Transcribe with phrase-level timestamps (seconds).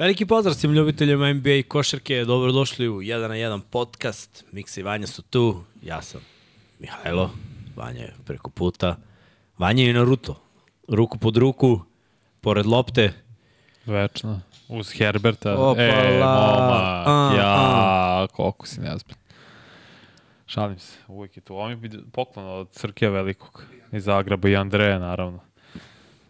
[0.00, 4.44] Veliki pozdrav svim ljubiteljima NBA i košarke, dobrodošli u 1 na 1 podcast.
[4.52, 6.20] Miksa i Vanja su tu, ja sam
[6.78, 7.30] Mihajlo,
[7.76, 8.96] Vanja je preko puta.
[9.58, 10.40] Vanja je i Naruto,
[10.88, 11.80] ruku pod ruku,
[12.40, 13.12] pored lopte.
[13.86, 14.40] Večno.
[14.68, 15.54] Uz Herberta.
[15.54, 15.84] Opala.
[15.84, 17.04] E, moma.
[17.06, 18.26] A, ja, a.
[18.32, 19.18] koliko si nezbran.
[20.46, 21.54] Šalim se, uvijek je tu.
[21.54, 23.64] Ovo mi je poklon od Crkija Velikog.
[23.92, 25.40] Iz Zagreba i Andreja, naravno.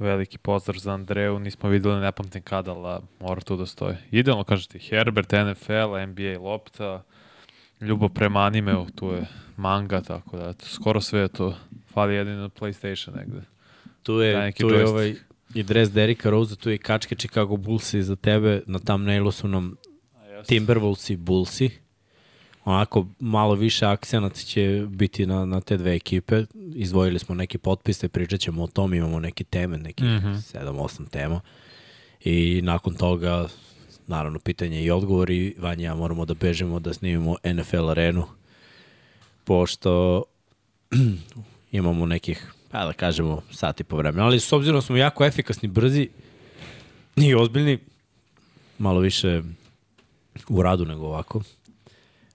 [0.00, 3.96] Veliki pozdrav za Andreju, nismo videli, ne pamtim kada, ali mora tu da stoji.
[4.10, 7.02] Idealno, kažete, Herbert, NFL, NBA, lopta,
[7.80, 11.56] ljubav prema animeu, tu je manga, tako da, eto, skoro sve je to.
[11.92, 13.40] Fali jedino PlayStation negde.
[14.02, 15.14] Tu je, neki tu je ovaj
[15.54, 18.62] i dres Derika Rose, tu je i kačke Chicago Bullsi za tebe.
[18.66, 19.76] Na thumbnailu su nam
[20.46, 21.70] Timberwolvesi, Bullsi.
[22.64, 26.44] Onako malo više akcenat će biti na, na te dve ekipe.
[26.74, 30.06] Izdvojili smo neke potpise, pričat ćemo o tom, imamo neke teme, neki mm.
[30.06, 30.58] -hmm.
[30.64, 31.40] 7-8 tema.
[32.24, 33.48] I nakon toga,
[34.06, 35.54] naravno, pitanje i odgovori.
[35.58, 38.24] Vanja, ja moramo da bežemo da snimimo NFL arenu,
[39.44, 40.24] pošto
[41.72, 44.24] imamo nekih, pa da kažemo, sat i po vremena.
[44.24, 46.08] Ali s obzirom da smo jako efikasni, brzi
[47.16, 47.78] i ozbiljni,
[48.78, 49.42] malo više
[50.48, 51.42] u radu nego ovako.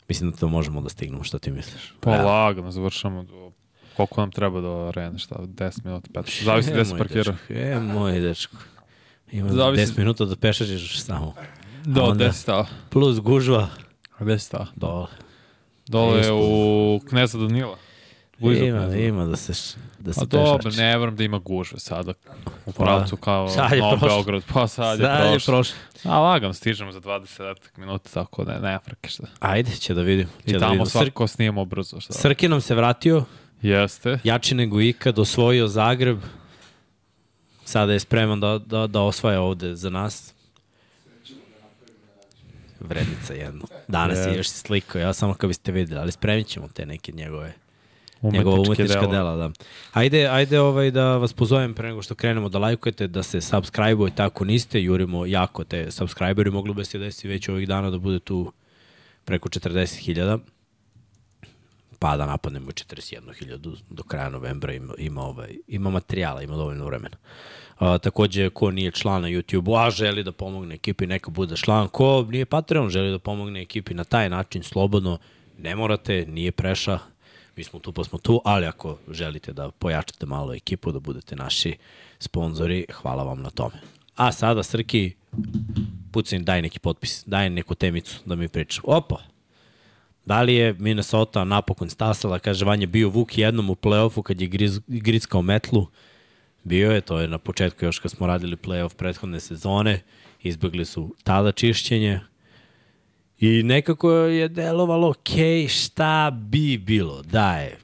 [0.07, 1.93] Mislim da to možemo da stignemo, šta ti misliš?
[1.99, 2.25] Pa Evo.
[2.25, 3.51] lagano, završamo do...
[3.97, 6.43] Koliko nam treba do arene, šta, 10 minuta, 15.
[6.43, 7.35] Zavisi E, gde se parkira.
[7.49, 8.57] E, moj dečko.
[9.31, 11.33] Ima Zavisi- 10 minuta da pešačiš samo.
[11.85, 12.65] Do, A onda 10 stava.
[12.89, 13.67] Plus gužva.
[14.19, 14.67] 10 stava.
[14.75, 15.07] Dole.
[15.87, 17.77] Dole je u Kneza Danila.
[18.39, 18.97] Blizu Ima, Kneza.
[18.97, 20.77] ima da se, da se A dobro, pešači.
[20.77, 22.13] ne verujem da ima gužve sada.
[22.65, 24.15] U pravcu kao sad Novom prošlo.
[24.15, 24.43] Beograd.
[24.53, 25.53] Pa sad je Sad je prošlo.
[25.53, 25.75] prošlo.
[26.03, 29.23] A lagano, stižemo za 20 minuta, tako da ne, frke šta.
[29.39, 30.29] Ajde, će da vidimo.
[30.39, 30.85] Će I da tamo vidimo.
[30.85, 31.99] Sr svako snijemo brzo.
[31.99, 32.13] Šta?
[32.13, 33.23] Srki nam se vratio,
[33.61, 34.19] Jeste.
[34.23, 36.19] jači nego ikad, osvojio Zagreb.
[37.65, 40.33] Sada je spreman da, da, da osvaja ovde za nas.
[42.79, 43.65] Vrednica jedno.
[43.87, 44.37] Danas je Je.
[44.37, 47.53] još sliko, ja samo kad biste videli, ali spremit ćemo te neke njegove
[48.33, 49.11] njegova umetnička dela.
[49.11, 49.51] dela, da.
[49.93, 54.23] Ajde, ajde ovaj da vas pozovem pre nego što krenemo da lajkujete, da se subscribe-ujete
[54.23, 58.19] ako niste, jurimo jako te subscriberi, moglo bi se desiti već ovih dana da bude
[58.19, 58.51] tu
[59.25, 60.39] preko 40.000
[61.99, 67.17] pa da napadnemo 41.000 do kraja novembra ima, ima, ovaj, ima materijala, ima dovoljno vremena.
[67.79, 71.87] A, takođe, ko nije član na YouTube-u, a želi da pomogne ekipi, neka bude član.
[71.87, 75.17] Ko nije Patreon, želi da pomogne ekipi na taj način, slobodno,
[75.57, 76.99] ne morate, nije preša,
[77.57, 81.35] mi smo tu pa smo tu, ali ako želite da pojačate malo ekipu, da budete
[81.35, 81.77] naši
[82.19, 83.75] sponzori, hvala vam na tome.
[84.15, 85.13] A sada, Srki,
[86.11, 88.83] pucaj, daj neki potpis, daj neku temicu da mi pričam.
[88.87, 89.17] Opa,
[90.25, 94.47] Da li je Minnesota napokon stasala, kaže Vanja, bio Vuk jednom u play-offu kad je
[94.47, 95.87] griz, grickao metlu.
[96.63, 100.01] Bio je, to je na početku još kad smo radili play-off prethodne sezone.
[100.43, 102.19] Izbegli su tada čišćenje.
[103.39, 107.77] I nekako je delovalo, ok, šta bi bilo da je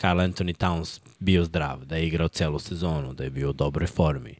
[0.00, 3.86] Carl Anthony Towns bio zdrav, da je igrao celu sezonu, da je bio u dobroj
[3.86, 4.34] formi.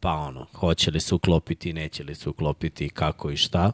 [0.00, 3.72] Pa ono, hoće li se uklopiti, neće li se uklopiti, kako i šta.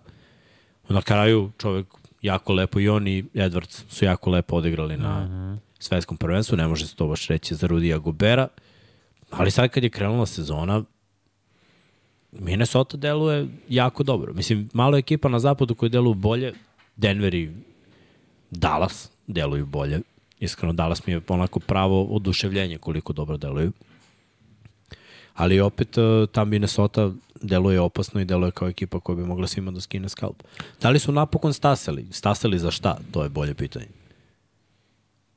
[0.89, 1.87] Na kraju čovek
[2.23, 5.59] jako lepo i on i Edwards su jako lepo odigrali na mm -hmm.
[5.79, 8.49] svetskom prvenstvu, ne može se to baš reći za Rudija Gobera,
[9.31, 10.85] ali sad kad je krenula sezona,
[12.33, 14.33] Minnesota deluje jako dobro.
[14.35, 16.53] Mislim, malo je ekipa na zapadu koji deluju bolje,
[16.97, 17.51] Denver i
[18.51, 20.01] Dallas deluju bolje.
[20.41, 23.73] Iskreno, Dallas mi je onako pravo oduševljenje koliko dobro deluju.
[25.35, 29.71] Ali opet eh, ta Minnesota deluje opasno i deluje kao ekipa koja bi mogla svima
[29.71, 30.43] da skine skalp.
[30.81, 32.07] Da li su napokon stasali?
[32.11, 32.99] Stasali za šta?
[33.13, 33.87] To je bolje pitanje.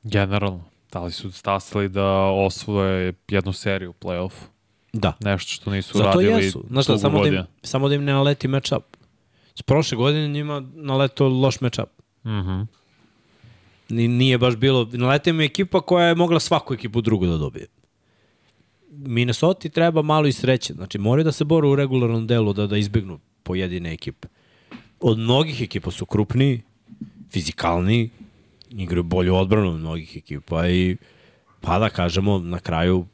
[0.02, 0.64] Generalno.
[0.92, 4.51] Da li su stasali da osvoje jednu seriju u play-offu?
[4.92, 5.12] Da.
[5.20, 6.64] Nešto što nisu Zato radili jesu.
[6.68, 8.84] Znaš šta, samo da, im, samo da im ne naleti matchup.
[9.54, 11.88] S prošle godine njima naletao loš matchup.
[12.24, 12.60] Mhm.
[13.88, 17.66] Ni, nije baš bilo, naletao im ekipa koja je mogla svaku ekipu drugu da dobije.
[18.90, 20.74] Minnesota treba malo i sreće.
[20.74, 24.28] Znači, moraju da se boru u regularnom delu da, da izbegnu pojedine ekipe.
[25.00, 26.62] Od mnogih ekipa su krupniji,
[27.30, 28.10] fizikalniji,
[28.70, 30.96] igraju bolju odbranu od mnogih ekipa i
[31.60, 33.06] pa da kažemo na kraju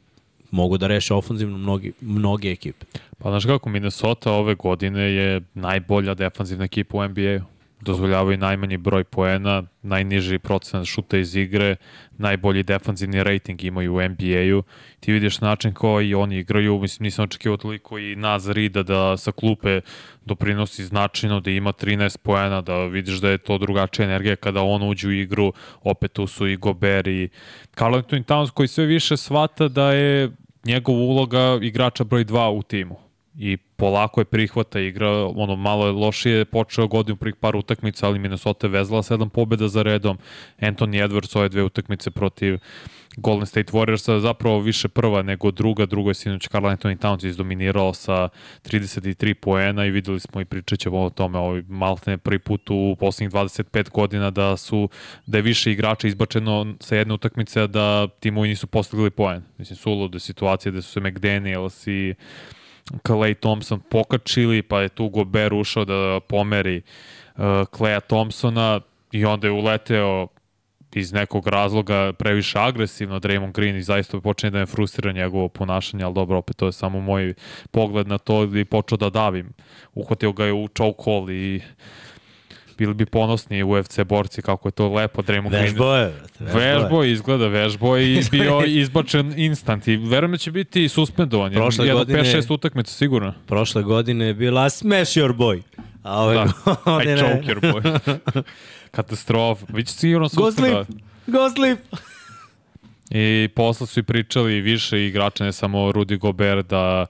[0.51, 2.85] mogu da reše ofanzivno mnogi, mnoge ekipe.
[3.17, 7.59] Pa znaš kako, Minnesota ove godine je najbolja defanzivna ekipa u NBA-u.
[7.81, 11.75] Dozvoljavaju najmanji broj poena, najniži procenat šuta iz igre,
[12.17, 14.63] najbolji defanzivni rating imaju u NBA-u.
[14.99, 19.31] Ti vidiš način koji oni igraju, mislim nisam očekivao toliko i Naz Rida da sa
[19.31, 19.81] klupe
[20.25, 24.89] doprinosi značajno, da ima 13 poena, da vidiš da je to drugačija energija kada on
[24.89, 25.53] uđe u igru,
[25.83, 27.29] opet tu su i Gober i
[27.75, 30.29] Carl Anthony Towns koji sve više shvata da je
[30.65, 33.08] njegova uloga igrača broj 2 u timu
[33.39, 38.19] i polako je prihvata igra, ono malo je lošije počeo godinu prvih par utakmica, ali
[38.19, 40.17] Minnesota je vezala sedam pobjeda za redom.
[40.61, 42.59] Anthony Edwards ove dve utakmice protiv
[43.17, 47.93] Golden State Warriorsa zapravo više prva nego druga, druga je sinoć Carl Anthony Towns izdominirao
[47.93, 48.29] sa
[48.63, 52.95] 33 poena i videli smo i pričat ćemo o tome ovaj maltene prvi put u
[52.99, 54.89] poslednjih 25 godina da su
[55.25, 59.41] da je više igrača izbačeno sa jedne utakmice da timovi nisu postigli poen.
[59.57, 62.13] Mislim sulude situacije da su se McDaniels i
[63.03, 66.81] Clay Thompson pokačili, pa je tu Gober ušao da pomeri
[67.37, 67.43] uh,
[68.07, 68.81] Thompsona
[69.11, 70.27] i onda je uleteo
[70.95, 76.03] iz nekog razloga previše agresivno Draymond Green i zaista počne da me frustrira njegovo ponašanje,
[76.03, 77.33] ali dobro, opet to je samo moj
[77.71, 79.53] pogled na to i počeo da davim.
[79.93, 81.61] Uhvatio ga je u choke hold i
[82.79, 85.63] bili bi ponosni UFC borci kako je to lepo Draymond Green.
[85.63, 86.13] Vežbo je.
[86.39, 91.53] Vežbo, vežbo je, izgleda vežbo i bio izbačen instant i verujem da će biti suspendovan.
[91.53, 93.33] Prošle Jedno godine, 5-6 utakmica sigurno.
[93.47, 95.61] Prošle godine je bila smash your boy.
[96.03, 96.51] A ove da,
[96.85, 97.17] godine...
[97.17, 98.19] Choke your boy.
[98.91, 99.65] Katastrofa.
[99.69, 100.85] Biće sigurno suspendovan.
[100.85, 100.99] Go sleep.
[101.27, 101.79] Go sleep.
[103.11, 107.05] I posle su i pričali više igrača, ne samo Rudy Gobert, da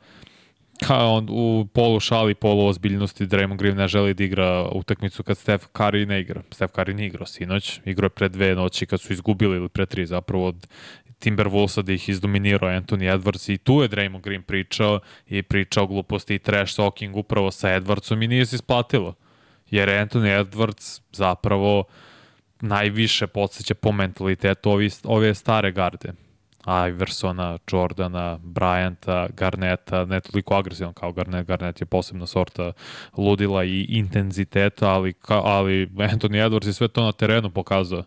[0.87, 5.37] kao on u polu šali, polu ozbiljnosti Draymond Green ne želi da igra utakmicu kad
[5.37, 6.41] Steph Curry ne igra.
[6.51, 9.85] Steph Curry ne igrao sinoć, igrao je pre dve noći kad su izgubili ili pre
[9.85, 10.67] tri zapravo od
[11.19, 16.35] Timberwolvesa da ih izdominirao Anthony Edwards i tu je Draymond Green pričao i pričao gluposti
[16.35, 19.13] i trash talking upravo sa Edwardsom i nije se isplatilo.
[19.71, 21.83] Jer Anthony Edwards zapravo
[22.61, 26.13] najviše podsjeća po mentalitetu ove, ove stare garde
[26.67, 32.71] Iversona, Jordana, Bryanta, Garneta, ne toliko agresivan kao Garnet, Garnet je posebna sorta
[33.17, 38.03] ludila i intenziteta, ali, ka, ali Anthony Edwards je sve to na terenu pokazao.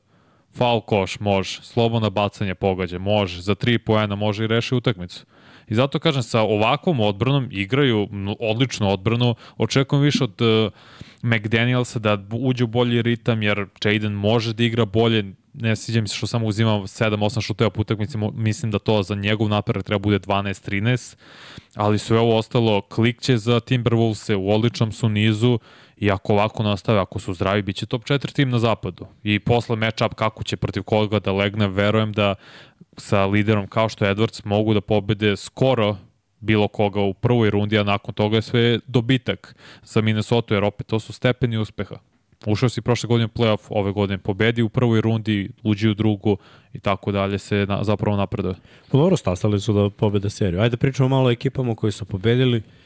[0.54, 5.24] Foul koš može, slobodno bacanje pogađa, može, za tri poena može i reši utakmicu.
[5.68, 8.08] I zato kažem, sa ovakvom odbranom igraju
[8.40, 10.72] odličnu odbranu, očekujem više od uh,
[11.22, 15.24] McDanielsa da uđe u bolji ritam, jer Jaden može da igra bolje,
[15.54, 19.14] ne sviđa mi se što samo uzima 7-8 šuteva po utakmici, mislim da to za
[19.14, 21.16] njegov napredak treba bude 12-13,
[21.74, 25.58] ali sve ovo ostalo klikće za Timberwolves, u odličnom su nizu
[26.02, 29.06] i ako ovako nastave, ako su zdravi, bit će top 4 tim na zapadu.
[29.22, 32.34] I posle matchup kako će protiv koga da legne, verujem da
[32.96, 35.96] sa liderom kao što je Edwards mogu da pobede skoro
[36.40, 40.86] bilo koga u prvoj rundi, a nakon toga je sve dobitak za Minnesota, jer opet
[40.86, 41.96] to su stepeni uspeha.
[42.46, 46.36] Ušao si prošle godine u playoff, ove godine pobedi u prvoj rundi, uđi u drugu
[46.72, 48.54] i tako dalje se na, zapravo napreduje.
[48.90, 50.60] Pa dobro, stasali su da pobede seriju.
[50.60, 52.58] Ajde pričamo malo o ekipama koji su pobedili.
[52.58, 52.81] Uh,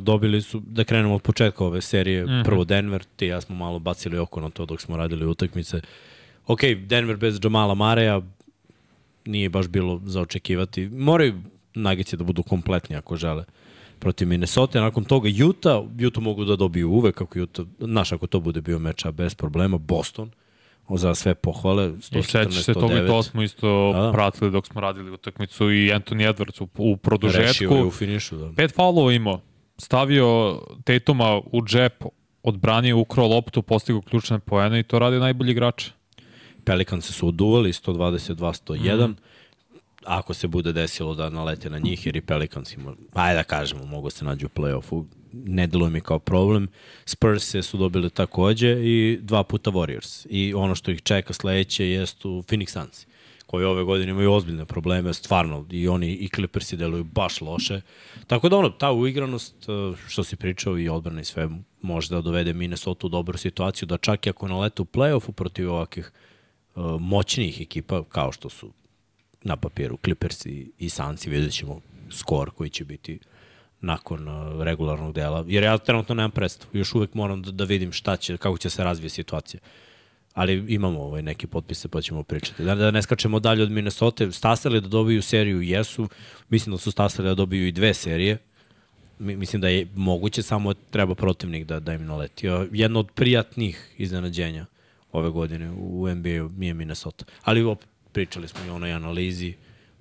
[0.00, 2.44] dobili su, da krenemo od početka ove serije, mm -hmm.
[2.44, 5.80] prvo Denver, ti ja smo malo bacili oko na to dok smo radili utakmice.
[6.46, 8.20] Ok, Denver bez Jamala Mareja
[9.24, 10.88] nije baš bilo za očekivati.
[10.88, 11.34] Moraju
[11.74, 13.44] Nuggets da budu kompletni ako žele
[13.98, 14.80] protiv Minnesota.
[14.80, 18.78] Nakon toga Utah, Utah mogu da dobiju uvek kako Utah, znaš ako to bude bio
[18.78, 20.30] meča bez problema, Boston,
[20.88, 24.12] za sve pohvale, 114 I se toga i to smo isto da, da.
[24.12, 27.46] pratili dok smo radili utakmicu i Anthony Edwards u, u produžetku.
[27.46, 28.52] Rešio je u finišu, da.
[28.56, 29.40] Pet faulova imao,
[29.80, 32.04] stavio Tatuma u džep,
[32.42, 35.88] odbranio, ukrao loptu, postigao ključne poene i to radi najbolji igrač.
[36.64, 39.08] Pelicans su uduvali 122-101.
[39.08, 39.16] Mm
[40.04, 43.84] ako se bude desilo da nalete na njih, jer i Pelicans ima, ajde da kažemo,
[43.84, 46.68] mogu se nađu u play-offu, ne deluje mi kao problem.
[47.04, 50.26] Spurs su dobili takođe i dva puta Warriors.
[50.30, 53.06] I ono što ih čeka sledeće jest u Phoenix Suns
[53.50, 57.80] koji ove godine imaju ozbiljne probleme, stvarno, i oni i Clippersi deluju baš loše.
[58.26, 59.72] Tako da ono, ta uigranost, e,
[60.08, 61.48] što si pričao i odbrana i sve,
[61.82, 65.72] može da dovede Minnesota u dobru situaciju, da čak i ako nalete u play-offu protiv
[65.72, 66.12] ovakvih
[66.74, 68.70] uh, moćnijih ekipa, kao što su
[69.42, 71.80] na papiru Clippers i, i Sansi, vidjet ćemo
[72.10, 73.18] skor koji će biti
[73.80, 77.92] nakon uh, regularnog dela, jer ja trenutno nemam predstavu, još uvek moram da, da vidim
[77.92, 79.60] šta će, kako će se razvije situacija.
[80.34, 82.64] Ali imamo ovaj neke potpise pa ćemo pričati.
[82.64, 86.08] Da, da ne skačemo dalje od Minnesota, stasali da dobiju seriju jesu,
[86.48, 88.38] mislim da su stasali da dobiju i dve serije,
[89.18, 92.46] mislim da je moguće, samo treba protivnik da, da im naleti.
[92.72, 94.66] Jedno od prijatnih iznenađenja
[95.12, 97.24] ove godine u NBA mi je Minnesota.
[97.42, 99.54] Ali opet, pričali smo i onoj analizi,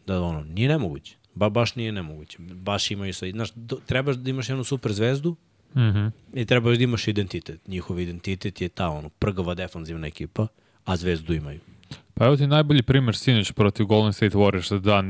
[0.07, 1.15] da ono, nije nemoguće.
[1.35, 2.37] Ba, baš nije nemoguće.
[2.39, 5.35] Baš imaju sa, znaš, do, trebaš da imaš jednu super zvezdu
[5.75, 6.11] Mm-hmm.
[6.35, 7.61] И трябваш да имаш идентитет.
[7.67, 10.47] Нjihovi идентитет je ta ono, prgava defanzivna ekipa,
[10.85, 11.59] a Zvezdu imaju.
[12.19, 15.03] Pa evo ti najbolji primer sinoć protiv Golden State Warriors, da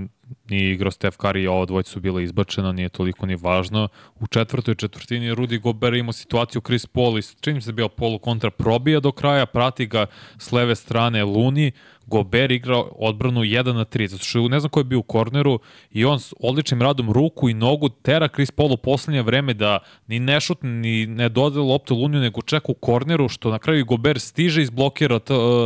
[0.50, 3.88] nije igrao Steph Curry, ova dvojca su bila izbačena, nije toliko ni važno.
[4.20, 8.52] U četvrtoj četvrtini Rudy Gobert imao situaciju Chris Paul i čini se bio polu kontra
[8.52, 10.06] probija do kraja, prati ga
[10.38, 11.72] s leve strane Luni,
[12.06, 15.60] Gober igra odbranu 1 na 3, zato što ne znam ko je bio u korneru
[15.92, 19.80] i on s odličnim radom ruku i nogu tera Chris Paul u poslednje vreme da
[20.08, 23.86] ni ne šutne, ni ne dodele loptu Luniju, nego čeka u korneru, što na kraju
[23.86, 25.20] Gober stiže i izblokira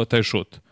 [0.10, 0.63] taj šut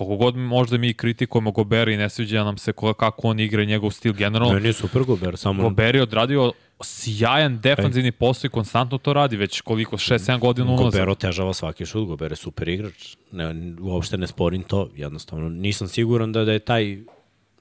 [0.00, 3.66] koliko god možda mi kritikujemo Gobera i ne sviđa nam se kako on igra i
[3.66, 4.54] njegov stil generalno.
[4.54, 5.62] Ne, nije super Gober, samo...
[5.62, 6.52] Gober je odradio
[6.82, 10.92] sjajan defanzivni posao i konstantno to radi, već koliko, 6-7 godina unazad.
[10.92, 13.16] Gober otežava svaki šut, Gober je super igrač.
[13.32, 15.48] Ne, uopšte ne sporim to, jednostavno.
[15.48, 16.98] Nisam siguran da, da je taj,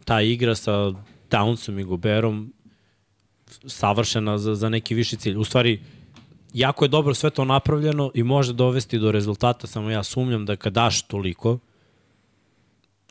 [0.06, 0.94] ta igra sa
[1.30, 2.54] Townsom i Goberom
[3.66, 5.38] savršena za, za neki viši cilj.
[5.38, 5.80] U stvari,
[6.54, 10.56] jako je dobro sve to napravljeno i može dovesti do rezultata, samo ja sumnjam da
[10.56, 11.60] kad daš toliko,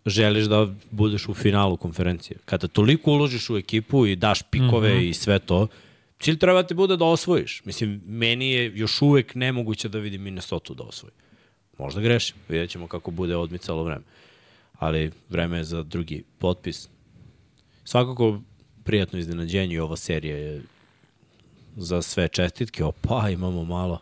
[0.09, 2.39] želiš da budeš u finalu konferencije.
[2.45, 5.09] Kada toliko uložiš u ekipu i daš pikove mm -hmm.
[5.09, 5.67] i sve to,
[6.21, 7.63] cilj treba ti bude da osvojiš.
[7.65, 11.13] Mislim, meni je još uvek nemoguće da vidim Minnesota da osvoji.
[11.79, 14.05] Možda grešim, vidjet ćemo kako bude odmicalo vreme.
[14.79, 16.89] Ali vreme je za drugi potpis.
[17.85, 18.41] Svakako
[18.85, 20.63] prijatno iznenađenje i ova serija je
[21.77, 22.85] za sve čestitke.
[22.85, 24.01] Opa, imamo malo.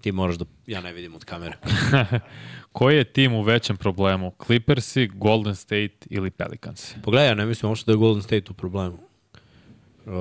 [0.00, 0.44] Ti moraš da...
[0.66, 1.56] Ja ne vidim od kamere.
[2.72, 4.32] Koji je tim u većem problemu?
[4.46, 6.94] Clippersi, Golden State ili Pelicans?
[7.02, 8.98] Pogledaj, ja ne mislim uopšte da je Golden State u problemu.
[10.06, 10.12] Uh,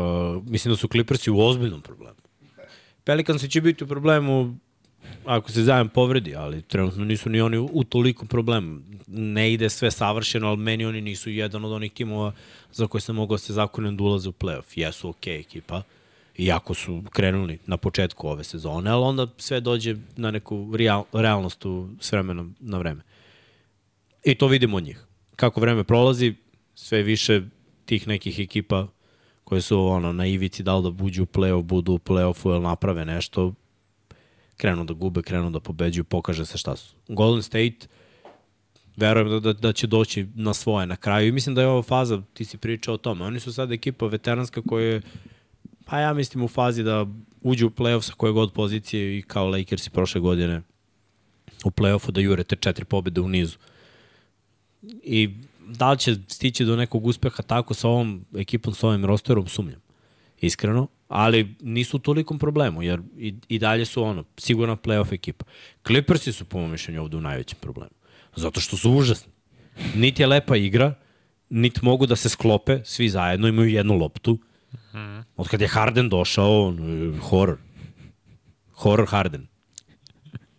[0.46, 2.16] mislim da su Clippersi u ozbiljnom problemu.
[3.04, 4.56] Pelicansi će biti u problemu
[5.26, 8.82] ako se zajem povredi, ali trenutno nisu ni oni u toliko problemu.
[9.08, 12.32] Ne ide sve savršeno, ali meni oni nisu jedan od onih timova
[12.72, 14.64] za koje sam mogao da se zakonem da ulaze u playoff.
[14.76, 15.78] Jesu okej okay, ekipa.
[15.78, 15.84] Uh,
[16.38, 21.66] iako su krenuli na početku ove sezone, ali onda sve dođe na neku real, realnost
[21.66, 23.02] u, s vremenom na vreme.
[24.24, 25.06] I to vidimo od njih.
[25.36, 26.34] Kako vreme prolazi,
[26.76, 27.42] sve više
[27.86, 28.88] tih nekih ekipa
[29.44, 32.64] koje su ono, na ivici da li da buđu u play-off, budu u play-offu ili
[32.64, 33.54] naprave nešto,
[34.58, 36.96] krenu da gube, krenu da pobeđuju, pokaže se šta su.
[37.08, 37.88] Golden State,
[38.96, 41.82] verujem da, da, da će doći na svoje na kraju i mislim da je ova
[41.82, 45.02] faza, ti si pričao o tome, oni su sad ekipa veteranska koja je
[45.86, 47.06] Pa ja mislim u fazi da
[47.42, 50.62] uđe u play-off sa koje god pozicije i kao Lakers i prošle godine
[51.64, 53.58] u play-offu da jure te četiri pobjede u nizu.
[55.04, 55.30] I
[55.68, 59.82] da li će stići do nekog uspeha tako sa ovom ekipom, sa ovim rosterom, sumnjam.
[60.42, 60.88] Iskreno.
[61.08, 65.46] Ali nisu u tolikom problemu, jer i, i dalje su ono, sigurna play-off ekipa.
[65.88, 67.92] Clippersi su po mojom mišljenju ovde u najvećem problemu.
[68.36, 69.32] Zato što su užasni.
[69.96, 70.96] Niti je lepa igra,
[71.50, 74.40] niti mogu da se sklope svi zajedno, imaju jednu loptu,
[74.94, 75.20] Mm.
[75.38, 77.58] Od kad je Harden došao, on, horror.
[78.74, 79.48] Horror Harden.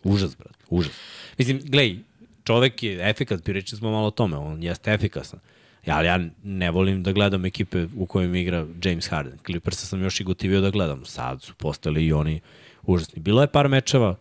[0.03, 0.93] Užas, brat, užas.
[1.37, 1.99] Mislim, glej,
[2.43, 5.39] čovek je efikas, pričali smo malo o tome, on jeste efikasan.
[5.85, 9.37] Ja, ali ja ne volim da gledam ekipe u kojim igra James Harden.
[9.45, 11.05] Clippersa sam još i gotivio da gledam.
[11.05, 12.41] Sad su postali i oni
[12.81, 13.21] užasni.
[13.21, 14.15] Bilo je par mečeva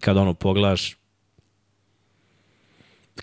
[0.00, 0.96] kada ono pogledaš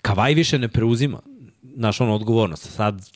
[0.02, 1.20] Kavaj više ne preuzima
[1.62, 2.72] naš ono odgovornost.
[2.72, 3.10] Sad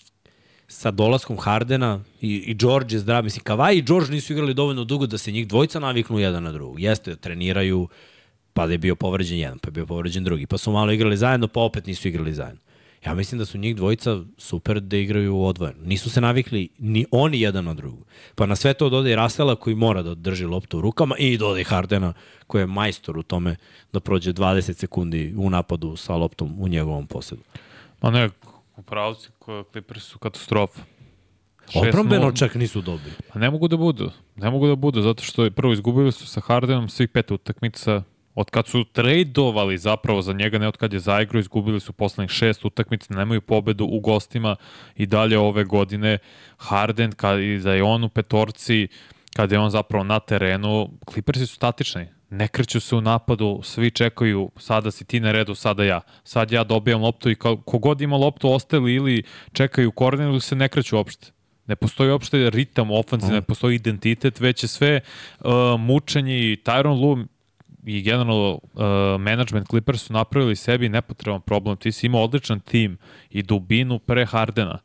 [0.73, 3.25] sa dolaskom Hardena i, i George je zdrav.
[3.25, 6.53] Mislim, Kavaj i George nisu igrali dovoljno dugo da se njih dvojica naviknu jedan na
[6.53, 6.81] drugog.
[6.81, 7.89] Jeste, treniraju,
[8.53, 10.47] pa da je bio povređen jedan, pa je bio povređen drugi.
[10.47, 12.61] Pa su malo igrali zajedno, pa opet nisu igrali zajedno.
[13.07, 15.79] Ja mislim da su njih dvojica super da igraju odvojeno.
[15.85, 18.05] Nisu se navikli ni oni jedan na drugu.
[18.35, 21.37] Pa na sve to dode i Rasela koji mora da drži loptu u rukama i
[21.39, 22.13] dode i Hardena
[22.47, 23.57] koji je majstor u tome
[23.93, 27.43] da prođe 20 sekundi u napadu sa loptom u njegovom posedu.
[28.01, 28.31] Ma ne,
[28.77, 29.29] U pravci
[29.73, 30.81] Clippers su katastrofa.
[31.75, 33.11] Odbrambeno čak nisu dobri.
[33.33, 34.11] Pa ne mogu da budu.
[34.37, 38.03] Ne mogu da budu, zato što je prvo izgubili su sa Hardenom svih pet utakmica.
[38.35, 42.31] Od kad su trejdovali zapravo za njega, ne od kad je zaigrao, izgubili su poslednjih
[42.31, 44.57] šest utakmica, nemaju pobedu u gostima
[44.97, 46.19] i dalje ove godine.
[46.57, 48.89] Harden, kad, i da je on u petorci,
[49.37, 53.91] kada je on zapravo na terenu, Clippersi su statični ne kreću se u napadu, svi
[53.91, 56.01] čekaju, sada si ti na redu, sada ja.
[56.25, 57.35] Sad ja dobijam loptu i
[57.65, 59.23] kogod ima loptu ostali ili
[59.53, 61.33] čekaju korner ili se ne kreću uopšte.
[61.67, 63.35] Ne postoji uopšte ritam ofenziv, mm.
[63.35, 65.01] ne postoji identitet, već je sve
[65.41, 67.25] uh, mučenje i Tyron Lu
[67.87, 68.61] i generalno uh,
[69.21, 71.77] management Clippers su napravili sebi nepotreban problem.
[71.77, 72.99] Ti si imao odličan tim
[73.31, 74.79] i dubinu pre Hardena.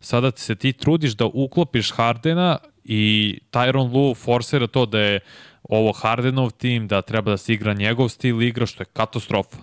[0.00, 5.20] Sada se ti trudiš da uklopiš Hardena i Tyron Lu forsira to da je
[5.62, 9.56] ovo Hardenov tim, da treba da se igra njegov stil igra, što je katastrofa.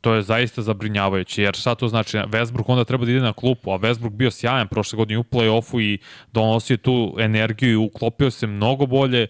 [0.00, 2.16] To je zaista zabrinjavajuće, jer šta to znači?
[2.16, 5.80] Westbrook onda treba da ide na klupu, a Westbrook bio sjajan prošle godine u play-offu
[5.80, 5.98] i
[6.32, 9.26] donosio tu energiju i uklopio se mnogo bolje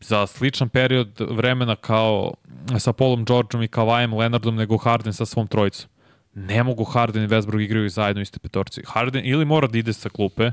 [0.00, 2.34] za sličan period vremena kao
[2.78, 5.90] sa Paulom Georgeom i Kavajem Leonardom nego Harden sa svom trojicom.
[6.34, 8.82] Ne mogu Harden i Westbrook igraju zajedno iste petorci.
[8.86, 10.50] Harden ili mora da ide sa klupe,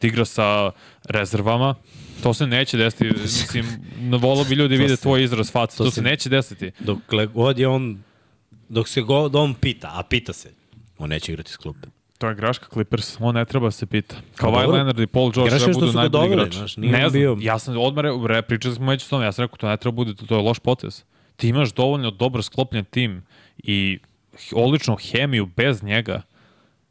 [0.00, 0.70] da igra sa
[1.08, 1.74] rezervama,
[2.22, 3.04] to se neće desiti.
[3.12, 3.66] Mislim,
[4.12, 6.70] volao bi ljudi vide se- tvoj izraz face, to, to se se- neće desiti.
[6.80, 8.02] Dokle god je on,
[8.68, 10.50] dok se god on pita, a pita se,
[10.98, 11.88] on neće igrati s klupe.
[12.18, 14.16] To je graška Clippers, on ne treba da se pita.
[14.36, 14.68] Kawhi dobro.
[14.68, 16.56] Leonard i Paul George treba što budu najbolji doveli, igrači.
[16.56, 19.32] znaš, Ne znam, bio- ja sam odmah re, re, pričali smo već o tome, ja
[19.32, 21.04] sam rekao to ne treba bude, to, to je loš potez.
[21.36, 23.22] Ti imaš dovoljno dobro sklopljen tim
[23.58, 23.98] i
[24.52, 26.22] odličnu hemiju bez njega,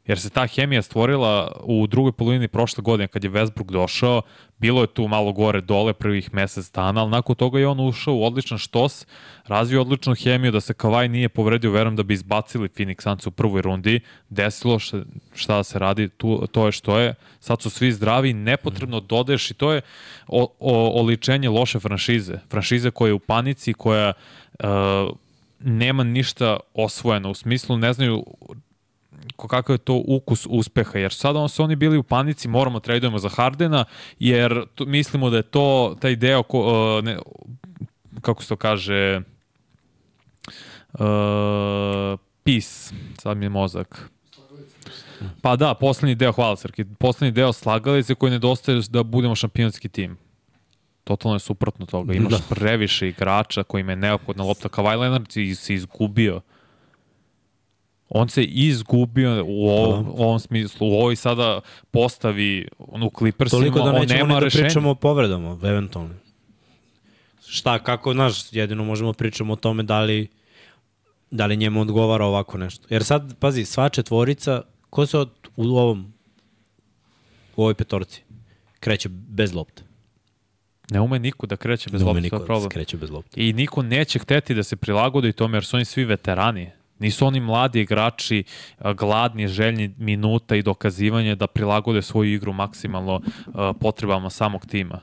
[0.06, 4.22] jer se ta hemija stvorila u drugoj polovini prošle godine kad je Westbrook došao,
[4.58, 8.14] bilo je tu malo gore dole prvih mesec dana, ali nakon toga je on ušao
[8.14, 9.06] u odličan štos,
[9.46, 13.30] razvio odličnu hemiju da se Kavaj nije povredio, verujem da bi izbacili Phoenix Suns u
[13.30, 17.92] prvoj rundi, desilo šta, da se radi, tu, to je što je, sad su svi
[17.92, 19.80] zdravi, nepotrebno dodaješ i to je
[20.26, 24.12] o, o, oličenje loše franšize, franšize koja je u panici, koja
[24.58, 24.68] uh,
[25.60, 28.24] nema ništa osvojeno, u smislu ne znaju
[29.46, 33.18] kakav je to ukus uspeha, jer sada on su oni bili u panici, moramo tradujemo
[33.18, 33.84] za Hardena,
[34.18, 37.18] jer to, mislimo da je to taj deo, ko, uh, ne,
[38.20, 39.20] kako se to kaže,
[40.92, 44.10] uh, peace, sad mi je mozak.
[45.42, 50.18] Pa da, poslednji deo, hvala Srki, poslednji deo slagalice koji nedostaje da budemo šampionski tim.
[51.04, 52.14] Totalno je suprotno toga.
[52.14, 52.38] Imaš Da.
[52.48, 54.68] previše igrača kojima je neophodna lopta.
[54.68, 55.26] Kawhi Leonard
[55.56, 56.40] se izgubio.
[58.10, 60.10] On se izgubio u ovom, Da.
[60.10, 61.60] u ovom smislu, u ovoj sada
[61.90, 64.64] postavi u Clippersima, Toliko da on nećemo nema ni da rešenja.
[64.64, 66.14] pričamo o povredama, eventualno.
[67.46, 70.28] Šta, kako, znaš, jedino možemo pričamo o tome da li,
[71.30, 72.86] da li njemu odgovara ovako nešto.
[72.90, 76.12] Jer sad, pazi, sva četvorica, ko se od, u ovom,
[77.56, 78.22] u ovoj petorci,
[78.80, 79.82] kreće bez lopte.
[80.90, 82.70] Ne ume niko da kreće bez Ne ume lopte, to niko je da se problem.
[82.70, 83.40] kreće bez lopte.
[83.40, 86.70] I niko neće hteti da se prilagodi tome jer su oni svi veterani.
[86.98, 88.44] Nisu oni mladi igrači
[88.96, 93.20] gladni, željni minuta i dokazivanja da prilagode svoju igru maksimalno
[93.80, 95.00] potrebama samog tima.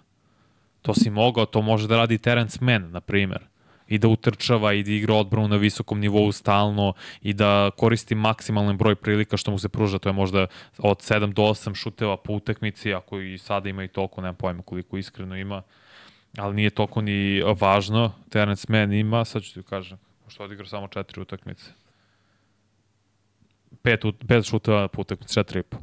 [0.82, 3.40] To si mogao, to može da radi Terence Mann, na primer.
[3.88, 8.78] I da utrčava i da igra odbranu na visokom nivou stalno i da koristi maksimalan
[8.78, 10.00] broj prilika što mu se pruža.
[10.00, 13.88] To je možda od 7 do 8 šuteva po utakmici, ako i sada ima i
[13.88, 15.62] toliko, nemam pojma koliko iskreno ima
[16.38, 18.12] ali nije toliko ni važno.
[18.30, 21.72] Terence Mann ima, sad ću ti kažem, što odigrao samo četiri utakmice.
[23.82, 25.78] Pet, pet šuteva po utakmici, četiri i po.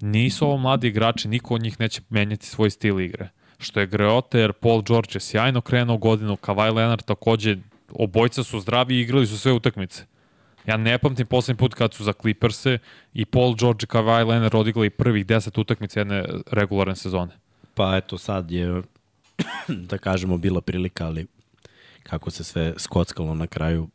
[0.00, 3.28] Nisu ovo mladi igrači, niko od njih neće menjati svoj stil igre.
[3.58, 7.56] Što je greota, jer Paul George je sjajno krenuo godinu, Kawhi Leonard takođe,
[7.92, 10.04] obojca su zdravi i igrali su sve utakmice.
[10.66, 12.78] Ja ne pamtim poslednji put kad su za Clippers-e
[13.14, 17.32] i Paul George i Kawhi Leonard odigrali prvih 10 utakmica jedne regularne sezone.
[17.74, 18.82] Pa eto, sad je,
[19.90, 21.26] da kažemo, bila prilika, ali
[22.02, 23.88] kako se sve skockalo na kraju.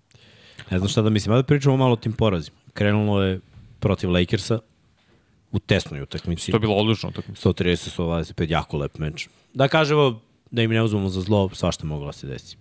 [0.71, 2.58] Ne znam šta da mislim, da pričamo malo o tim porazima.
[2.74, 3.40] Krenulo je
[3.80, 4.60] protiv Lakersa
[5.52, 6.52] u tesnoj utakmici.
[6.52, 7.50] To je bilo odlično utakmica.
[7.50, 9.28] 130-125, jako lep meč.
[9.54, 12.58] Da kažemo, da im ne uzmemo za zlo, svašta moglo da se desi.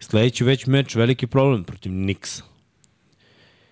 [0.00, 2.50] Sledeći već meč, veliki problem protiv utakmicu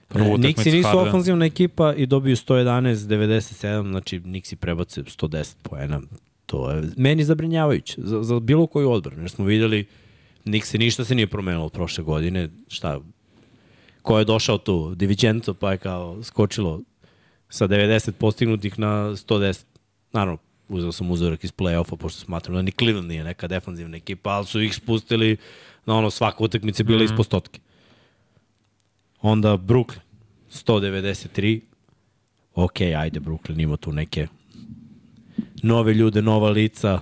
[0.09, 6.01] Knicksi nisu ofanzivna ekipa i dobiju 111-97, znači Knicksi prebace 110 poena.
[6.47, 9.87] To je meni zabrinjavajuće za, za bilo koju odbranu, jer smo videli
[10.43, 12.49] Knicksi ništa se nije promenilo od prošle godine.
[12.69, 13.01] Šta,
[14.09, 14.95] ko je došao tu?
[14.95, 16.81] Divičenco, pa je kao skočilo
[17.49, 19.65] sa 90 postignutih na 110.
[20.13, 24.31] Naravno, uzeo sam uzorak iz play-offa, pošto smatram da ni Cleveland nije neka defanzivna ekipa,
[24.31, 25.37] ali su ih spustili
[25.87, 27.13] na ono svaka utakmica bila mm -hmm.
[27.13, 27.61] ispod stotke.
[29.23, 30.01] Onda Brooklyn,
[30.53, 31.61] 193.
[32.55, 34.27] Ok, ajde, Brooklyn ima tu neke
[35.63, 37.01] nove ljude, nova lica.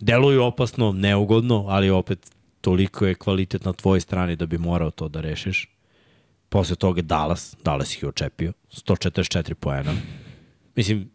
[0.00, 5.08] Deluju opasno, neugodno, ali opet toliko je kvalitet na tvojoj strani da bi morao to
[5.08, 5.75] da rešiš.
[6.48, 9.94] Posle toga Dallas, Dallas ih je očepio, 144 poena.
[10.76, 11.10] Mislim,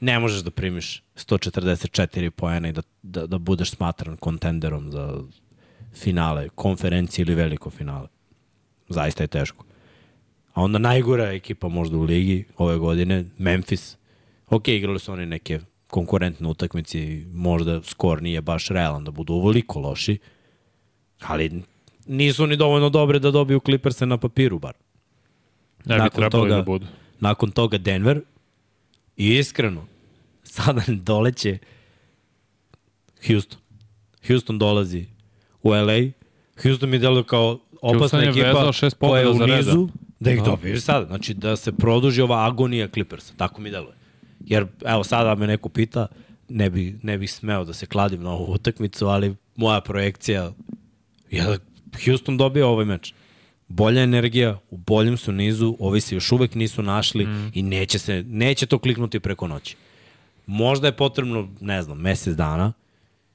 [0.00, 5.20] ne možeš da primiš 144 poena i da, da, da budeš smatran kontenderom za
[5.94, 8.08] finale, konferencije ili veliko finale.
[8.88, 9.64] Zaista je teško.
[10.52, 13.96] A onda najgora ekipa možda u ligi ove godine, Memphis.
[14.48, 19.34] Ok, igrali su oni neke konkurentne utakmice i možda skor nije baš realan da budu
[19.34, 20.18] ovoliko loši,
[21.20, 21.62] ali
[22.06, 24.72] nisu ni dovoljno dobre da dobiju Clippers na papiru bar.
[25.84, 26.86] Ne bi Nakon trebali toga- da budu.
[27.20, 28.20] Nakon toga Denver
[29.16, 29.86] i iskreno,
[30.44, 31.58] sada doleće
[33.26, 33.58] Houston.
[34.26, 35.06] Houston dolazi
[35.62, 36.10] u LA.
[36.62, 39.88] Houston mi deluje kao opasna Houston je ekipa koja je u nizu,
[40.20, 40.44] da ih Da.
[40.44, 41.06] dobiju sada.
[41.06, 43.32] Znači da se produži ova agonija Clippersa.
[43.36, 43.94] Tako mi deluje.
[44.40, 46.06] Jer, evo, sada me neko pita,
[46.48, 50.52] ne bi, ne bih smeo da se kladim na ovu utakmicu, ali moja projekcija
[51.30, 51.58] je da
[52.04, 53.14] Houston dobija ovaj meč.
[53.68, 57.50] bolja energija, u boljem su nizu, ovi se još uvek nisu našli mm.
[57.54, 59.76] i neće, se, neće to kliknuti preko noći.
[60.46, 62.72] Možda je potrebno, ne znam, mesec dana.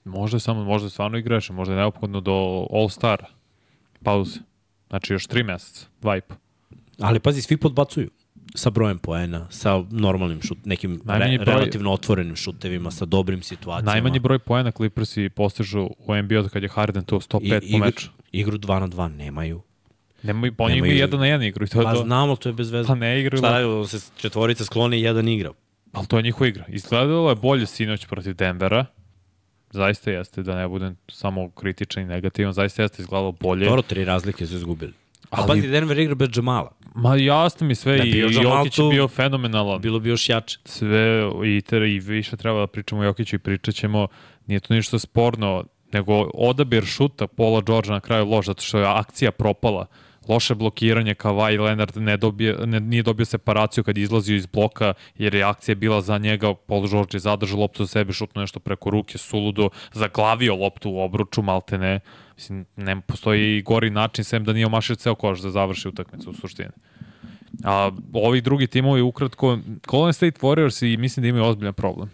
[0.06, 3.18] Možda je samo, možda je stvarno igraš, možda je neophodno do All-Star
[4.04, 4.40] pauze.
[4.90, 6.36] Znači još tri meseca, dva i po.
[7.00, 8.10] Ali pazi, svi podbacuju
[8.56, 13.92] sa brojem poena, sa normalnim šut, nekim re, broj, relativno otvorenim šutevima, sa dobrim situacijama.
[13.92, 17.78] Najmanji broj poena Clippersi postižu u NBA od kad je Harden to 105 I, po
[17.78, 18.10] meču.
[18.32, 19.62] Igru 2 na 2 nemaju.
[20.24, 21.65] Nemaju, pa oni imaju jedan na jedan igru.
[21.65, 22.04] I to pa to.
[22.04, 22.88] znamo, to je bez veze.
[22.88, 23.38] Pa ne igraju.
[23.38, 25.52] Šta radi, se četvorica skloni i jedan igra.
[25.91, 26.65] Ali to je njihova igra.
[26.67, 28.86] Izgledalo je bolje sinoć protiv Denvera.
[29.72, 33.65] Zaista jeste, da ne budem samo kritičan i negativan, zaista jeste izgledalo bolje.
[33.65, 34.94] Dobro, tri razlike su izgubili.
[35.30, 36.72] Ali, Ali pazi, Denver igra bez Džamala.
[36.96, 39.82] Ma jasno mi sve da, i Jokić je bio fenomenalan.
[39.82, 40.60] Bilo bi još jače.
[40.65, 44.08] Sve i, ter, i više treba da pričamo o Jokiću i pričat ćemo.
[44.48, 45.63] Nije to ništa sporno,
[45.94, 49.86] nego odabir šuta Paula George na kraju loš, zato što je akcija propala
[50.28, 55.36] loše blokiranje, Kawhi Leonard ne dobije, ne, nije dobio separaciju kad izlazio iz bloka, jer
[55.36, 58.90] je akcija bila za njega, Paul George je zadržao loptu za sebe, šutno nešto preko
[58.90, 62.00] ruke, suludo, zaglavio loptu u obruču, malte ne.
[62.36, 66.34] Mislim, ne postoji gori način, sem da nije omašio ceo koš da završi utakmicu u
[66.34, 66.70] suštini.
[67.64, 72.10] A ovi drugi timovi ukratko, Golden State Warriors i mislim da imaju ozbiljan problem.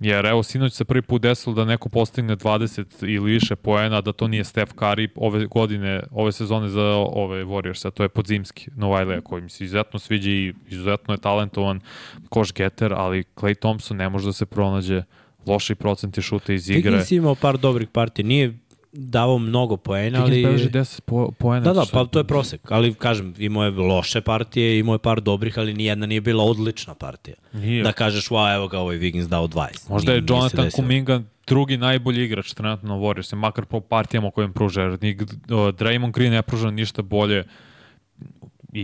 [0.00, 4.12] Jer evo, sinoć se prvi put desilo da neko postigne 20 ili više poena, da
[4.12, 8.70] to nije Steph Curry ove godine, ove sezone za ove Warriors, a to je Podzimski,
[8.76, 11.80] Novajleja, koji mi se izuzetno sviđa i izuzetno je talentovan
[12.28, 15.02] koš getter, ali Clay Thompson ne može da se pronađe
[15.46, 16.90] loši procenti šuta iz igre.
[16.90, 18.58] Higgins imao par dobrih partija, nije
[18.92, 20.36] davao mnogo poena, ali...
[20.36, 21.64] Higgins beži 10 po, poena.
[21.64, 25.20] Da, da, pa to je prosek, ali kažem, imao je loše partije, imao je par
[25.20, 27.36] dobrih, ali nijedna nije bila odlična partija.
[27.52, 27.82] Nije.
[27.82, 29.90] Da kažeš, wow, evo ga ovaj Wiggins dao 20.
[29.90, 34.80] Možda je Jonathan Kuminga drugi najbolji igrač trenutno na Warriors, makar po partijama kojim pruža,
[34.80, 37.44] Draymond Green ne pruža ništa bolje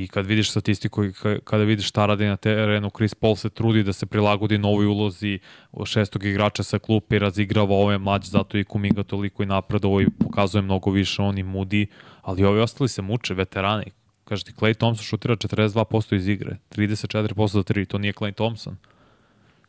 [0.02, 1.12] i kad vidiš statistiku i
[1.44, 5.38] kada vidiš šta radi na terenu, Chris Paul se trudi da se prilagodi novoj ulozi
[5.85, 10.11] šestog igrača sa klupe i razigrava ove mlađe, zato i Kuminga toliko i napredovo i
[10.11, 11.87] pokazuje mnogo više on i Moody,
[12.22, 13.85] ali ovi ostali se muče, veterani.
[14.24, 18.76] Kaže ti, Clay Thompson šutira 42% iz igre, 34% za 3, to nije Clay Thompson.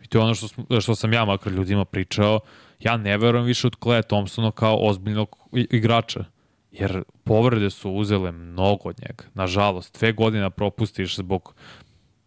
[0.04, 2.40] I to je ono što, što sam ja makar ljudima pričao,
[2.80, 6.35] ja ne verujem više od Clay Thompsona kao ozbiljnog igrača
[6.80, 9.24] jer povrede su uzele mnogo od njega.
[9.34, 11.56] Nažalost, dve godine propustiš zbog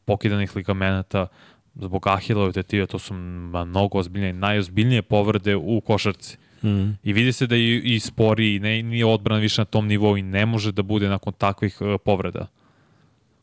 [0.04, 1.26] pokidanih ligamenata,
[1.74, 6.36] zbog ahilove tetive, to su mnogo ozbiljnije, najozbiljnije povrede u košarci.
[6.62, 6.90] Mm.
[7.02, 10.16] I vidi se da je i spori i ne, nije odbrana više na tom nivou
[10.16, 12.46] i ne može da bude nakon takvih uh, povreda.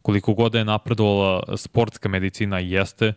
[0.02, 3.13] Koliko god da je napredovala sportska medicina jeste,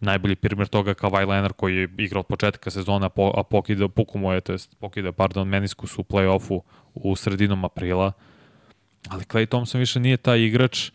[0.00, 4.18] najbolji primjer toga kao Kawhi Leonard koji je igrao od početka sezona, a pokida, puku
[4.18, 6.60] mu je, to jest pokida, pardon, meniskus u play-offu
[6.94, 8.12] u sredinom aprila.
[9.08, 10.90] Ali Clay Thompson više nije taj igrač,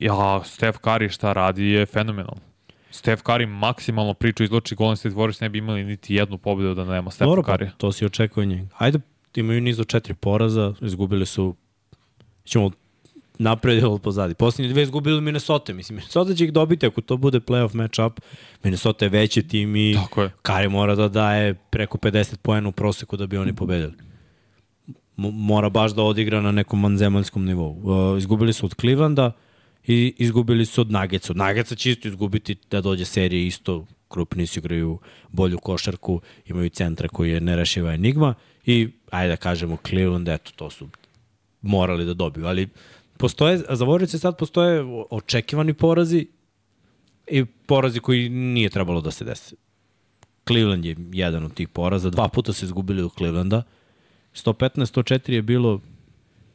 [0.00, 2.42] ja, Steph Curry šta radi je fenomenalno.
[2.90, 6.84] Steph Curry maksimalno priču izloči Golden State Warriors ne bi imali niti jednu pobedu da
[6.84, 7.70] nema Steph Dobro, Curry.
[7.70, 8.68] Pa, to si očekuje njega.
[8.78, 8.98] Ajde,
[9.34, 11.54] imaju niz do četiri poraza, izgubili su
[12.44, 12.70] ćemo
[13.38, 14.34] napredili pozadi.
[14.34, 15.72] Poslednje dve izgubili Minnesota.
[15.72, 18.20] Mislim, Minnesota će ih dobiti ako to bude playoff matchup.
[18.64, 19.96] Minnesota je veći tim i
[20.42, 23.92] Kari mora da daje preko 50 poena u proseku da bi oni pobedili.
[25.16, 27.80] mora baš da odigra na nekom vanzemaljskom nivou.
[27.82, 29.32] Uh, izgubili su od Clevelanda
[29.86, 31.32] i izgubili su od Nuggetsa.
[31.32, 34.98] Od Nuggetsa će isto izgubiti da dođe serije isto krupni su igraju
[35.28, 38.34] bolju košarku, imaju centra koji je nerašiva enigma
[38.66, 40.88] i ajde da kažemo Cleveland, eto, to su
[41.62, 42.68] morali da dobiju, ali
[43.18, 46.26] postoje, za Vojvodice sad postoje očekivani porazi
[47.26, 49.56] i porazi koji nije trebalo da se desi.
[50.46, 53.62] Cleveland je jedan od tih poraza, dva puta se izgubili od Clevelanda,
[54.34, 55.80] 115-104 je bilo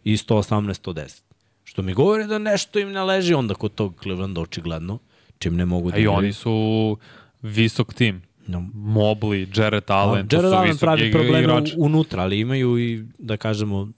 [0.04, 1.22] i 118-110.
[1.64, 5.00] Što mi govori da nešto im ne leži onda kod tog Clevelanda očigledno,
[5.40, 5.98] čim ne mogu da...
[5.98, 6.98] A i oni su
[7.42, 8.22] visok tim.
[8.48, 8.60] No.
[8.74, 13.92] Mobley, Jared Allen, to Jared Allen pravi probleme unutra, ali imaju i, da kažemo,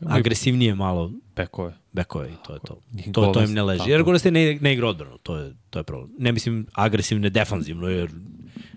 [0.00, 1.74] agresivnije malo bekove.
[1.92, 2.80] Bekove i to je to.
[3.12, 3.90] To, to im ne leži.
[3.90, 6.10] Jer Golden State ne, ne igra odbranu, to je, to je problem.
[6.18, 8.10] Ne mislim agresivne defanzivno, jer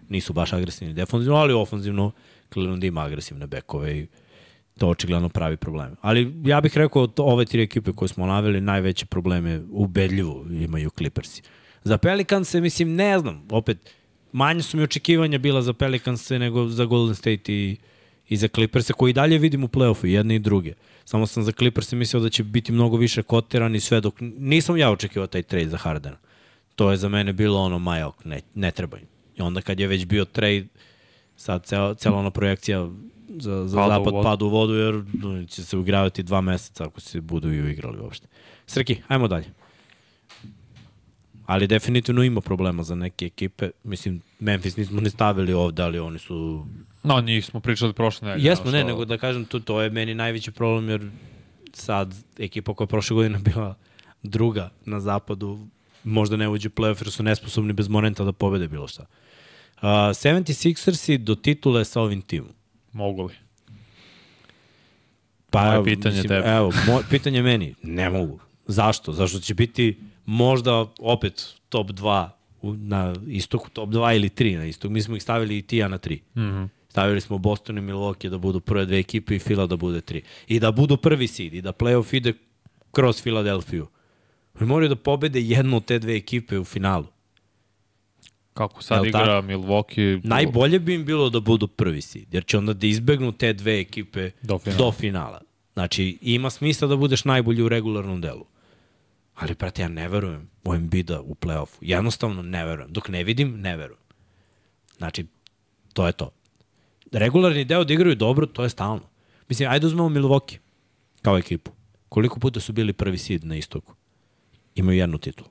[0.09, 2.11] nisu baš agresivni defanzivno, ali ofanzivno
[2.53, 4.07] Cleveland ima agresivne bekove i
[4.77, 5.95] to očigledno pravi probleme.
[6.01, 10.89] Ali ja bih rekao to, ove tri ekipe koje smo naveli, najveće probleme ubedljivo imaju
[10.89, 11.41] Clippersi.
[11.83, 13.77] Za Pelicanse, mislim, ne znam, opet,
[14.31, 17.77] manje su mi očekivanja bila za Pelicanse nego za Golden State i,
[18.29, 20.73] i za Clipperse, koji dalje vidim u playoffu, jedne i druge.
[21.11, 24.15] Samo sam za Clippers mislio da će biti mnogo više kotiran i sve dok...
[24.21, 26.17] Nisam ja očekivao taj trade za Hardena.
[26.75, 29.05] To je za mene bilo ono, majok, ne, ne treba im.
[29.37, 30.65] I onda kad je već bio trade,
[31.35, 32.89] sad cela, cela ona projekcija
[33.29, 34.23] za, za Pada u zapad vodu.
[34.23, 35.03] padu u vodu, jer
[35.47, 38.27] će se ugravati dva meseca ako se budu i uigrali uopšte.
[38.65, 39.47] Srki, ajmo dalje.
[41.45, 43.69] Ali definitivno ima problema za neke ekipe.
[43.83, 46.65] Mislim, Memphis nismo ne stavili ovde, ali oni su...
[47.03, 48.45] No, njih smo pričali prošle nedelje.
[48.45, 51.09] Jesmo, ono ne, što- nego da kažem, to, to je meni najveći problem, jer
[51.73, 53.75] sad ekipa koja je prošle godine bila
[54.23, 55.59] druga na zapadu,
[56.03, 59.05] možda ne uđe playoff jer su nesposobni bez momenta da pobede bilo šta.
[59.77, 62.53] Uh, 76ersi do titule sa ovim timom.
[62.91, 63.33] Mogu li?
[65.49, 66.47] Pa Moje evo, pitanje tebi.
[66.47, 68.39] Evo, moj, pitanje meni, ne mogu.
[68.67, 69.13] Zašto?
[69.13, 72.29] Zašto će biti možda opet top 2
[72.61, 74.91] u, na istoku, top 2 ili 3 na istoku.
[74.91, 76.19] Mi smo ih stavili i ti ja na 3.
[76.35, 76.67] Mm -hmm.
[76.91, 80.21] Stavili smo Boston i Milwaukee da budu prve dve ekipe i Fila da bude 3.
[80.47, 82.33] I da budu prvi seed i da playoff ide
[82.91, 83.87] kroz Filadelfiju.
[84.59, 87.05] Oni moraju da pobede jednu od te dve ekipe u finalu.
[88.53, 89.47] Kako sad Jel igra tako?
[89.47, 90.19] Milwaukee...
[90.23, 93.79] Najbolje bi im bilo da budu prvi seed, jer će onda da izbegnu te dve
[93.79, 94.77] ekipe Do finala.
[94.77, 95.41] do finala.
[95.73, 98.45] Znači, ima smisla da budeš najbolji u regularnom delu.
[99.35, 101.77] Ali, prate, ja ne verujem u Embiida u play-offu.
[101.81, 102.91] Jednostavno ne verujem.
[102.93, 104.03] Dok ne vidim, ne verujem.
[104.97, 105.25] Znači,
[105.93, 106.31] to je to.
[107.11, 109.09] Regularni deo da igraju dobro, to je stalno.
[109.49, 110.57] Mislim, ajde uzmemo Milwaukee
[111.21, 111.71] kao ekipu.
[112.09, 113.93] Koliko puta su bili prvi seed na istoku?
[114.75, 115.49] Imaju jednu titulu.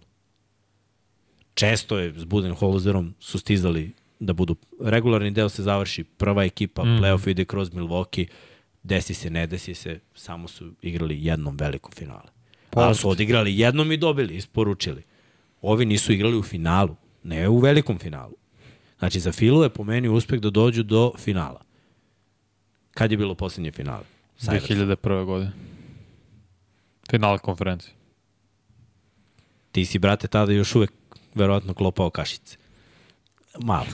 [1.55, 6.88] Često je s Budenholzerom su stizali da budu regularni deo se završi prva ekipa, mm.
[6.88, 8.27] playoff ide kroz Milwaukee,
[8.83, 12.29] desi se, ne desi se, samo su igrali jednom velikom finale.
[12.70, 15.03] Ali su odigrali jednom i dobili, isporučili.
[15.62, 18.35] Ovi nisu igrali u finalu, ne u velikom finalu.
[19.01, 21.61] Znači, za Filu je po meni uspeh da dođu do finala.
[22.95, 24.05] Kad je bilo poslednje finale?
[24.37, 24.77] Sa Iversom.
[24.77, 25.25] 2001.
[25.25, 25.53] godine.
[27.11, 27.95] Finale konferencije.
[29.73, 30.93] Ti si, brate, tada još uvek
[31.35, 32.57] verovatno klopao kašice.
[33.63, 33.87] Malo.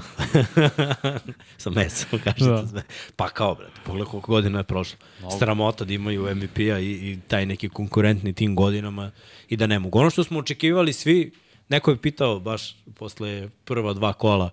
[1.63, 2.73] Sa mesom kašice.
[2.73, 2.83] Da.
[3.17, 4.99] Pa kao, brate, pogledaj koliko godina je prošlo.
[5.19, 5.39] Mnogo.
[5.39, 9.11] Sramota da imaju MVP-a i, i taj neki konkurentni tim godinama
[9.49, 9.99] i da ne mogu.
[9.99, 11.33] Ono što smo očekivali svi,
[11.69, 14.51] neko je pitao baš posle prva dva kola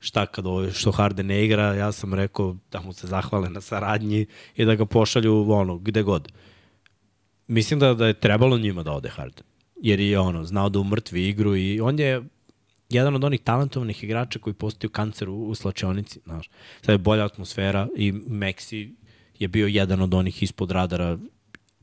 [0.00, 3.60] šta kad ovo, što Harden ne igra, ja sam rekao da mu se zahvale na
[3.60, 6.32] saradnji i da ga pošalju ono, gde god.
[7.46, 9.44] Mislim da, da je trebalo njima da ode Harden.
[9.76, 12.22] Jer je ono, znao da umrtvi igru i on je
[12.88, 16.20] jedan od onih talentovanih igrača koji postaju kancer u, u slačionici.
[16.24, 16.50] Znaš.
[16.80, 18.94] Sad je bolja atmosfera i Meksi
[19.38, 21.18] je bio jedan od onih ispod radara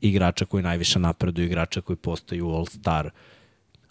[0.02, 3.10] igrača koji najviše napreduju, igrača koji postaju all-star.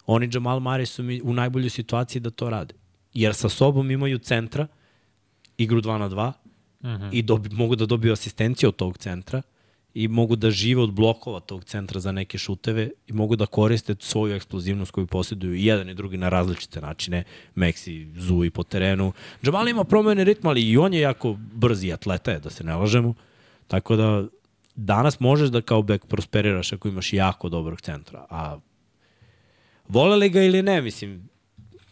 [0.05, 2.73] Oni Jamal Murray su mi u najboljoj situaciji da to rade.
[3.15, 4.67] Jer sa sobom imaju centra,
[5.57, 6.31] igru 2 na 2,
[6.81, 7.09] mm -hmm.
[7.13, 9.41] i dobi, mogu da dobiju asistenciju od tog centra
[9.95, 13.95] i mogu da žive od blokova tog centra za neke šuteve i mogu da koriste
[13.99, 17.23] svoju eksplozivnost koju posjeduju i jedan i drugi na različite načine.
[17.55, 19.13] Meksi zuji po terenu.
[19.43, 22.75] Jamal ima promene ritma, ali i on je jako brzi atleta, je, da se ne
[22.75, 23.13] lažemo.
[23.67, 24.25] Tako da
[24.75, 28.25] danas možeš da kao bek prosperiraš ako imaš jako dobrog centra.
[28.29, 28.59] A
[29.87, 31.29] voleli ga ili ne, mislim,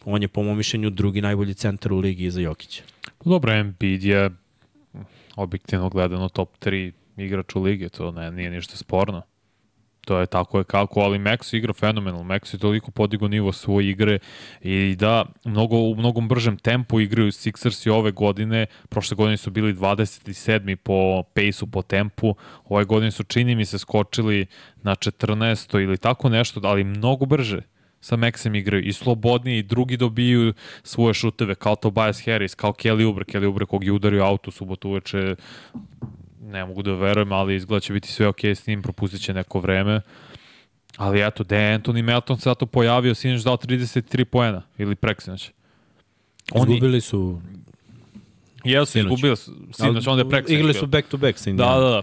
[0.04, 2.82] on je po mom mišljenju drugi najbolji centar u ligi iza Jokića.
[3.24, 4.30] Dobro, Embiid je
[5.36, 9.22] objektivno gledano top 3 igrač u ligi, to ne, nije ništa sporno.
[10.04, 12.24] To je tako je kako, ali Max igra fenomenalno.
[12.24, 14.18] Max je toliko podigo nivo svoje igre
[14.60, 18.66] i da mnogo, u mnogom bržem tempu igraju Sixers i ove godine.
[18.88, 20.76] Prošle godine su bili 27.
[20.76, 22.34] po pace-u, po tempu.
[22.64, 24.46] Ove godine su, čini mi se, skočili
[24.82, 25.82] na 14.
[25.82, 27.73] ili tako nešto, ali mnogo brže
[28.04, 33.06] sa Maxem igraju i slobodniji, i drugi dobiju svoje šuteve, kao Tobias Harris, kao Kelly
[33.06, 35.36] Oubre, Kelly Oubre kog je udario auto subotu uveče,
[36.42, 39.60] ne mogu da verujem, ali izgleda će biti sve okej s njim, propustit će neko
[39.60, 40.00] vreme.
[40.96, 45.50] Ali eto, De Anthony Melton se zato pojavio, sinoć dao 33 poena, ili preksinoć.
[46.52, 47.40] Oni, Izgubili su...
[48.64, 49.12] jesu, sinoć.
[49.12, 50.50] izgubio s- sinoć, onda je preksinoć.
[50.52, 50.80] Igrali bio.
[50.80, 52.02] su back to back sa Da, da, da.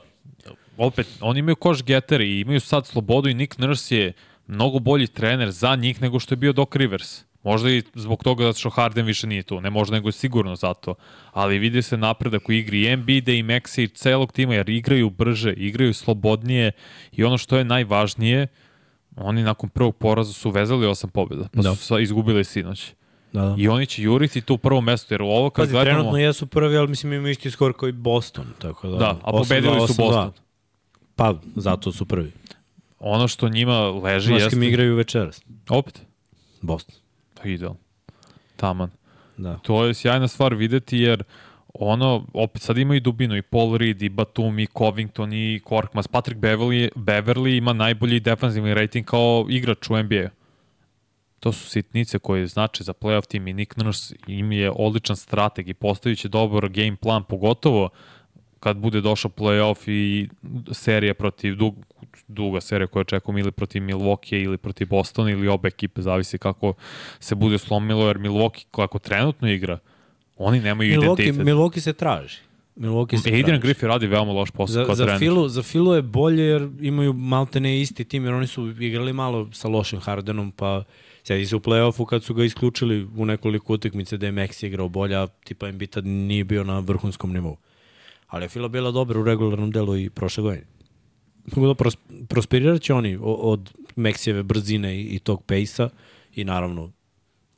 [0.77, 4.13] Opet, oni imaju koš geteri i imaju sad slobodu i Nick Nurse je
[4.51, 7.23] mnogo bolji trener za njih nego što je bio Doc Rivers.
[7.43, 9.61] Možda i zbog toga zato što Harden više nije tu.
[9.61, 10.95] Ne možda, nego sigurno zato.
[11.31, 15.09] Ali vidi se napredak u igri i Embiida i Maxi i celog tima, jer igraju
[15.09, 16.71] brže, igraju slobodnije
[17.11, 18.47] i ono što je najvažnije,
[19.15, 21.75] oni nakon prvog poraza su vezali osam pobjeda, pa Da.
[21.75, 22.93] su izgubili sinoć.
[23.33, 23.55] Da, da.
[23.57, 25.97] I oni će juriti tu prvo mesto, jer ovo kad Pazi, gledamo...
[25.97, 28.45] trenutno jesu prvi, ali mislim imaju isti skor kao i Boston.
[28.59, 29.97] Tako da, Da, a 8-2, pobedili su 8-2.
[29.97, 30.31] Boston.
[31.15, 32.31] Pa, zato su prvi.
[33.03, 34.49] Ono što njima leži Znaš jeste...
[34.49, 35.41] kim igraju večeras?
[35.69, 36.01] Opet?
[36.61, 36.95] Boston.
[37.33, 37.79] Pa idealno.
[38.55, 38.89] Taman.
[39.37, 39.57] Da.
[39.57, 41.23] To je sjajna stvar videti jer
[41.73, 46.07] ono, opet sad ima i dubinu i Paul Reed, i Batum, i Covington, i Korkmaz.
[46.07, 50.29] Patrick Beverly, Beverly ima najbolji defanzivni rating kao igrač u NBA.
[51.39, 55.69] To su sitnice koje znače za playoff tim i Nick Nurse im je odličan strateg
[55.69, 57.89] i postavit će dobar game plan, pogotovo
[58.61, 60.29] kad bude došao playoff i
[60.71, 61.75] serija protiv dug,
[62.27, 66.73] duga serija koja očekujemo ili protiv Milwaukee ili protiv Bostona ili obe ekipe, zavisi kako
[67.19, 69.79] se bude slomilo, jer Milwaukee kako trenutno igra,
[70.37, 71.45] oni nemaju Milwaukee, identitet.
[71.45, 72.37] Milwaukee se traži.
[72.75, 73.61] Milwaukee se Adrian traži.
[73.61, 75.19] Griffin radi veoma loš posao Za, kao za, trener.
[75.19, 79.49] Filu, za Filu je bolje jer imaju maltene isti tim, jer oni su igrali malo
[79.53, 80.83] sa lošim Hardenom, pa
[81.23, 84.89] sedi se u play-offu kad su ga isključili u nekoliko utakmice da je Maxi igrao
[84.89, 87.57] bolje, a tipa Embiid nije bio na vrhunskom nivou.
[88.31, 90.65] Ali je Fila bila dobra u regularnom delu i prošle godine.
[91.47, 91.97] Da pros,
[92.29, 95.89] prosperirat će oni od Maxijeve brzine i, i tog pejsa
[96.35, 96.91] i naravno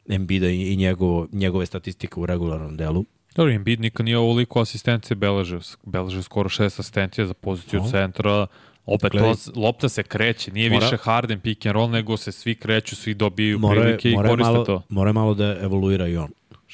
[0.10, 3.06] Embida i, i njegovo, njegove statistike u regularnom delu.
[3.36, 5.60] Dobro, Embiid nikad nije ovoliko asistencije beležio.
[5.84, 7.90] Beležio skoro šest asistencija za poziciju O.
[7.92, 8.48] centra.
[8.86, 9.34] Opet, Gledaj.
[9.34, 10.52] to, lopta se kreće.
[10.52, 13.84] Nije Mora- više Harden pick and roll, nego se svi kreću, svi dobiju mora, je-
[13.84, 14.82] prilike i mora, je koriste malo, to.
[14.90, 16.30] mora malo da evoluira i on.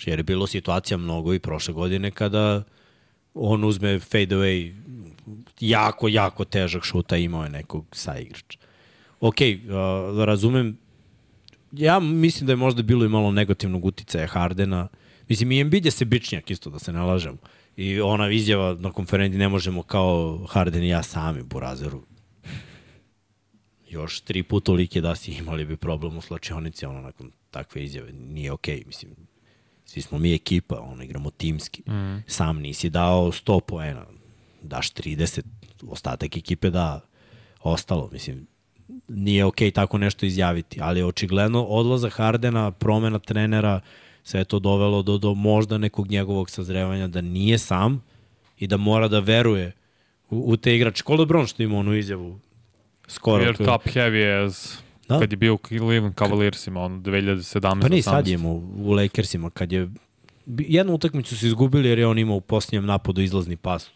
[0.06, 2.64] Jer je bilo situacija mnogo i prošle godine kada
[3.34, 4.74] on uzme fade away
[5.60, 8.60] jako, jako težak šuta imao je nekog saigrača.
[9.22, 10.78] Ok, uh, razumem,
[11.72, 14.88] ja mislim da je možda bilo i malo negativnog uticaja Hardena.
[15.30, 17.38] Mislim, i Embiid je sebičnjak isto, da se ne lažemo.
[17.78, 22.02] I ona izjava na konferenciji ne možemo kao Harden i ja sami Burazeru.
[23.90, 28.12] Još tri puta tolike da si imali bi problem u slačionici, ono, nakon takve izjave.
[28.14, 29.12] Nije okej, mislim.
[29.90, 31.82] Svi smo mi ekipa, ono, igramo timski.
[31.92, 32.24] Mm.
[32.28, 34.06] Sam nisi dao 100 poena,
[34.62, 35.42] daš 30,
[35.88, 37.02] ostatak ekipe da
[37.64, 38.48] ostalo, mislim,
[39.08, 43.82] nije okej okay tako nešto izjaviti, ali očigledno odlaza Hardena, promena trenera,
[44.24, 48.04] sve to dovelo do, do možda nekog njegovog sazrevanja da nije sam
[48.60, 49.72] i da mora da veruje
[50.30, 51.04] u, u te igrače.
[51.04, 52.40] Ko LeBron što ima onu izjavu
[53.08, 53.54] skoro.
[53.54, 54.78] Koju- top heavy as
[55.10, 55.20] Da.
[55.20, 57.82] kad je bio u Cleveland Cavaliersima, on 2017.
[57.82, 58.28] Pa ne, sad 18.
[58.28, 59.90] je imao u Lakersima, kad je
[60.46, 63.90] jednu utakmicu su izgubili jer je on imao u posljednjem napadu izlazni pas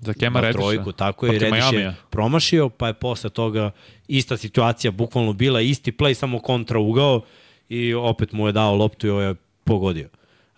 [0.00, 0.58] Za Kema Rediša.
[0.58, 3.70] trojku, tako je, Rediš je promašio, pa je posle toga
[4.08, 7.20] ista situacija, bukvalno bila isti play, samo kontra ugao
[7.68, 10.08] i opet mu je dao loptu i ovo je pogodio.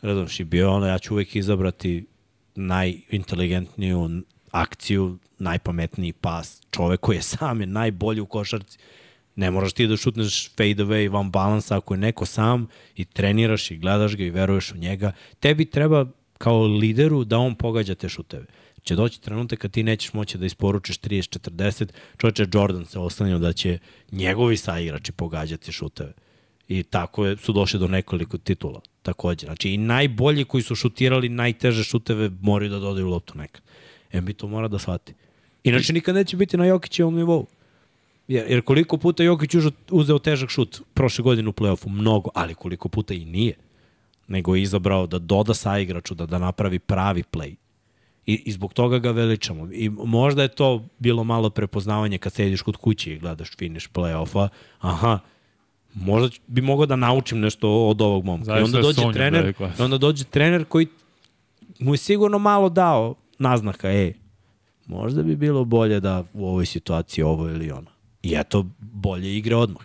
[0.02, 2.06] Razumš, i bio ono, ja ću uvek izabrati
[2.54, 8.78] najinteligentniju akciju, najpametniji pas, čovek koji je sam je najbolji u košarci.
[9.40, 13.70] Ne moraš ti da šutneš fade away van balansa ako je neko sam i treniraš
[13.70, 15.12] i gledaš ga i veruješ u njega.
[15.40, 16.06] Tebi treba
[16.38, 18.44] kao lideru da on pogađa te šuteve.
[18.82, 21.86] Će doći trenutak kad ti nećeš moći da isporučiš 30-40.
[22.16, 23.78] Čovječe, Jordan se oslanio da će
[24.12, 26.12] njegovi saigrači pogađati šuteve.
[26.68, 29.46] I tako je, su došli do nekoliko titula takođe.
[29.46, 33.62] Znači i najbolji koji su šutirali najteže šuteve moraju da dodaju loptu nekad.
[34.12, 35.14] Embiid to mora da shvati.
[35.64, 37.46] Inače nikad neće biti na Jokićevom nivou.
[38.30, 39.54] Jer, jer koliko puta Jokić
[39.90, 41.88] uzeo težak šut prošle godine u play-offu?
[41.88, 43.54] Mnogo, ali koliko puta i nije.
[44.28, 47.54] Nego je izabrao da doda sa igraču, da, da napravi pravi play.
[48.26, 49.68] I, I zbog toga ga veličamo.
[49.72, 54.48] I možda je to bilo malo prepoznavanje kad sediš kod kuće i gledaš finish play-offa.
[54.80, 55.18] Aha,
[55.94, 58.42] možda bi mogao da naučim nešto od ovog momka.
[58.42, 60.86] I Zaista onda dođe sumnjam trener, i onda dođe trener koji
[61.78, 64.14] mu je sigurno malo dao naznaka, ej,
[64.86, 67.99] možda bi bilo bolje da u ovoj situaciji ovo ili ono.
[68.22, 69.82] I eto, bolje igre odmah.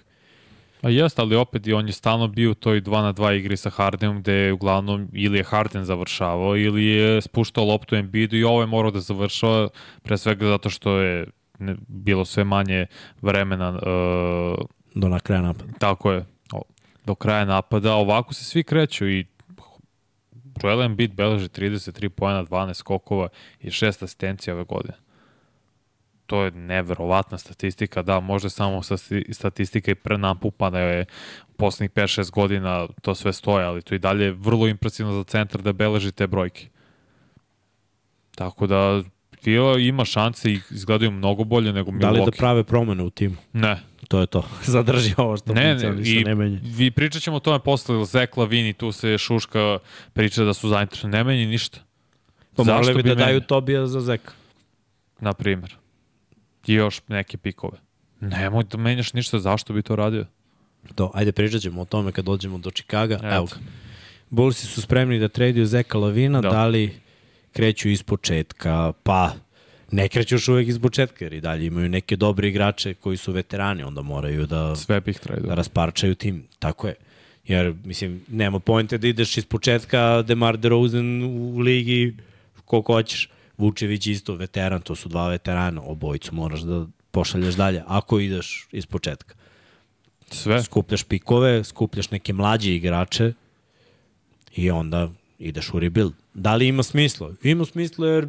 [0.82, 3.58] A jeste, ali opet i on je stalno bio u toj 2 na 2 igri
[3.58, 8.44] sa Hardenom gde je uglavnom ili je Harden završavao ili je spuštao loptu Embiidu i
[8.44, 9.70] ovo je morao da završava
[10.04, 11.26] pre svega zato što je
[11.60, 12.86] ne, bilo sve manje
[13.22, 15.72] vremena uh, Do na kraja napada.
[15.80, 16.62] tako je o,
[17.06, 19.26] do kraja napada ovako se svi kreću i
[20.64, 23.28] Joel Embiid beleži 33 poena, 12 skokova
[23.62, 24.94] i 6 asistencija ove godine.
[26.26, 31.06] To je neverovatna statistika, da, možda samo stati- statistika i prenapumpana je
[31.50, 35.24] u poslednjih 5-6 godina to sve stoje, ali to i dalje je vrlo impresivno za
[35.24, 36.68] centar da beleži te brojke.
[38.36, 39.02] Tako da
[39.44, 42.02] Fila ima šanse i izgledaju mnogo bolje nego Milwaukee.
[42.02, 43.36] Da li da prave promene u timu?
[43.54, 44.44] Ne, To je to.
[44.66, 46.60] Zadrži ovo što Ne, ne, i ne menja.
[46.64, 49.80] vi pričat ćemo o tome posle, Zek Lavini, tu se Šuška
[50.14, 51.80] priča da su zainteresovani, ne meni ništa.
[52.56, 53.26] Pa morali bi da menjao?
[53.26, 54.32] daju Tobija za Zeka.
[55.20, 55.76] Na primjer.
[56.68, 57.78] I još neke pikove.
[58.20, 60.26] Nemoj da menjaš ništa, zašto bi to radio?
[60.96, 63.16] To, ajde pričat ćemo o tome kad dođemo do Čikaga.
[63.16, 63.36] Eto.
[63.36, 63.56] Evo ga.
[64.30, 66.50] Bullsi su spremni da traduju Zeka Lavina, da.
[66.50, 66.68] Da.
[66.68, 66.94] li
[67.54, 69.34] kreću iz početka, pa
[69.92, 73.32] ne kreću još uvek iz početka, jer i dalje imaju neke dobre igrače koji su
[73.32, 76.48] veterani, onda moraju da, Sve bih da rasparčaju tim.
[76.60, 76.96] Tako je.
[77.48, 82.16] Jer, mislim, nema pojente da ideš iz početka Demar DeRozan u ligi
[82.66, 83.30] koliko hoćeš.
[83.58, 88.86] Vučević isto, veteran, to su dva veterana, obojicu moraš da pošalješ dalje, ako ideš iz
[88.86, 89.36] početka
[90.32, 90.64] Sve.
[90.64, 93.34] skupljaš pikove, skupljaš neke mlađe igrače
[94.56, 96.14] i onda ideš u rebuild.
[96.34, 97.32] Da li ima smisla?
[97.44, 98.28] Ima smisla jer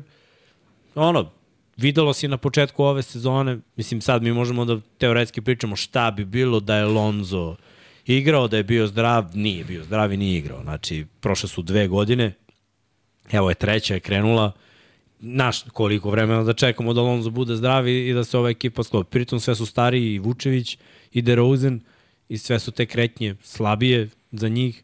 [0.95, 1.31] ono,
[1.77, 6.25] videlo si na početku ove sezone, mislim sad mi možemo da teoretski pričamo šta bi
[6.25, 7.57] bilo da je Lonzo
[8.07, 10.63] igrao, da je bio zdrav, nije bio zdrav i nije igrao.
[10.63, 12.33] Znači, prošle su dve godine,
[13.33, 14.53] evo je treća je krenula,
[15.27, 19.11] naš koliko vremena da čekamo da Lonzo bude zdrav i da se ova ekipa sklopi.
[19.11, 20.79] Pritom sve su stariji i Vučević
[21.13, 21.81] i DeRozan
[22.29, 24.83] i sve su te kretnje slabije za njih.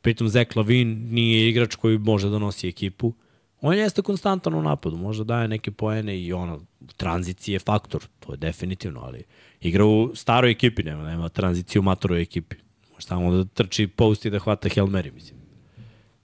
[0.00, 3.12] Pritom Zach Lavin nije igrač koji može da nosi ekipu.
[3.60, 6.60] On jeste konstantan u napadu, može da daje neke poene i ono,
[6.96, 9.22] tranzicije je faktor, to je definitivno, ali
[9.60, 12.56] igra u staroj ekipi, nema, nema tranziciju u matoroj ekipi.
[12.92, 15.40] Može samo da trči post i da hvata Helmeri, mislim.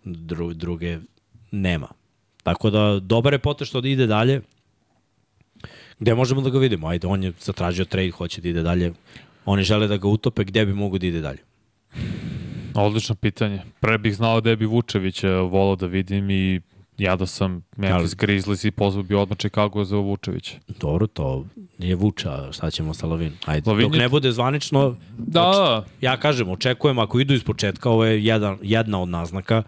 [0.04, 0.98] Dru, druge
[1.50, 1.88] nema.
[2.44, 4.40] Tako da, dobar je pote što da ide dalje.
[5.98, 6.86] Gde možemo da ga vidimo?
[6.88, 8.92] Ajde, on je zatražio trade, hoće da ide dalje.
[9.44, 11.38] Oni žele da ga utope, gde bi mogu da ide dalje?
[12.74, 13.62] Odlično pitanje.
[13.80, 16.60] Pre bih znao da bi Vučevića volao da vidim i
[16.98, 20.58] ja da sam Memphis Grizzlies i pozvao bi odmah Chicago za Vučevića.
[20.80, 21.46] Dobro, to
[21.78, 23.32] je Vuča, šta ćemo sa Lavin?
[23.44, 23.98] Ajde, Lavin dok je...
[23.98, 25.48] ne bude zvanično, da.
[25.48, 25.86] Oč...
[26.00, 29.62] ja kažem, očekujem ako idu iz početka, ovo je jedan, jedna od naznaka,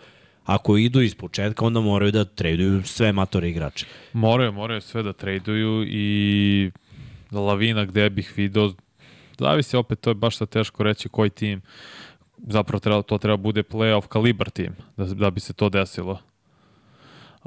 [0.46, 3.86] ako idu iz početka, onda moraju da traduju sve matore igrače.
[4.12, 6.70] Moraju, moraju sve da traduju i
[7.30, 8.72] Lavina gde bih video,
[9.38, 11.62] zavisi opet, to je baš sa teško reći koji tim,
[12.38, 16.18] zapravo treba, to treba bude playoff kalibar tim, da, da bi se to desilo.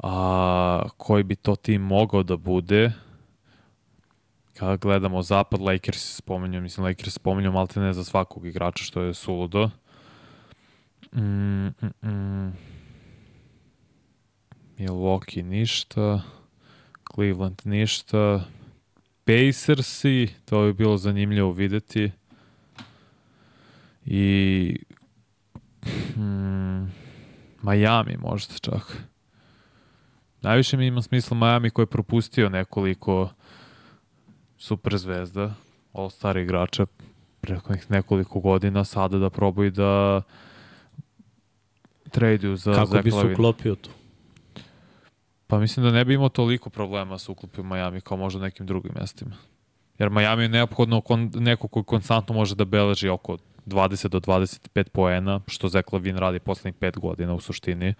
[0.02, 2.92] A, koji bi to tim mogao da bude,
[4.54, 9.14] kada gledamo zapad, Lakers spomenju, mislim Lakers spomenju malte ne za svakog igrača, što je
[9.14, 9.70] suludo.
[11.12, 12.69] Mm, mm, mm.
[14.80, 16.22] Milwaukee ništa,
[17.14, 18.44] Cleveland ništa,
[19.24, 22.10] Pacersi, to bi bilo zanimljivo videti.
[24.04, 24.76] I
[26.14, 26.92] hmm,
[27.62, 28.96] Miami možda čak.
[30.40, 33.30] Najviše mi ima smisla Miami koji je propustio nekoliko
[34.58, 35.54] super zvezda,
[35.92, 36.86] all star igrača
[37.40, 40.22] preko nekoliko godina, sada da probaju da
[42.10, 43.90] traduju za Kako bi se uklopio tu?
[45.50, 48.92] Pa mislim da ne bi imao toliko problema sa uklopio Miami kao možda nekim drugim
[49.00, 49.36] mestima.
[49.98, 54.88] Jer Miami je neophodno kon, neko koji konstantno može da beleži oko 20 do 25
[54.88, 57.94] poena, što Zach Lavin radi poslednjih 5 godina u suštini.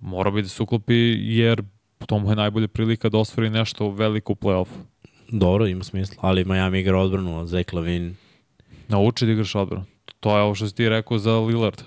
[0.00, 1.62] Mora bi da se uklopi jer
[2.06, 4.78] to mu je najbolja prilika da osvori nešto veliko u play-offu.
[5.28, 8.16] Dobro, ima smisla, ali Miami igra odbranu, a Zach Lavin...
[8.88, 9.84] Nauči da igraš odbranu.
[10.20, 11.82] To je ovo što si ti rekao za Lillard.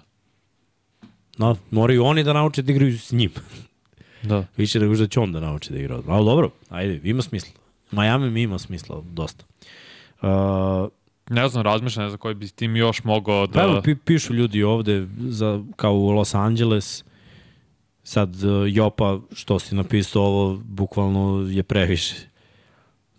[1.38, 3.32] No, moraju oni da nauče da igraju s njim.
[4.24, 4.46] Da.
[4.58, 6.18] Više nego što će on da nauči da igra odbranu.
[6.18, 7.54] Ali dobro, ajde, ima smisla.
[7.92, 9.46] Miami mi ima smisla, dosta.
[10.22, 10.30] Uh,
[11.30, 13.54] ne znam, razmišljam, ne znam koji bi tim još mogao da...
[13.54, 17.04] Pa evo, pi, pišu ljudi ovde za, kao u Los Angeles,
[18.04, 22.16] sad uh, Jopa, što si napisao ovo, bukvalno je previše.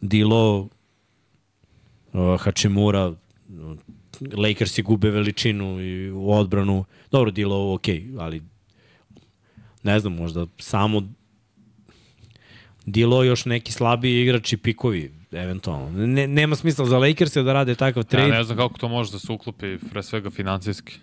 [0.01, 0.69] Dilo,
[2.13, 3.13] uh, Hachimura,
[4.37, 6.85] Lakers i gube veličinu i u odbranu.
[7.11, 7.87] Dobro, Dilo, ok,
[8.19, 8.43] ali
[9.83, 11.03] ne znam, možda samo
[12.87, 16.07] Dilo još neki slabiji igrači pikovi, eventualno.
[16.07, 18.29] Ne, nema smisla za Lakers da rade takav trade.
[18.29, 20.95] Ja ne znam kako to može da se uklopi, pre svega financijski.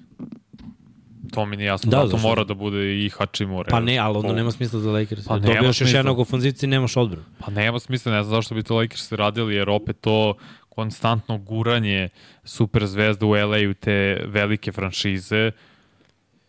[1.31, 3.69] To mi nije jasno, da, zato mora da bude i Hachimura.
[3.69, 5.27] Pa ne, ali onda nema smisla za Lakers.
[5.27, 7.25] Pa Dobijaš još jednog ofenzivca i nemaš odbranu.
[7.39, 10.33] Pa nema smisla, ne znam zašto bi to Lakers radili, jer opet to
[10.69, 12.09] konstantno guranje
[12.43, 15.51] super zvezda u LA u te velike franšize,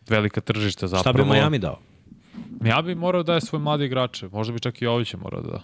[0.09, 1.19] velika tržišta zapravo.
[1.19, 1.79] Šta bi Miami dao?
[2.65, 4.29] Ja bi morao da je svoje mlade igrače.
[4.29, 5.61] Možda bi čak i Ovića morao da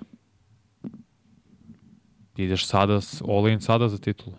[2.37, 4.37] Ideš sada, all in sada za titulu.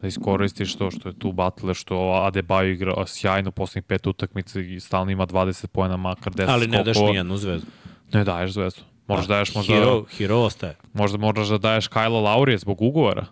[0.00, 4.80] Da iskoristiš to što je tu Butler, što Adebayo igra sjajno poslednjih pet utakmica i
[4.80, 7.66] stalno ima 20 pojena, makar 10 Ali ne daš nijednu zvezdu.
[8.12, 8.80] Ne daješ zvezdu.
[9.06, 9.74] Možda daješ možda...
[9.74, 10.76] Hero, hero ostaje.
[10.92, 13.26] Možda moraš da daješ Kajla Laurije zbog ugovora,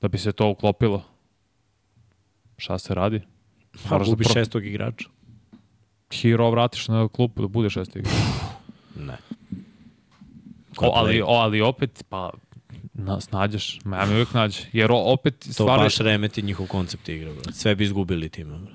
[0.00, 1.02] da bi se to uklopilo.
[2.56, 3.20] Šta se radi?
[3.88, 4.32] Pa gubi da pro...
[4.32, 5.08] šestog igrača.
[6.12, 8.14] Hero vratiš na klupu da bude šesti igrač.
[8.98, 9.16] Ne.
[10.78, 12.30] O, ali, o, ali opet, pa,
[12.94, 13.78] na, snađeš.
[13.84, 14.62] Miami uvijek nađe.
[14.72, 15.78] Jer opet stvari...
[15.78, 17.32] To baš remeti njihov koncept igre.
[17.32, 17.52] Bro.
[17.52, 18.58] Sve bi izgubili time.
[18.58, 18.72] Bro.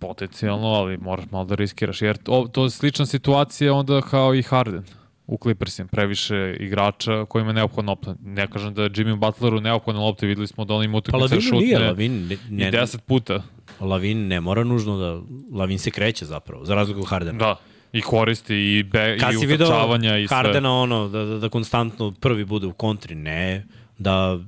[0.00, 2.02] Potencijalno, ali moraš malo da riskiraš.
[2.02, 4.84] Jer to, to je slična situacija onda kao i Harden
[5.26, 5.88] u Clippersima.
[5.88, 8.14] Previše igrača kojima je neophodna lopta.
[8.24, 10.26] Ne kažem da je Jimmy Butleru neophodna lopta.
[10.26, 13.42] Videli smo da on ima utakmice pa šutne nije, Lavin, ne, ne, i deset puta.
[13.84, 15.20] Lavin ne mora nužno da...
[15.58, 17.38] Lavin se kreće zapravo, za razliku Hardena.
[17.38, 17.56] Da,
[17.92, 20.36] I koristi i, be, Kad i utrčavanja i sve.
[20.36, 23.66] Hardena ono, da, da, da konstantno prvi bude u kontri, ne,
[23.98, 24.38] da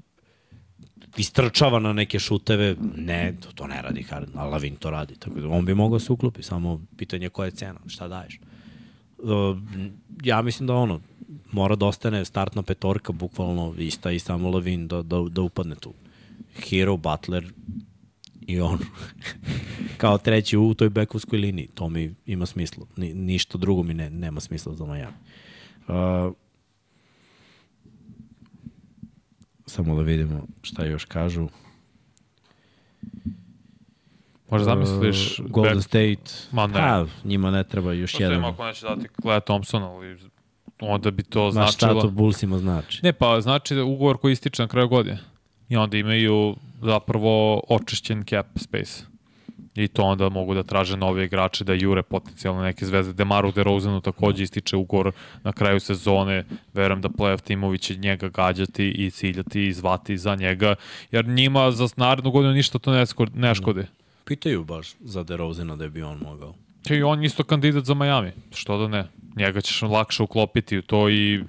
[1.16, 5.40] istrčava na neke šuteve, ne, to, to ne radi Harden, a Lavin to radi, tako
[5.40, 8.38] da on bi mogao se uklopi, samo pitanje koja je cena, šta daješ.
[9.18, 9.58] Uh,
[10.22, 11.00] ja mislim da ono,
[11.52, 15.94] mora da ostane startna petorka, bukvalno ista i samo Lavin da, da, da upadne tu.
[16.70, 17.52] Hero, Butler
[18.46, 18.78] i on
[20.00, 21.68] kao treći u toj bekovskoj liniji.
[21.74, 22.86] To mi ima smisla.
[22.96, 25.16] Ni, ništa drugo mi ne, nema smisla za Miami.
[25.88, 26.34] Uh,
[29.66, 31.48] samo da vidimo šta još kažu.
[34.50, 35.38] Možda zamisliš...
[35.38, 35.84] Uh, Golden back...
[35.84, 36.48] State.
[36.52, 36.80] Ma ne.
[36.80, 38.44] Ha, njima ne treba još Postoji jedan.
[38.44, 40.18] ako neće dati Klea Thompson, ali
[40.80, 42.00] onda bi to Znaš značilo...
[42.00, 43.00] šta to Bullsima znači?
[43.02, 45.18] Ne, pa znači da ugovor koji ističe na kraju godine.
[45.68, 49.04] I onda imaju zapravo očišćen cap space.
[49.74, 53.12] I to onda mogu da traže nove igrače, da jure potencijalno neke zvezde.
[53.12, 55.12] Demaru DeRozanu takođe ističe ugovor
[55.42, 56.44] na kraju sezone.
[56.74, 60.74] Verujem da playoff timovi će njega gađati i ciljati i zvati za njega,
[61.10, 63.86] jer njima za narednu godinu ništa to ne, skor, ne škode.
[64.24, 66.54] Pitaju baš za DeRozana da bi on mogao.
[66.90, 69.08] I on isto kandidat za Miami, što da ne.
[69.36, 71.44] Njega ćeš lakše uklopiti u to i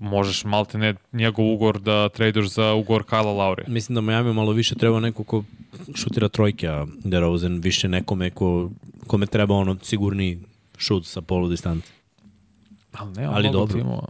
[0.00, 3.68] možeš malte ne njegov ugovor da traduješ za ugovor Kyle Lowry.
[3.68, 5.44] Mislim da Miami malo više treba neko ko
[5.94, 8.70] šutira trojke, a DeRozan više nekome ko,
[9.06, 10.38] kome treba ono sigurni
[10.78, 11.88] šut sa polu distance.
[12.92, 13.78] Ali ne, Ali dobro.
[13.78, 14.06] Timova.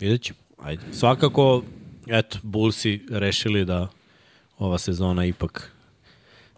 [0.00, 0.38] Vidjet ćemo.
[0.62, 0.82] Ajde.
[0.92, 1.62] Svakako,
[2.06, 3.88] eto, Bullsi rešili da
[4.58, 5.73] ova sezona ipak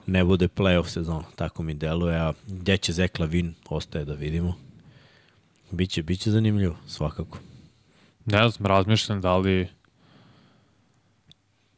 [0.07, 4.54] ne bude playoff sezona, tako mi deluje, a gde će Zek Lavin, ostaje da vidimo.
[5.70, 7.38] Biće, biće zanimljivo, svakako.
[8.24, 9.68] Ne znam, razmišljam da li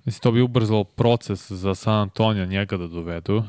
[0.09, 3.43] Mislim, to bi ubrzalo proces za San Antonio njega da dovedu.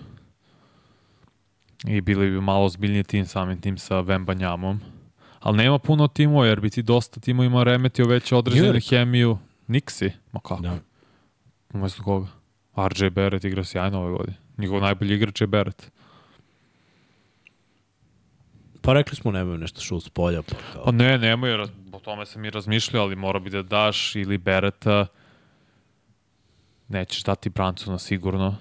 [1.87, 4.81] I bili bi malo zbiljniji tim samim tim sa Vembanjamom.
[5.39, 9.37] Ali nema puno timova, jer bi ti dosta timova ima remetio već određenu hemiju.
[9.67, 10.11] Nixi?
[10.31, 10.61] Ma kako?
[10.61, 10.77] Da.
[11.73, 12.27] Umesto koga?
[12.77, 14.37] RJ Barrett igra sjajno ove godine.
[14.59, 15.91] Njegov najbolji igrač je Barrett.
[18.81, 20.83] Pa rekli smo nemaju nešto šut s polja, pa kao...
[20.83, 24.37] Pa ne, nemoj, raz- o tome sam i razmišljao, ali mora bi da daš ili
[24.37, 25.07] Bereta.
[26.87, 28.55] Nećeš dati Bransona sigurno.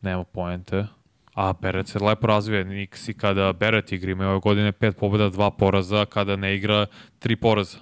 [0.00, 0.86] Nema poente.
[1.34, 2.64] A Beret se lepo razvija.
[2.64, 6.86] Nixi kada Beret igra ima ove godine pet pobjeda, dva poraza, kada ne igra
[7.18, 7.78] tri poraza.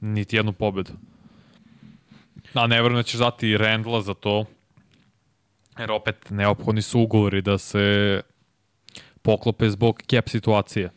[0.00, 0.92] Niti jednu pobedu.
[2.54, 4.44] A ne da ćeš dati Rendla za to.
[5.78, 8.20] Jer opet neophodni su ugovori da se
[9.22, 10.90] poklope zbog cap situacije.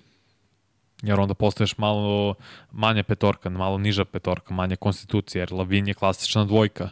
[1.01, 2.35] Jer onda postaješ malo
[2.71, 6.89] manja petorka, malo niža petorka, manja konstitucija, jer Lavin je klasična dvojka.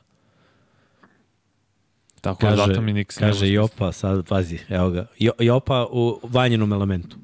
[2.22, 5.06] Tako kaže, da zato mi Nix kaže Jopa, sad pazi, evo ga.
[5.20, 7.18] Jo, Jopa u vanjenom elementu.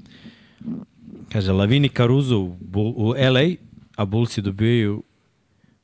[1.31, 3.55] Kaže, Lavini Caruso u, u LA,
[3.95, 5.03] a Bullsi dobijaju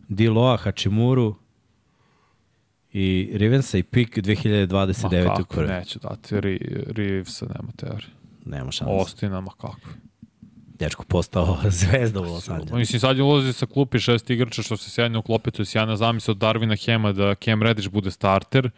[0.07, 1.35] Diloa, Hachimuru
[2.97, 5.27] i Rivensa i pik 2029.
[5.27, 8.09] Ma kako, neću dati Ri, Reevesa, nema teorije.
[8.45, 8.93] Nema šanse.
[8.93, 9.89] Ostina, ma kako.
[10.79, 12.71] Dečko postao zvezda u Los Angeles.
[12.71, 15.95] Mislim, sad je ulazi sa klupi šest igrača što se sjajno uklopi, to je sjajna
[15.95, 18.69] zamisla od Darvina Hema da Cam Reddish bude starter,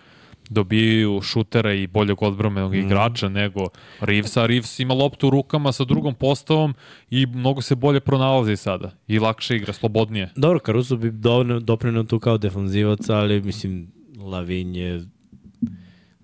[0.49, 2.75] dobijaju šutera i boljeg odbromenog mm.
[2.75, 3.67] igrača nego
[3.99, 4.45] Reevesa.
[4.45, 6.73] Reeves ima loptu u rukama sa drugom postavom
[7.09, 10.29] i mnogo se bolje pronalazi sada i lakše igra, slobodnije.
[10.35, 15.05] Dobro, Caruso bi dovoljno doprinao tu kao defanzivac, ali mislim, Lavin je...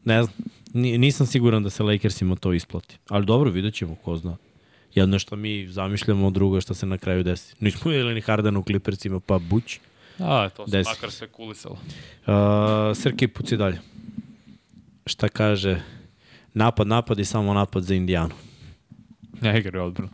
[0.06, 0.36] Ne znam,
[0.74, 2.98] ni- nisam siguran da se Lakersima to isplati.
[3.10, 4.38] Ali dobro, vidjet ćemo, ko zna.
[4.96, 7.56] Jedno je što mi zamišljamo, drugo što se na kraju desi.
[7.60, 9.80] Nismo vidjeli ni Hardana u Clippersima, pa buć.
[10.20, 10.90] A, to se Desi.
[10.90, 11.74] makar sve kulisalo.
[12.28, 12.34] Uh,
[12.98, 13.80] Srki, puci dalje.
[15.06, 15.82] Šta kaže?
[16.54, 18.36] Napad, napad i samo napad za Indijanu.
[19.42, 20.12] Ne igra odbranu.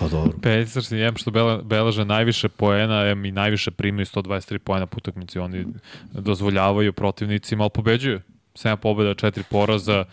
[0.00, 0.32] Pa dobro.
[0.42, 4.96] Pacers i em što bele, beleže najviše poena, em i najviše primaju 123 poena po
[4.98, 5.38] utakmici.
[5.38, 5.66] Oni
[6.12, 8.20] dozvoljavaju protivnicima, ali pobeđuju.
[8.54, 10.04] 7 pobjeda, 4 poraza.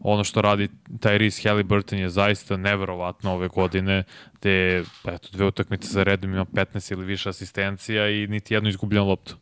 [0.00, 4.04] Ono što radi Tyrese Halliburton je zaista neverovatno ove godine,
[4.40, 8.68] gde pa eto, dve utakmice za redom ima 15 ili više asistencija i niti jednu
[8.68, 9.36] izgubljenu loptu.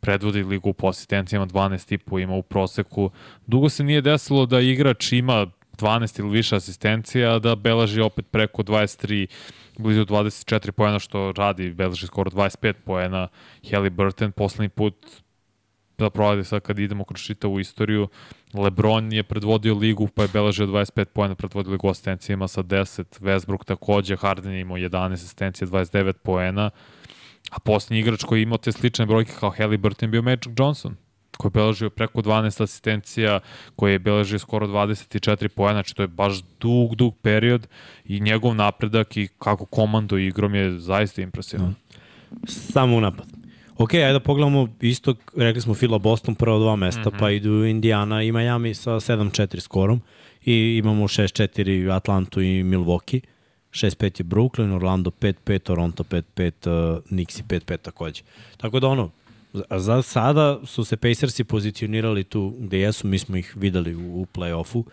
[0.00, 3.10] Predvodi ligu po asistencijama 12,5 ima u proseku.
[3.46, 5.46] Dugo se nije desilo da igrač ima
[5.76, 9.26] 12 ili više asistencija, da beleži opet preko 23,
[9.78, 13.28] blizu 24 poena što radi, beleži skoro 25 poena
[13.70, 14.32] Halliburton.
[14.32, 14.94] Poslednji put
[15.98, 18.08] da provade sad kad idemo kroz čitavu istoriju.
[18.54, 23.04] Lebron je predvodio ligu pa je beležio 25 poena, predvodio ligu asistencijama sa 10.
[23.20, 26.70] Westbrook takođe, Harden je imao 11 asistencija, 29 poena.
[27.50, 30.96] A posljednji igrač koji je imao te slične brojke kao Halliburton je bio Magic Johnson
[31.36, 33.40] koji je beležio preko 12 asistencija,
[33.76, 37.66] koji je beležio skoro 24 poena, znači to je baš dug, dug period
[38.04, 41.74] i njegov napredak i kako komando igrom je zaista impresivan.
[42.46, 43.26] Samo u napad.
[43.78, 47.18] Ok, ajde da pogledamo isto, rekli smo Fila Boston prva dva mesta, mm -hmm.
[47.18, 50.00] pa idu Indiana i Miami sa 7-4 skorom
[50.44, 53.20] i imamo 6-4 Atlantu i Milwaukee.
[53.70, 58.22] 6-5 je Brooklyn, Orlando 5-5, Toronto 5-5, uh, Knicks 5-5 takođe.
[58.56, 59.10] Tako da ono,
[59.56, 64.20] za- za sada su se Pacersi pozicionirali tu gde jesu, mi smo ih videli u,
[64.20, 64.84] u play-offu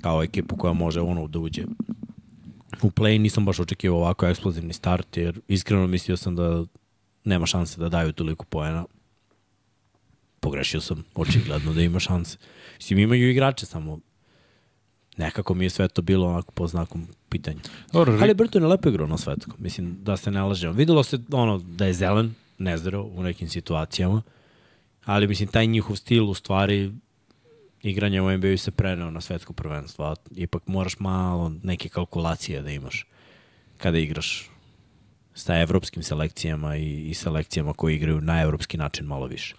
[0.00, 1.64] kao ekipu koja može ono da uđe
[2.82, 6.64] u play, nisam baš očekivao ovako eksplozivni start, jer iskreno mislio sam da
[7.24, 8.84] nema šanse da daju toliko poena.
[10.40, 12.38] Pogrešio sam, očigledno da ima šanse.
[12.76, 13.98] Mislim, imaju igrače, samo
[15.16, 17.60] nekako mi je sve to bilo onako po znakom pitanja.
[17.92, 19.52] Dobro, Ali Burton je lepo igrao na svetku.
[19.58, 20.72] Mislim, da se ne lažemo.
[20.72, 24.22] Videlo se ono, da je zelen, nezdrav u nekim situacijama,
[25.04, 26.92] ali mislim, taj njihov stil u stvari
[27.82, 30.04] igranja u NBA se preneo na svetsko prvenstvo.
[30.04, 33.06] a Ipak moraš malo neke kalkulacije da imaš
[33.78, 34.50] kada igraš
[35.34, 39.54] sa evropskim selekcijama i, i selekcijama koji igraju na evropski način malo više.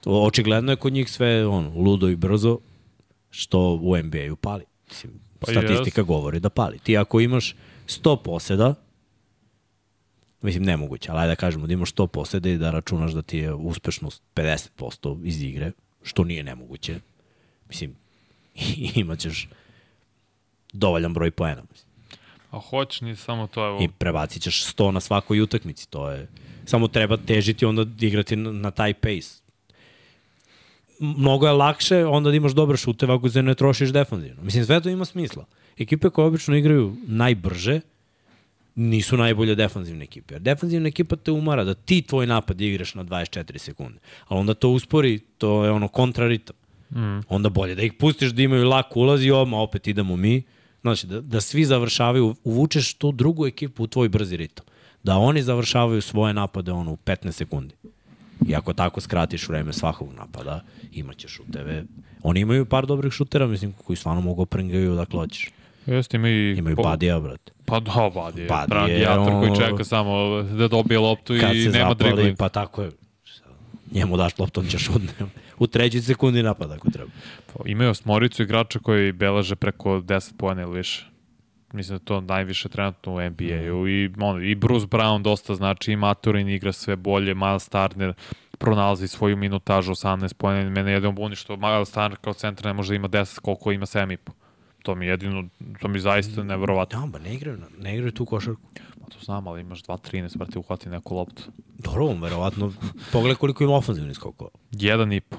[0.00, 2.58] To, očigledno je kod njih sve ono, ludo i brzo,
[3.30, 4.64] što u NBA-u pali.
[4.88, 6.78] Mislim, Pa statistika govori da pali.
[6.78, 7.54] Ti ako imaš
[7.86, 8.74] 100 poseda,
[10.42, 13.38] mislim nemoguće, ali ajde da kažemo da imaš 100 poseda i da računaš da ti
[13.38, 15.72] je uspešnost 50% iz igre,
[16.02, 17.00] što nije nemoguće.
[17.68, 17.94] Mislim,
[18.94, 19.48] imaćeš
[20.72, 21.62] dovoljan broj poena.
[21.70, 21.88] Mislim.
[22.50, 23.78] A hoćeš, nije samo to, evo.
[23.82, 25.90] I prebacit ćeš 100 na svakoj utakmici.
[25.90, 26.28] To je,
[26.64, 29.42] samo treba težiti onda igrati na, na taj pace.
[31.00, 34.42] Mnogo je lakše onda da imaš dobre šuteve ako se ne trošiš defanzivno.
[34.42, 35.44] Mislim, sve to ima smisla.
[35.78, 37.80] Ekipe koje obično igraju najbrže
[38.78, 40.34] nisu najbolje defanzivne ekipe.
[40.34, 43.98] Jer defanzivna ekipa te umara da ti tvoj napad igraš na 24 sekunde.
[44.28, 46.56] Ali onda to uspori, to je ono kontraritam.
[46.90, 47.20] Mm.
[47.28, 50.42] Onda bolje da ih pustiš da imaju lak ulaz i odmah opet idemo mi.
[50.80, 54.66] Znači, da, da svi završavaju, uvučeš tu drugu ekipu u tvoj brzi ritam.
[55.02, 57.74] Da oni završavaju svoje napade ono, u 15 sekundi.
[58.48, 60.60] I ako tako skratiš vreme svakog napada,
[60.92, 61.84] imaćeš šuteve.
[62.22, 65.50] Oni imaju par dobrih šutera, mislim, koji stvarno mogu pringaju da hoćeš.
[65.88, 66.54] Jeste, ima i...
[66.58, 67.52] Imaju po- Badija, brate.
[67.64, 68.48] Pa da, Badi je.
[68.48, 72.36] Buddy Dragi je, jator koji čeka samo da dobije loptu i nema zapali, dribling.
[72.38, 72.90] pa tako je.
[73.92, 75.08] Njemu daš loptu, on će šutne.
[75.58, 77.10] U trećoj sekundi napada ako treba.
[77.46, 81.06] Pa, Imaju osmoricu igrača koji beleže preko 10 pojena ili više.
[81.72, 83.82] Mislim da to najviše trenutno u NBA-u.
[83.82, 83.88] Mhm.
[83.88, 88.14] I, on, I Bruce Brown dosta znači, i Maturin igra sve bolje, Miles Turner
[88.58, 90.70] pronalazi svoju minutažu 18 pojena.
[90.70, 93.86] Mene jedino buni što Miles Turner kao centar ne može da ima 10 koliko ima
[93.86, 94.16] 7,5.
[94.88, 95.48] To mi je jedino,
[95.80, 97.00] to mi zaista neverovatno.
[97.00, 98.60] Da, ba ne igraju, ne igraju tu košarku.
[98.74, 101.42] Pa to znam, ali imaš 2-13, brate, uhvati neku loptu.
[101.78, 102.72] Dobro, verovatno,
[103.12, 104.50] pogledaj koliko ima ofenzivnih skokova.
[104.72, 105.36] Jedan i po.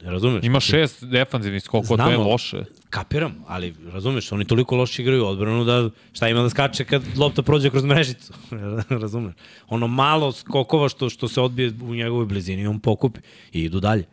[0.00, 0.44] Razumeš?
[0.44, 2.64] Ima šest defanzivnih skokova, to je loše.
[2.90, 7.42] Kapiram, ali razumeš, oni toliko loše igraju odbranu da šta ima da skače kad lopta
[7.42, 8.32] prođe kroz mrežicu.
[9.02, 9.34] razumeš?
[9.68, 13.20] Ono malo skokova što, što se odbije u njegovoj blizini, on pokupi
[13.52, 14.04] i idu dalje.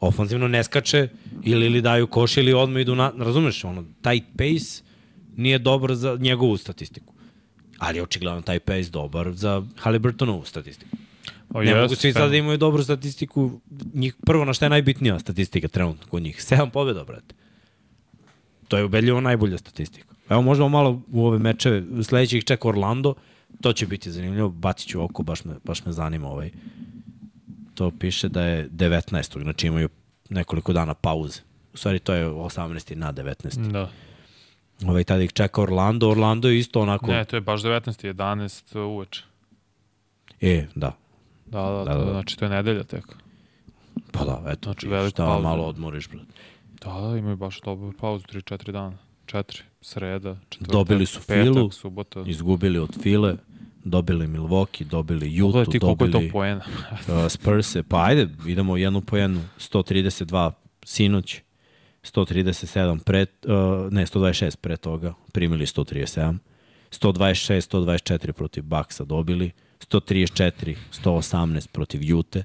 [0.00, 1.08] Ofanzivno ne skače
[1.42, 3.12] ili, ili daju koš ili odmah idu na...
[3.18, 4.82] Razumeš, ono, taj pace
[5.36, 7.14] nije dobar za njegovu statistiku.
[7.78, 10.96] Ali je očigledno taj pace dobar za Halliburtonovu statistiku.
[11.54, 13.60] O, Ne mogu jeste, svi sad da imaju dobru statistiku.
[13.94, 16.42] Njih, prvo na šta je najbitnija statistika trenutno kod njih?
[16.42, 17.34] Sedam pobjeda, brate.
[18.68, 20.14] To je ubedljivo najbolja statistika.
[20.28, 21.84] Evo možemo malo u ove mečeve.
[22.02, 23.14] Sledeći ih čeka Orlando.
[23.60, 24.48] To će biti zanimljivo.
[24.48, 26.50] Bacit ću oko, baš me, baš me zanima ovaj.
[27.80, 29.42] To piše da je 19.
[29.42, 29.88] Znači imaju
[30.30, 31.40] nekoliko dana pauze.
[31.72, 32.94] U stvari to je 18.
[32.94, 33.70] na 19.
[33.70, 33.90] Da.
[34.86, 36.10] Ovaj, tada ih čeka Orlando.
[36.10, 37.06] Orlando je isto onako...
[37.06, 38.12] Ne, to je baš 19.
[38.14, 39.22] 11 uveče.
[40.40, 40.92] E, da.
[41.46, 43.04] Da, da, Da, da, da, znači to je nedelja tek.
[44.12, 44.72] Pa da, eto.
[44.72, 46.32] Znači, veliku šta, malo odmoriš, brate.
[46.84, 48.98] Da, da, imaju baš dobru pauzu, 3-4 dana.
[49.26, 52.24] 4, sreda, četvrtak, Dobili su petak, Filu, subota.
[52.26, 53.36] Izgubili od File,
[53.84, 56.60] dobili Milwaukee, dobili Utah, ti koliko je to dobili poena.
[57.08, 57.82] uh, Spurse.
[57.82, 59.40] Pa ajde, idemo jednu po jednu.
[59.58, 60.52] 132
[60.84, 61.40] sinoć,
[62.02, 66.38] 137 pre, uh, ne, 126 pre toga, primili 137.
[66.90, 72.44] 126, 124 protiv Baksa dobili, 134, 118 protiv Jute,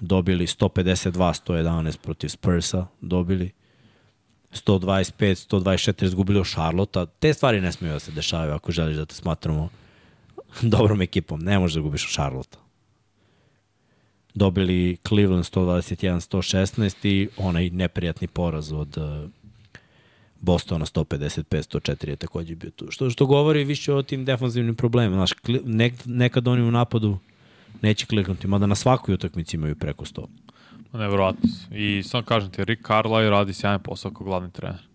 [0.00, 3.50] dobili 152, 111 protiv Spursa, dobili
[4.52, 7.06] 125, 124 izgubili od Charlotta.
[7.06, 9.68] Te stvari ne smiju da se dešavaju ako želiš da te smatramo
[10.62, 11.40] dobrom ekipom.
[11.40, 12.58] Ne možeš da gubiš od Charlotta.
[14.34, 19.30] Dobili Cleveland 121-116 i onaj neprijatni poraz od uh,
[20.40, 22.90] Bostona 155-104 je takođe bio tu.
[22.90, 25.16] Što, što govori više o tim defanzivnim problemima.
[25.16, 25.30] Znaš,
[25.64, 27.18] nek, nekad oni u napadu
[27.82, 30.26] neće kliknuti, mada na svakoj utakmici imaju preko 100.
[30.92, 31.48] Neverovatno.
[31.48, 31.74] su.
[31.74, 34.85] I sam kažem ti, Rick Carlisle radi sjajan posao kao glavni trener.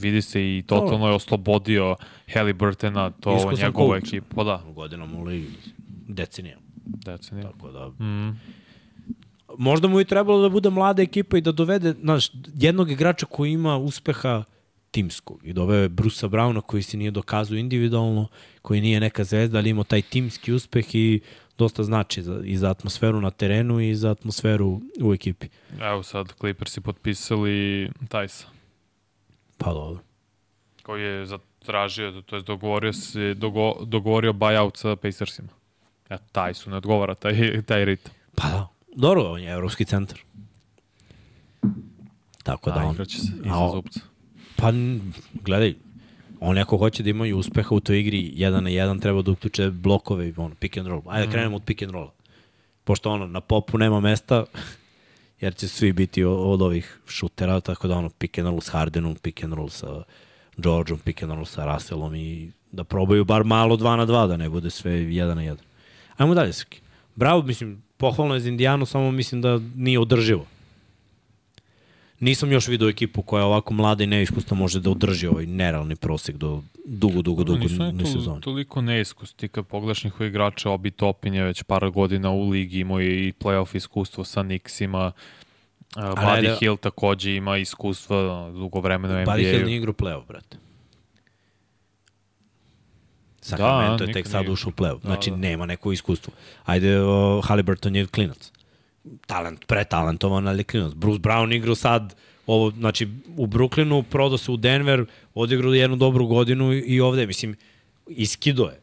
[0.00, 1.96] Vidi se i totalno je oslobodio
[2.34, 4.04] Halliburtona, to Iskusan coach.
[4.04, 4.34] ekipa.
[4.34, 5.48] Pa da, Godinama u ligi,
[6.08, 6.62] decenijama.
[6.84, 7.46] decenija.
[7.46, 8.40] Tako da, Mm.
[9.58, 13.52] možda mu i trebalo da bude mlada ekipa i da dovede znaš, jednog igrača koji
[13.52, 14.44] ima uspeha
[14.90, 15.40] timskog.
[15.44, 18.28] I doveo je Brusa Brauna koji se nije dokazao individualno,
[18.62, 21.20] koji nije neka zvezda, ali imao taj timski uspeh i
[21.58, 25.48] dosta znači za, i za atmosferu na terenu i za atmosferu u ekipi.
[25.80, 28.46] Evo sad, Clippersi potpisali Tajsa.
[29.60, 30.02] Pa dobro.
[30.82, 35.48] Koji je zatražio, to je dogovorio, se, dogo, dogovorio buyout sa Pacersima.
[36.10, 38.12] Eto, Tajsu ne odgovara taj, taj ritam.
[38.36, 38.68] Pa da.
[38.96, 40.18] Dobro, on je evropski centar.
[42.42, 42.94] Tako da, Da, on...
[42.94, 44.00] igraće se iza zupca.
[44.56, 44.72] Pa,
[45.44, 45.74] gledaj,
[46.40, 49.70] on ako hoće da imaju uspeha u toj igri, jedan na jedan treba da uključe
[49.70, 51.02] blokove i ono, pick and roll.
[51.06, 52.12] Ajde da krenemo od pick and rolla.
[52.84, 54.44] Pošto ono, na popu nema mesta,
[55.40, 59.14] jer će svi biti od ovih šutera, tako da ono, pick and roll s Hardenom,
[59.14, 60.02] pick and roll sa
[60.56, 64.36] Georgeom, pick and roll sa Russellom i da probaju bar malo 2 na 2, da
[64.36, 65.56] ne bude sve 1 na 1.
[66.16, 66.80] Ajmo dalje, Srki.
[67.14, 70.46] Bravo, mislim, pohvalno je za Indijanu, samo mislim da nije održivo.
[72.20, 76.36] Nisam još vidio ekipu koja ovako mlada i neiskusna može da održi ovaj nerealni prosek
[76.36, 78.40] do dugo, dugo, dugo Nisu to, sezoni.
[78.40, 79.32] toliko neiskus.
[79.34, 83.28] Ti kad pogledaš njihove igrače, Obi Topin je već par godina u ligi, imao je
[83.28, 84.40] i playoff iskustvo sa.
[84.40, 85.12] Uh,
[85.96, 88.16] Ali Buddy ajde- Hill takođe ima iskustva
[88.50, 89.32] dugo vremena u NBA.
[89.32, 90.56] Buddy Hill nije igrao play-off, brate.
[93.40, 95.02] Sacramento je nikad tek sad ušao u play-off.
[95.02, 95.36] Da, Znači, da.
[95.36, 96.32] nema neko iskustvo.
[96.64, 98.52] Ajde, o, Halliburton je klinac.
[99.26, 100.94] Talent, pretalentovan, ali je klinac.
[100.94, 102.14] Bruce Brown igrao sad
[102.50, 107.56] ovo, znači, u Brooklynu, prodao se u Denver, odigrao jednu dobru godinu i, ovde, mislim,
[108.06, 108.80] iskido je.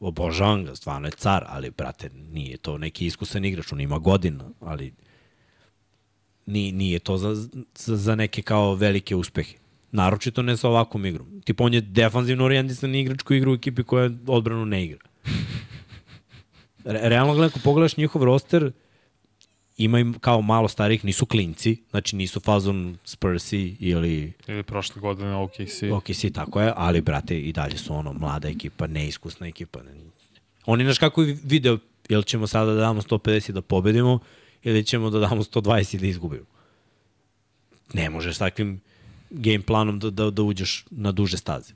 [0.00, 4.44] Obožavam ga, stvarno je car, ali, brate, nije to neki iskusan igrač, on ima godina,
[4.60, 4.92] ali
[6.46, 9.56] nije, nije to za, za, za neke kao velike uspehe.
[9.92, 11.40] Naročito ne sa ovakvom igrom.
[11.44, 14.98] Tipo, on je defanzivno orijentisan igrač koji igra u ekipi koja odbranu ne igra.
[16.84, 18.72] Re, realno gledam, ako pogledaš njihov roster,
[19.84, 25.34] ima im kao malo starih, nisu klinci, znači nisu fazon Spursi ili Ili prošle godine
[25.34, 25.82] OKC.
[25.92, 29.80] OKC, tako je, ali brate, i dalje su ono mlada ekipa, neiskusna ekipa.
[30.66, 31.78] Oni naš kako video,
[32.08, 34.18] jel ćemo sada da damo 150 da pobedimo
[34.62, 36.46] ili ćemo da damo 120 da izgubimo.
[37.92, 38.80] Ne možeš s takvim
[39.30, 41.74] game planom da, da, da uđeš na duže staze.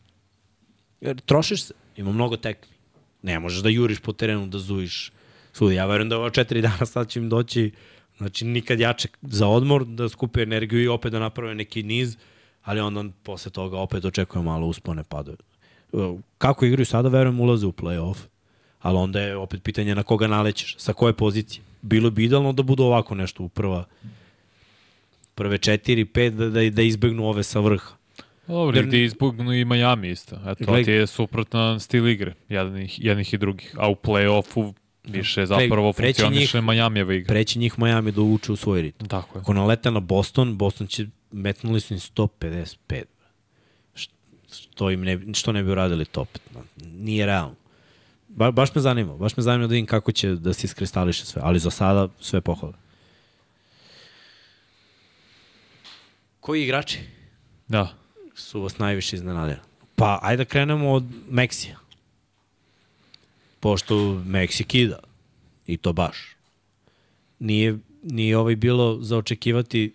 [1.00, 2.74] Jer trošiš se, ima mnogo tekmi.
[3.22, 5.12] Ne možeš da juriš po terenu, da zujiš
[5.52, 5.74] svuda.
[5.74, 7.70] Ja verujem da ova četiri dana sad će im doći
[8.24, 12.16] znači nikad jače za odmor, da skupe energiju i opet da naprave neki niz,
[12.62, 15.36] ali onda posle toga opet očekujemo malo uspone padove.
[16.38, 18.16] Kako igraju sada, verujem, ulaze u play-off,
[18.80, 21.62] ali onda je opet pitanje na koga nalećeš, sa koje pozicije.
[21.82, 23.84] Bilo bi idealno da budu ovako nešto u prva
[25.34, 27.94] prve četiri, pet, da, da, da izbegnu ove sa vrha.
[28.46, 30.36] Dobro, Jer- gde izbugnu i Miami isto.
[30.36, 33.74] Eto, to Gledaj- ti je suprotan stil igre, jednih, jednih i drugih.
[33.78, 34.72] A u play-offu
[35.04, 37.28] više zapravo preći funkcioniše Majamijeva igra.
[37.28, 39.08] Preći njih Miami da uče u svoj ritam.
[39.08, 39.40] Tako je.
[39.40, 43.02] Ako nalete na Boston, Boston će, metnuli su im 155.
[43.94, 44.08] Š-
[44.52, 46.42] Što, im ne, što ne bi uradili to opet.
[46.84, 47.54] Nije realno.
[48.28, 49.14] Ba, baš me zanima.
[49.14, 51.42] Baš me zanima da vidim kako će da se iskristališe sve.
[51.44, 52.74] Ali za sada sve pohvale.
[56.40, 56.98] Koji igrači
[57.68, 57.88] Da.
[58.34, 59.58] su vas najviše iznenadili?
[59.96, 61.78] Pa, ajde da krenemo od Meksija.
[63.64, 64.98] Pošto Meksi kida.
[65.66, 66.36] I to baš.
[67.38, 69.94] Nije, nije ovaj bilo za očekivati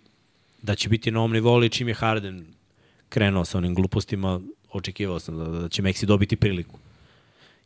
[0.62, 2.46] da će biti na ovom nivou, čim je Harden
[3.08, 4.40] krenuo sa onim glupostima,
[4.72, 6.78] očekivao sam da, da će Meksi dobiti priliku.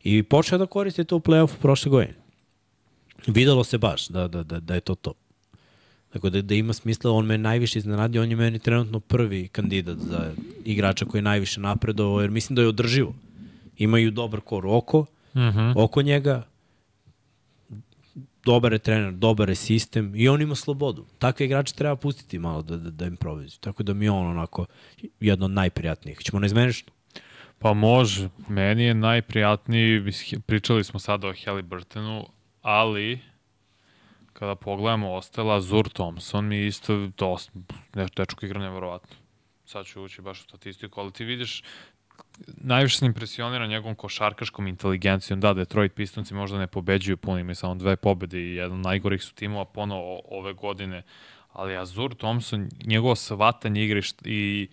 [0.03, 2.15] I počeo da koriste to u play-offu prošle godine.
[3.27, 5.13] Videlo se baš da, da, da, da je to to.
[6.13, 9.97] Tako da, da ima smisla, on me najviše iznenadio, on je meni trenutno prvi kandidat
[9.97, 10.31] za
[10.65, 13.15] igrača koji je najviše napredovao, jer mislim da je održivo.
[13.77, 15.05] Imaju dobar kor oko,
[15.35, 15.73] Uh -huh.
[15.75, 16.43] oko njega,
[18.45, 21.05] dobar je trener, dobar je sistem i on ima slobodu.
[21.19, 23.59] Takve igrače treba pustiti malo da, da, da improvizuju.
[23.59, 24.65] Tako da mi je on onako
[25.19, 26.19] jedno od najprijatnijih.
[26.19, 26.85] Ćemo ne izmeniš?
[27.59, 28.29] Pa može.
[28.47, 30.01] Meni je najprijatniji,
[30.45, 32.27] pričali smo sada o Halliburtonu,
[32.61, 33.19] ali
[34.33, 37.51] kada pogledamo ostala, Zur Thompson mi je isto dosta,
[38.15, 39.15] dečko igra nevjerovatno.
[39.65, 41.63] Sad ću ući baš u statistiku, ali ti vidiš,
[42.47, 45.39] najviše sam impresioniran njegovom košarkaškom inteligencijom.
[45.39, 49.23] Da, Detroit Pistonci možda ne pobeđuju puno, imaju samo dve pobede i jedan od najgorih
[49.23, 51.03] su timova ponovo ove godine.
[51.53, 54.67] Ali Azur Thompson, njegovo svatanje igre št- i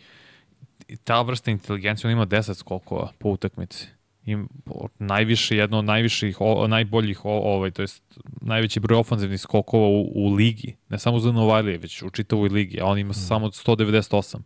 [0.89, 3.89] i ta vrsta inteligencije, on ima 10 skokova po utakmici.
[4.25, 8.03] Im, po- najviše, jedno od najviših, o, najboljih, o, ovaj, to jest
[8.41, 10.77] najveći broj ofanzivnih skokova u, u ligi.
[10.89, 14.39] Ne samo za Novajlije, već u čitavoj ligi, a on ima samo 198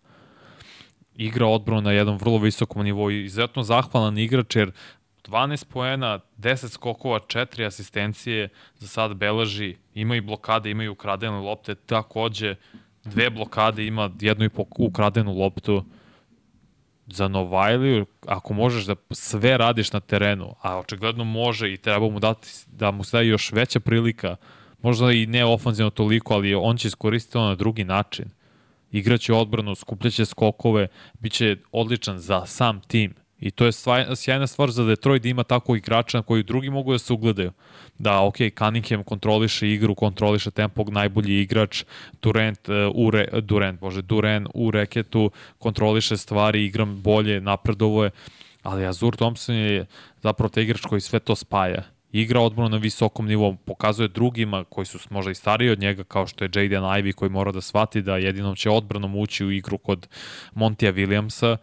[1.16, 4.72] igra odbranu na jednom vrlo visokom nivou i izuzetno zahvalan igrač jer
[5.28, 8.48] 12 poena, 10 skokova, 4 asistencije
[8.78, 12.54] za sad beleži, ima i blokade, ima i ukradene lopte, takođe
[13.04, 15.84] dve blokade, ima jednu i po ukradenu loptu.
[17.06, 22.20] za Novajliju, ako možeš da sve radiš na terenu, a očigledno može i treba mu
[22.20, 24.36] dati, da mu se da još veća prilika,
[24.82, 28.30] možda i ne ofanzivno toliko, ali on će iskoristiti to na drugi način.
[28.92, 30.88] Igraće odbranu, skupljaće skokove,
[31.20, 33.14] bit će odličan za sam tim.
[33.40, 33.72] I to je
[34.16, 37.52] sjajna stvar za Detroit da ima takvog igrača na koji drugi mogu da se ugledaju.
[37.98, 41.84] Da, ok, Cunningham kontroliše igru, kontroliše tempo, najbolji igrač,
[42.22, 48.10] Durant, uh, u re, Durant, bože, Durant u reketu, kontroliše stvari, igram bolje, napredovo je,
[48.62, 49.86] ali Azur Thompson je
[50.22, 54.86] zapravo te igrač koji sve to spaja igra odbranu na visokom nivou, pokazuje drugima koji
[54.86, 58.02] su možda i stariji od njega, kao što je Jaden Ivey koji mora da shvati
[58.02, 60.08] da jedinom će odbranom ući u igru kod
[60.54, 61.56] Montija Williamsa,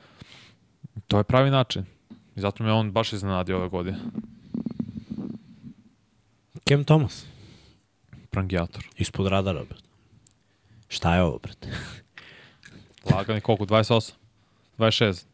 [1.08, 1.86] To je pravi način.
[2.36, 3.98] I zato me on baš iznenadio ove godine.
[6.68, 7.26] Cam Thomas.
[8.30, 8.88] Prangijator.
[8.98, 9.84] Ispod radara, brate.
[10.88, 11.70] Šta je ovo, brate?
[13.12, 13.66] Lagani koliko?
[13.66, 14.12] 28?
[14.78, 15.26] 26?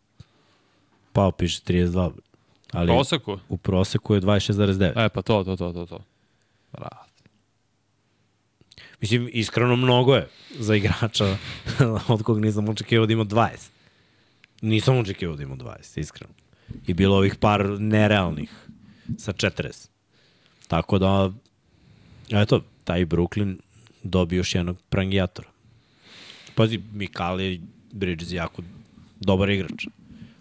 [1.14, 2.29] Pao piše 32, brate.
[2.72, 3.40] Ali Proseku?
[3.50, 5.06] u proseku je 26,9.
[5.06, 6.00] E, pa to, to, to, to, to.
[6.72, 7.10] Brat.
[9.02, 10.28] Mislim, iskreno mnogo je
[10.60, 11.38] za igrača
[12.08, 13.70] od kog nisam očekivao da ima 20.
[14.62, 16.34] Nisam očekivao da ima 20, iskreno.
[16.88, 18.50] I bilo ovih par nerealnih
[19.18, 19.90] sa 40.
[20.68, 21.32] Tako da,
[22.32, 23.58] eto, taj Brooklyn
[24.04, 25.48] dobio još jednog prangijatora.
[26.56, 27.62] Pazi, Mikali
[27.92, 28.62] Bridges je jako
[29.20, 29.88] dobar igrač.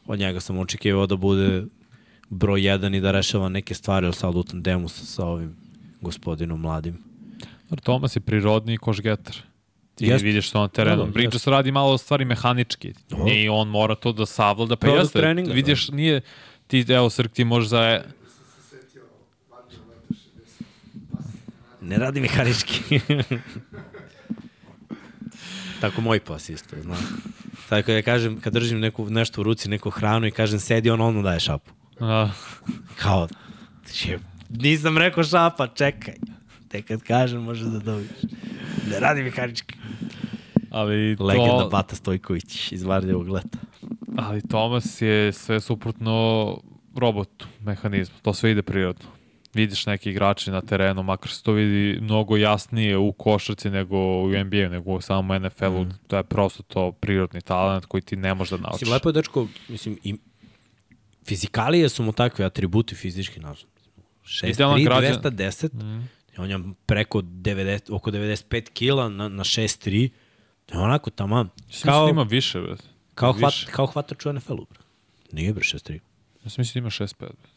[0.06, 1.64] Od njega sam očekivao da bude
[2.30, 5.56] broj 1 i da rešava neke stvari, ali sad u tandemu sa, sa ovim
[6.00, 6.98] gospodinom mladim.
[7.82, 9.36] Thomas je prirodni košgetar.
[9.94, 10.24] Ti Jest.
[10.24, 10.96] vidiš što na terenu.
[10.96, 12.94] Da, Da, da, Bridges radi malo stvari mehanički.
[13.10, 13.32] Dobro.
[13.32, 14.76] I on mora to da savlada.
[14.76, 15.54] Pa jeste, treninga, da.
[15.54, 16.20] vidiš, nije,
[16.66, 18.02] ti, evo, Srk, ti možeš za...
[21.80, 23.00] Ne radi mehanički.
[25.80, 26.98] Tako moj pas isto, znaš.
[27.68, 31.00] Tako ja kažem, kad držim neku, nešto u ruci, neku hranu i kažem sedi, on
[31.00, 31.77] odmah daje šapu.
[32.00, 32.30] A,
[32.96, 33.28] Kao,
[33.92, 34.18] će,
[34.50, 36.14] nisam rekao šapa, čekaj.
[36.68, 38.10] Te kad kažem, može da dobiješ.
[38.90, 39.74] Ne radi mehanički.
[40.70, 41.24] ali to...
[41.24, 43.58] Legenda Bata Stojković iz Vardjevog leta.
[44.16, 46.58] Ali Thomas je sve suprotno
[46.96, 48.16] robotu, mehanizmu.
[48.22, 49.04] To sve ide prirodno.
[49.54, 54.28] Vidiš neki igrači na terenu, makar se to vidi mnogo jasnije u košarci nego u
[54.28, 55.84] NBA, nego u samom NFL-u.
[55.84, 55.90] Mm.
[56.06, 58.80] To je prosto to prirodni talent koji ti ne možeš da naučiš.
[58.80, 60.14] Mislim, lepo je dečko, mislim, i
[61.28, 63.40] fizikalije su mu takve atributi fizički.
[64.42, 65.22] Idealan 6'3", građan.
[65.22, 66.08] 210, mm.
[66.38, 70.10] on je preko 90, oko 95 kila na, na 6'3",
[70.66, 71.48] to je onako tamam.
[71.82, 72.76] Kao, Kao, ima više, bre.
[73.14, 74.80] kao, hvat, kao hvatač u NFL-u, bre.
[75.32, 75.98] Nije bre 6'3".
[76.44, 77.14] Ja sam mislim da ima 6'5.
[77.18, 77.50] bre.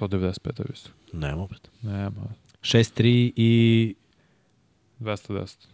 [0.00, 0.90] 195 je visto.
[1.12, 1.58] Nema, bre.
[1.82, 2.34] Nema.
[2.60, 3.94] 6'3 i
[5.00, 5.66] 210.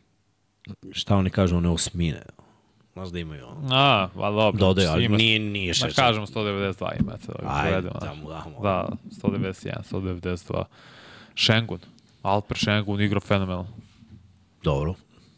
[0.93, 2.23] šta oni kažu, one osmine.
[2.99, 3.69] Znaš da imaju ono.
[3.71, 4.59] A, va dobro.
[4.59, 5.95] Dodaju, ali Ima- nije, nije Ma 6'3".
[5.97, 7.13] kažemo 192 ima.
[7.17, 8.11] To, Ajde, uvedemo, znaš.
[8.11, 8.61] da mu damo.
[8.63, 8.89] Da,
[9.23, 10.65] 191, 192.
[11.35, 11.79] Šengun.
[12.23, 13.69] Alper Šengun igra fenomenalno.
[14.63, 14.95] Dobro.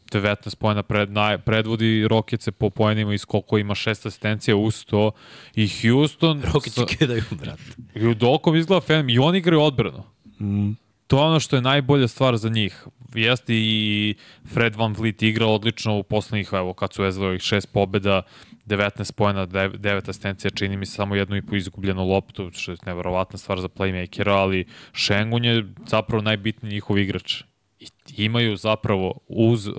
[0.06, 5.10] 19 pojena pred, naj, predvodi Rokice po pojenima i skoku ima šest asistencija uz to
[5.54, 7.62] i Houston Rokići kidaju, brate.
[7.94, 10.02] i u dokom izgleda fenomenalno i oni igraju odbranu.
[10.40, 10.70] Mm.
[11.10, 12.86] To je ono što je najbolja stvar za njih.
[13.14, 14.14] Jeste i
[14.52, 18.22] Fred Van Vliet igra odlično u poslednjih, evo, kad su vezali ovih šest pobjeda,
[18.66, 22.78] 19 pojena, 9 asistencija, čini mi se samo jednu i po izgubljenu loptu, što je
[22.86, 27.42] neverovatna stvar za playmakera, ali Šengun je zapravo najbitniji njihov igrač.
[27.80, 29.74] I imaju zapravo uz uh,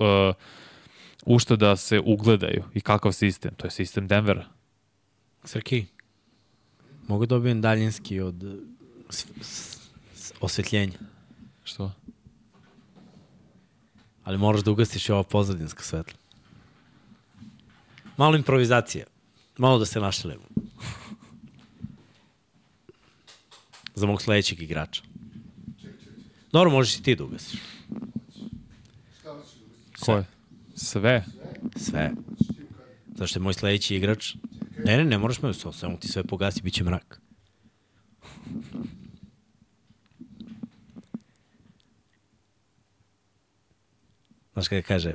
[1.26, 3.54] u da se ugledaju i kakav sistem.
[3.56, 4.44] To je sistem Denvera.
[5.44, 5.84] Srki,
[7.08, 8.44] mogu dobijem daljinski od
[10.40, 10.98] osvetljenja,
[11.72, 11.92] Što?
[14.24, 16.18] ali moraš da ugasiš i ova pozadinska svetla.
[18.16, 19.06] Malo improvizacije.
[19.58, 20.42] Malo da se našalimo.
[23.94, 25.02] Za mog sledećeg igrača.
[26.52, 27.60] Dobro, možeš i ti da ugasiš.
[30.00, 30.24] Ko je?
[30.74, 31.24] Sve.
[31.76, 32.12] Sve.
[33.16, 34.34] Zašto je moj sledeći igrač?
[34.84, 37.21] Ne, ne, ne moraš me, samo samo ti sve pogasi, bit će mrak.
[44.52, 45.14] Znaš kada kaže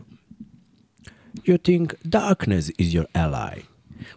[1.48, 3.62] You think darkness is your ally,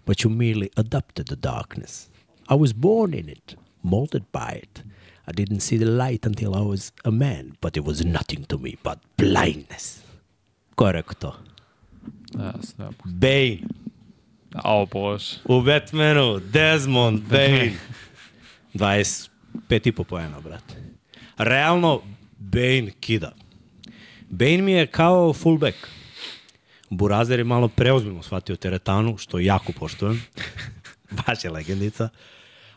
[0.07, 2.09] but you merely adopted the darkness.
[2.49, 4.83] I was born in it, molded by it.
[5.27, 8.59] I didn't see the light until I was a man, but it was nothing to
[8.59, 10.03] me but blindness.
[10.75, 11.35] Ko je rekao to?
[12.39, 12.95] Ja, ne mogu.
[13.05, 13.59] Bane.
[14.55, 15.37] Ao, bože.
[15.45, 17.73] U Batmanu, Desmond Bane.
[18.75, 20.75] 25 i po pojena, brate.
[21.39, 22.03] Realno,
[22.39, 23.33] Bane kida.
[24.31, 25.77] Bane mi je kao fullback.
[26.91, 30.23] Burazer je malo preozbiljno shvatio teretanu, što jako poštujem.
[31.27, 32.09] baš je legendica.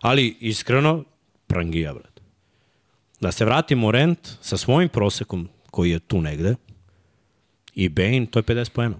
[0.01, 1.03] Ali, iskreno,
[1.47, 2.21] prangija, brate.
[3.21, 6.55] Da se vratimo Rent sa svojim prosekom, koji je tu negde,
[7.75, 8.95] i Bane, to je 50 poena.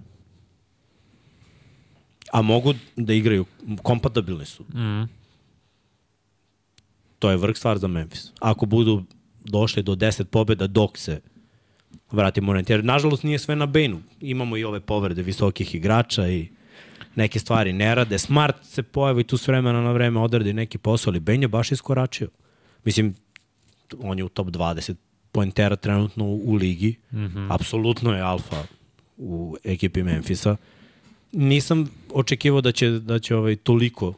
[2.32, 3.44] A mogu da igraju,
[3.82, 4.62] kompatibilni su.
[4.62, 5.08] Mm.
[7.18, 8.32] To je vrh stvar za Memphis.
[8.40, 9.04] Ako budu
[9.44, 11.20] došli do 10 pobjeda dok se
[12.14, 12.70] vratimo Rent.
[12.70, 14.00] Jer, nažalost, nije sve na Bane-u.
[14.20, 16.48] Imamo i ove povrede visokih igrača i
[17.14, 18.18] neke stvari ne rade.
[18.18, 21.72] Smart se pojavi tu s vremena na vreme, odradi neki posao, ali Bane je baš
[21.72, 22.28] iskoračio.
[22.84, 23.14] Mislim,
[23.98, 24.94] on je u top 20
[25.32, 26.96] pointera trenutno u, ligi.
[27.12, 27.54] Mm -hmm.
[27.54, 28.64] Apsolutno je alfa
[29.16, 30.56] u ekipi Memfisa.
[31.32, 34.14] Nisam očekivao da će, da će ovaj toliko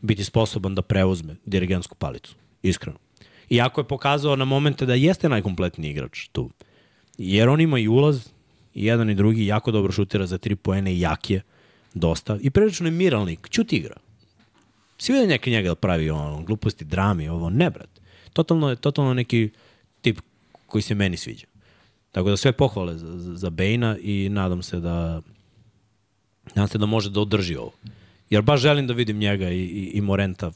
[0.00, 2.34] biti sposoban da preuzme dirigentsku palicu.
[2.62, 2.98] Iskreno.
[3.50, 6.50] Iako je pokazao na momente da jeste najkompletniji igrač tu.
[7.18, 8.28] Jer on ima i ulaz,
[8.74, 11.42] i jedan i drugi, jako dobro šutira za tri poene i jak je
[11.94, 12.38] dosta.
[12.40, 13.96] I prilično je miralnik, čut igra.
[14.98, 18.00] Svi vidio neki njega da pravi ono, gluposti, drami, ovo, ne brat.
[18.32, 19.50] Totalno je totalno neki
[20.00, 20.20] tip
[20.66, 21.46] koji se meni sviđa.
[22.12, 25.22] Tako da sve pohvale za, za Bejna i nadam se da
[26.54, 27.72] nadam se da može da održi ovo.
[28.30, 30.52] Jer baš želim da vidim njega i, i, i Morenta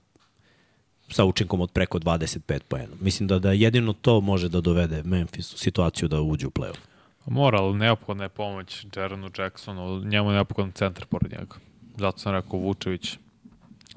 [1.08, 2.92] sa učinkom od preko 25 poena.
[3.00, 6.78] Mislim da da jedino to može da dovede Memphis u situaciju da uđe u play-off.
[7.26, 11.56] Mora, ali neophodna je pomoć Jeronu Jacksonu, njemu je neophodan centar pored njega.
[11.96, 13.18] Zato sam rekao Vučević,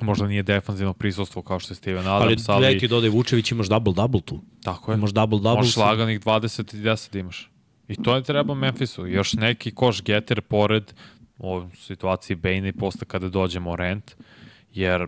[0.01, 2.65] možda nije defanzivno prisustvo kao što je Steven Adams, ali...
[2.65, 4.39] Ali ti dodaj Vučević, imaš double-double tu.
[4.63, 4.95] Tako je.
[4.97, 5.55] Imaš double-double.
[5.55, 7.49] Možeš laganih 20 i 10 imaš.
[7.87, 9.07] I to je treba Memphisu.
[9.07, 10.93] Još neki koš getter pored
[11.37, 14.15] u situaciji Bane i posle kada dođemo rent,
[14.73, 15.07] jer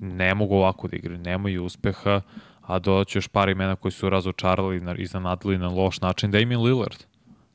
[0.00, 2.20] ne mogu ovako da igraju, nemaju uspeha,
[2.62, 6.30] a doći još par imena koji su razočarali i iznenadili na loš način.
[6.30, 7.04] Damien Lillard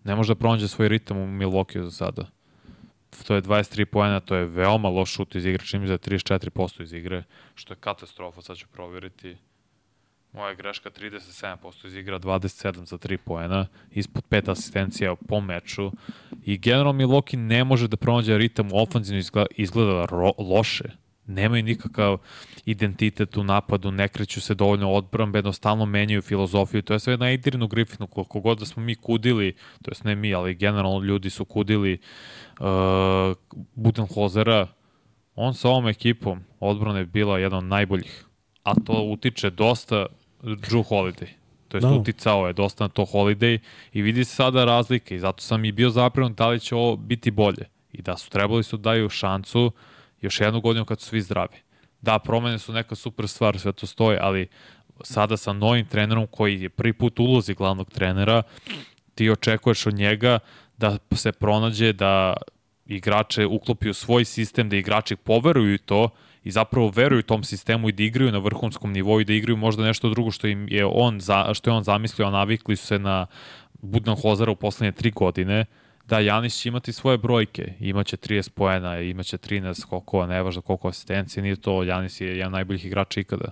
[0.04, 2.26] ne može da pronađe svoj ritam u Milwaukee za sada.
[3.28, 6.94] To je 23 poena, to je veoma loš šut iz igre, čini za 34% iz
[6.94, 7.24] igre,
[7.56, 9.38] što je katastrofa, sad ću provjeriti.
[10.32, 15.92] Moja greška 37% iz igra, 27 za 3 poena, ispod 5 asistencija po meču
[16.44, 21.64] i generalno Milwaukee ne može da pronađe ritam u ofenzivno izgleda, izgleda ro, loše nemaju
[21.64, 22.18] nikakav
[22.66, 27.26] identitet u napadu, ne kreću se dovoljno odbrambeno, stalno menjaju filozofiju, to je sve na
[27.26, 31.30] Adrianu Griffinu, koliko god da smo mi kudili, to jest ne mi, ali generalno ljudi
[31.30, 31.98] su kudili
[32.60, 32.66] uh,
[33.76, 34.68] Budenholzera,
[35.36, 38.26] on sa ovom ekipom odbrane je bila jedan od najboljih,
[38.64, 40.06] a to utiče dosta
[40.42, 41.30] Drew Holiday.
[41.68, 41.90] To je no.
[41.90, 41.96] Da.
[41.96, 43.58] uticao je dosta na to Holiday
[43.94, 46.96] i vidi se sada razlike i zato sam i bio zapravo da li će ovo
[46.96, 47.66] biti bolje.
[47.92, 49.72] I da su trebali su da daju šancu uh,
[50.26, 51.58] još jednu godinu kad su svi zdravi.
[52.02, 54.48] Da, promene su neka super stvar, sve to stoji, ali
[55.04, 58.44] sada sa novim trenerom koji je prvi put ulozi glavnog trenera,
[59.16, 60.40] ti očekuješ od njega
[60.78, 62.38] da se pronađe da
[62.86, 66.10] igrače uklopi u svoj sistem, da igrači poveruju to
[66.44, 69.84] i zapravo veruju tom sistemu i da igraju na vrhunskom nivou i da igraju možda
[69.84, 73.28] nešto drugo što im je on, za, što je on zamislio, navikli su se na
[73.82, 79.00] Budenhozera u poslednje tri godine, uh, Da, Janis će imati svoje brojke, imaće 30 poena,
[79.00, 83.52] imaće 13 skokova, nevažno koliko asistencije, nije to, Janis je jedan najboljih igrača ikada.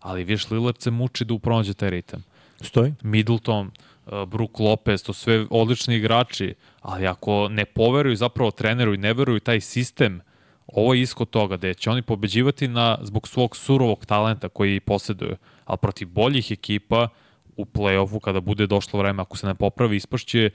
[0.00, 2.24] Ali viš, Lillard se muči da upronađe taj ritam.
[2.60, 2.94] Stoji.
[3.02, 3.70] Middleton,
[4.06, 9.14] uh, Brook Lopez, to sve odlični igrači, ali ako ne poveruju zapravo treneru i ne
[9.14, 10.20] veruju taj sistem,
[10.66, 15.36] ovo je isko toga, da će oni pobeđivati na, zbog svog surovog talenta koji posjeduju,
[15.64, 17.08] ali protiv boljih ekipa
[17.56, 20.50] u play-offu kada bude došlo vreme, ako se ne popravi, ispašće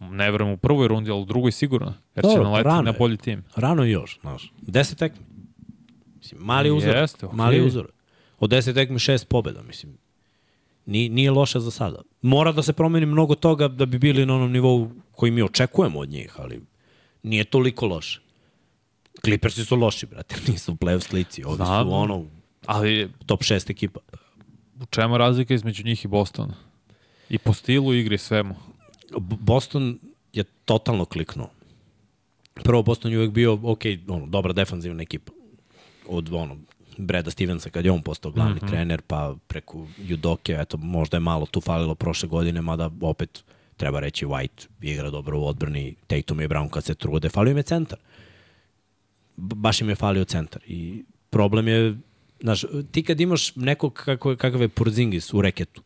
[0.00, 3.16] ne verujem u prvoj rundi, ali u drugoj sigurno, jer Dobro, će naletiti na bolji
[3.16, 3.44] tim.
[3.56, 4.52] Rano još, znaš.
[4.62, 5.26] Deset tekmi.
[6.16, 6.96] Mislim, mali uzor.
[6.96, 7.34] Jeste, okay.
[7.34, 7.88] Mali uzor.
[8.38, 9.98] Od deset tekmi šest pobjeda, mislim.
[10.86, 12.02] Nije, nije loše za sada.
[12.22, 15.98] Mora da se promeni mnogo toga da bi bili na onom nivou koji mi očekujemo
[15.98, 16.60] od njih, ali
[17.22, 18.20] nije toliko loše.
[19.24, 21.44] Clippersi su loši, brate, nisu u play-off slici.
[21.44, 22.24] Ovi Znam, su ono,
[22.66, 24.00] ali top 6 ekipa.
[24.80, 26.54] U čemu razlika između njih i Bostona?
[27.28, 28.54] I po stilu igre i svemu.
[29.18, 29.98] Boston
[30.32, 31.50] je totalno kliknuo.
[32.54, 35.32] Prvo, Boston je uvek bio, ok, ono, dobra defanzivna ekipa.
[36.08, 36.56] Od, ono,
[36.96, 38.70] Breda Stevensa kad je on postao glavni mm -hmm.
[38.70, 43.44] trener, pa preko Judoke, eto, možda je malo tu falilo prošle godine, mada opet
[43.76, 47.56] treba reći White igra dobro u odbrani, Tatum i Brown kad se trude, falio im
[47.56, 47.98] je centar.
[49.36, 50.62] Baš im je falio centar.
[50.66, 51.96] I problem je,
[52.40, 55.82] znaš, ti kad imaš nekog kako, kakav je Porzingis u reketu,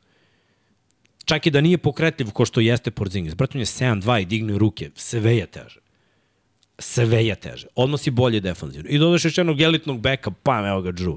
[1.24, 3.34] Čak i da nije pokretljiv ko što jeste Porzingis.
[3.34, 4.90] Brate, on je 7-2 i digne ruke.
[4.94, 5.80] Sve je teže.
[6.78, 7.66] Sve je teže.
[7.74, 8.90] Odnosi bolje defanzivno.
[8.90, 11.16] I dodaš još jednog elitnog beka, pa evo ga Drew.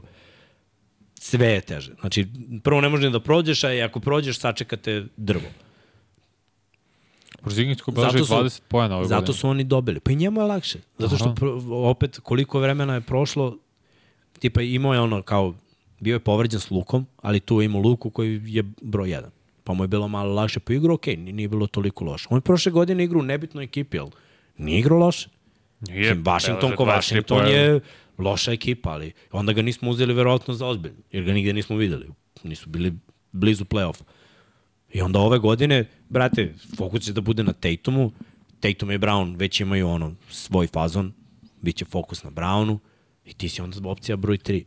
[1.19, 1.91] Sve je teže.
[1.99, 2.27] Znači,
[2.63, 5.49] prvo ne možeš da prođeš, a ako prođeš, sačekate drvo.
[7.41, 9.99] Porzingis ko belaži 20 pojena ove Zato su oni dobili.
[9.99, 10.79] Pa i njemu je lakše.
[10.97, 11.73] Zato što, Aha.
[11.73, 13.57] opet, koliko vremena je prošlo,
[14.39, 15.53] tipa imao je ono kao,
[15.99, 19.36] bio je povređen s Lukom, ali tu je imao Luku koji je broj 1.
[19.67, 22.27] Pa mu je bilo malo lakše po igru, okej, okay, nije bilo toliko loše.
[22.29, 24.11] On je prošle godine igru u nebitnoj ekipi, ali
[24.57, 25.29] nije igrao loše.
[25.79, 27.79] Nije, Mislim, Washington ko 23 Washington je
[28.17, 32.07] loša ekipa, ali onda ga nismo uzeli verovatno za ozbiljno, jer ga nigde nismo videli.
[32.43, 32.93] Nisu bili
[33.31, 34.03] blizu play-offa.
[34.93, 38.11] I onda ove godine, brate, fokus će da bude na Tatumu.
[38.59, 41.13] Tatum i Brown već imaju ono svoj fazon,
[41.61, 42.79] bit će fokus na Brownu
[43.25, 44.63] i ti si onda opcija broj 3.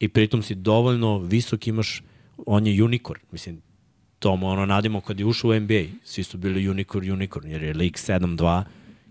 [0.00, 2.02] I pritom si dovoljno visok, imaš,
[2.46, 3.62] on je unicorn, mislim,
[4.26, 7.62] to mu ono nadimo kad je ušao u NBA, svi su bili unicorn, unicorn, jer
[7.62, 8.62] je lik 7-2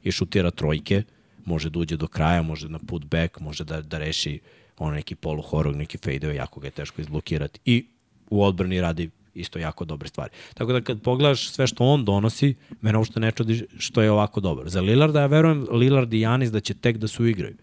[0.04, 1.04] i šutira trojke,
[1.46, 4.40] može da uđe do kraja, može na put back, može da, da reši
[4.78, 7.60] ono neki poluhorog, neki fadeove, jako ga je teško izblokirati.
[7.66, 7.86] I
[8.30, 10.32] u odbrani radi isto jako dobre stvari.
[10.54, 14.40] Tako da kad pogledaš sve što on donosi, mene uopšte ne čudi što je ovako
[14.40, 14.70] dobar.
[14.70, 17.56] Za Lillarda ja verujem Lillard i Janis da će tek da se uigraju.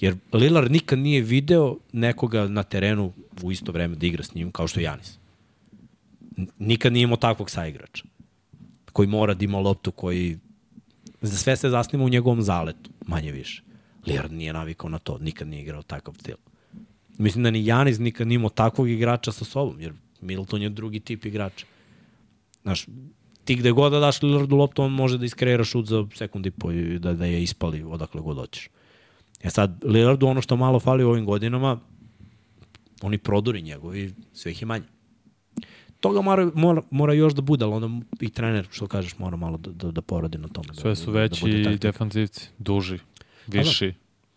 [0.00, 4.50] Jer Lillard nikad nije video nekoga na terenu u isto vreme da igra s njim
[4.50, 5.19] kao što je Janis.
[6.58, 8.04] Nikad nije imao takvog saigrača
[8.92, 10.38] koji mora da ima loptu, koji
[11.20, 13.62] za sve se zasniva u njegovom zaletu, manje više.
[14.06, 16.36] Lillard nije navikao na to, nikad nije igrao takav stil.
[17.18, 21.00] Mislim da ni Janis nikad nije imao takvog igrača sa sobom, jer Middleton je drugi
[21.00, 21.66] tip igrača.
[22.62, 22.86] Znaš,
[23.44, 26.50] ti gde god da daš Lillardu loptu, on može da iskreira šut za sekund i
[26.50, 28.68] po i da, da je ispali odakle god hoćeš.
[29.42, 31.80] E sad, Lillardu ono što malo fali u ovim godinama,
[33.02, 34.84] oni prodori njegovi, sve ih je manje.
[36.00, 39.56] Toga mora, mora, mora još da bude, ali onda i trener, što kažeš, mora malo
[39.56, 40.74] da, da, da poradi na tome.
[40.74, 41.88] Sve su da, veći da bude taktika.
[41.88, 42.98] defanzivci, duži,
[43.46, 43.94] viši,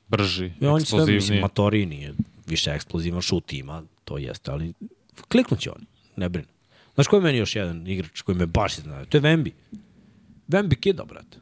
[0.07, 1.39] brži, I on će sve, mislim.
[1.39, 2.13] Matori nije
[2.47, 4.73] više eksplozivan šut ima, to jeste, ali
[5.27, 5.85] kliknuće oni,
[6.15, 6.47] ne brinu.
[6.95, 9.05] Znaš koji je meni još jedan igrač koji me baš iznao?
[9.05, 9.53] To je Vembi.
[10.47, 11.37] Vembi kida, brate.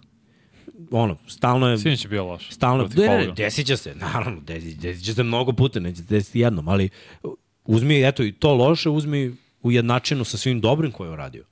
[0.91, 1.77] Ono, stalno je...
[1.77, 2.49] Sinoć je bio loš.
[2.49, 6.01] Stalno, protiv ne, ne, desit će se, naravno, desit, desit će se mnogo puta, neće
[6.01, 6.89] desiti jednom, ali
[7.65, 11.45] uzmi, eto, i to loše, uzmi ujednačenu sa svim dobrim koje je uradio.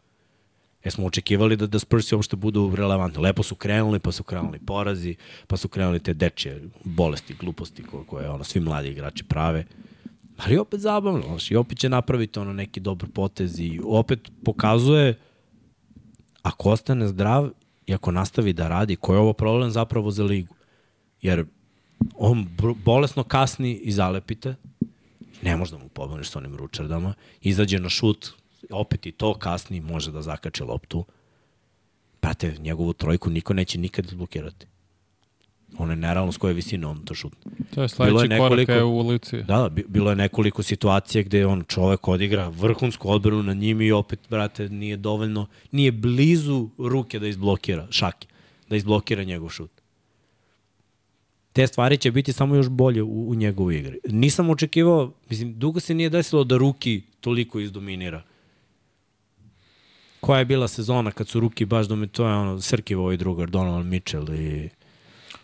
[0.84, 3.22] Jer smo očekivali da, da Spursi uopšte budu relevantni.
[3.22, 5.16] Lepo su krenuli, pa su krenuli porazi,
[5.48, 9.66] pa su krenuli te dečje bolesti, gluposti koje, koje ono, svi mladi igrači prave.
[10.38, 15.20] Ali opet zabavno, znaš, i opet će napraviti ono neki dobar potez i opet pokazuje
[16.42, 17.50] ako ostane zdrav
[17.88, 20.56] i ako nastavi da radi, koji je ovo problem zapravo za ligu.
[21.22, 21.46] Jer
[22.16, 22.48] on
[22.86, 24.56] bolesno kasni i zalepite,
[25.42, 28.30] ne možda mu pobaniš sa onim ručardama, izađe na šut,
[28.70, 31.06] opet i to kasni, može da zakače loptu.
[32.20, 34.66] Prate, njegovu trojku niko neće nikad izblokirati.
[35.78, 37.40] Ono je nerealno s koje visine on to šutne.
[37.42, 39.38] To je Bilo je sledeći korak nekoliko- je u lici.
[39.38, 43.82] Da, da, bi- bilo je nekoliko situacija gde on čovek odigra vrhunsku odbranu na njim
[43.82, 48.28] i opet, brate, nije dovoljno, nije blizu ruke da izblokira, šake,
[48.70, 49.72] da izblokira njegov šut.
[51.54, 54.00] Te stvari će biti samo još bolje u, u njegovoj igri.
[54.08, 58.22] Nisam očekivao, mislim, dugo se nije desilo da Ruki toliko izdominira.
[60.20, 63.50] Koja je bila sezona kad su Ruki baš dominirali, to je ono, Srkivo ovaj drugar,
[63.50, 64.70] Donovan Mitchell i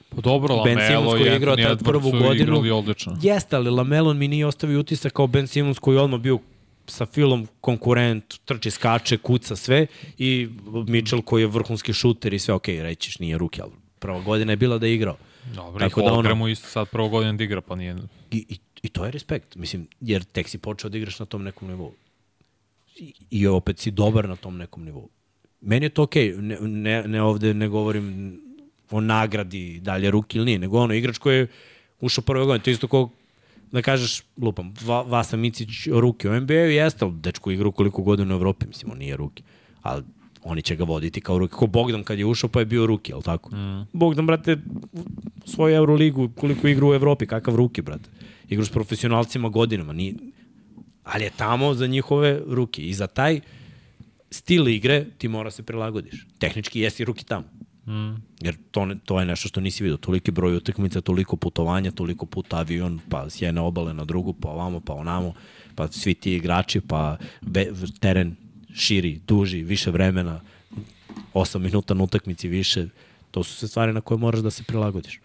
[0.09, 2.77] Pa dobro, Ben Lamelo koji i je igrao tad prvu godinu.
[2.77, 3.17] odlično.
[3.21, 6.39] Jeste, ali Lamelon mi nije ostavio utisak kao Ben Simmons koji je odmah bio
[6.87, 10.47] sa filom konkurent, trči, skače, kuca sve i
[10.87, 14.57] Mitchell koji je vrhunski šuter i sve, ok, rećiš nije ruke, ali prva godina je
[14.57, 15.17] bila da je igrao.
[15.53, 17.95] Dobro, Tako i da ono- isto sad prvo godinu da igra, pa nije...
[18.31, 21.43] I, i, I to je respekt, mislim, jer tek si počeo da igraš na tom
[21.43, 21.93] nekom nivou.
[22.95, 25.09] I, i opet si dobar na tom nekom nivou.
[25.61, 26.41] Meni je to okej, okay.
[26.41, 28.39] ne, ne, ne ovde ne govorim
[28.91, 31.47] o nagradi, da li je ruki ili nije, nego ono, igrač koji je
[32.01, 33.09] ušao prve godine, to je isto kao
[33.71, 38.37] da kažeš, lupam, Va, Vasa Micić ruke u NBA-u jeste, dečko igra koliko godina u
[38.37, 39.43] Evropi, mislim, on nije ruki.
[39.81, 40.03] Ali
[40.45, 41.53] oni će ga voditi kao ruki.
[41.53, 43.55] Ko Bogdan kad je ušao pa je bio ruki, ali tako?
[43.55, 43.87] Mm.
[43.93, 44.57] Bogdan, brate,
[45.45, 48.09] u svoju Euroligu, koliko igra u Evropi, kakav ruki, brate.
[48.49, 50.13] Igra s profesionalcima godinama, nije,
[51.03, 52.81] ali je tamo za njihove ruke.
[52.81, 53.39] I za taj
[54.31, 56.27] stil igre ti mora se prilagodiš.
[56.39, 57.45] Tehnički jesi ruki tamo.
[57.87, 58.21] Mm.
[58.41, 59.97] Jer to, ne, to je nešto što nisi vidio.
[59.97, 64.49] Toliki broj utakmica, toliko putovanja, toliko puta avion, pa s jedne obale na drugu, pa
[64.49, 65.33] ovamo, pa onamo,
[65.75, 68.35] pa svi ti igrači, pa be, teren
[68.75, 70.41] širi, duži, više vremena,
[71.33, 72.87] 8 minuta na utakmici više.
[73.31, 75.19] To su sve stvari na koje moraš da se prilagodiš.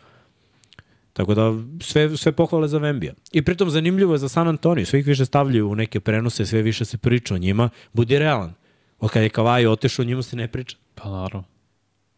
[1.12, 3.12] Tako da sve, sve pohvale za Vembija.
[3.32, 4.86] I pritom zanimljivo je za San Antonio.
[4.86, 7.70] Sve ih više stavljaju u neke prenose, sve više se priča o njima.
[7.92, 8.54] Budi realan.
[9.00, 10.76] Od kada je Kavaj otišao, o njima se ne priča.
[10.94, 11.44] Pa naravno.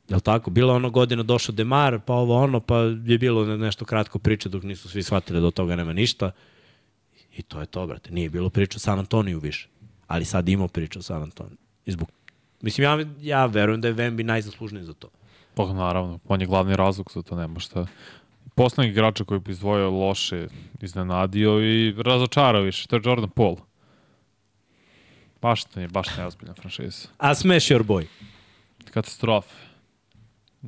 [0.08, 0.50] Jel tako?
[0.50, 4.48] Bila ono godina došao Demar, pa ovo ono, pa je bilo ne- nešto kratko priče
[4.48, 6.30] dok nisu svi shvatili da od toga nema ništa.
[7.36, 8.10] I to je to, brate.
[8.10, 9.68] Nije bilo priča o San Antoniju više.
[10.12, 11.56] Ali sad ima priča o San Antoniju.
[11.86, 12.08] I zbog...
[12.60, 15.08] Mislim, ja, ja verujem da je Vembi najzaslužniji za to.
[15.54, 17.86] Pa naravno, on je glavni razlog za to, nema šta.
[18.54, 20.48] poslednjih igrača koji bi izdvojio loše
[20.80, 22.88] iznenadio i razočarao više.
[22.88, 23.56] To je Jordan Paul.
[25.42, 27.08] Baš to je, baš neozbiljna franšiza.
[27.18, 28.06] A smash your boy.
[28.90, 29.54] Katastrofe.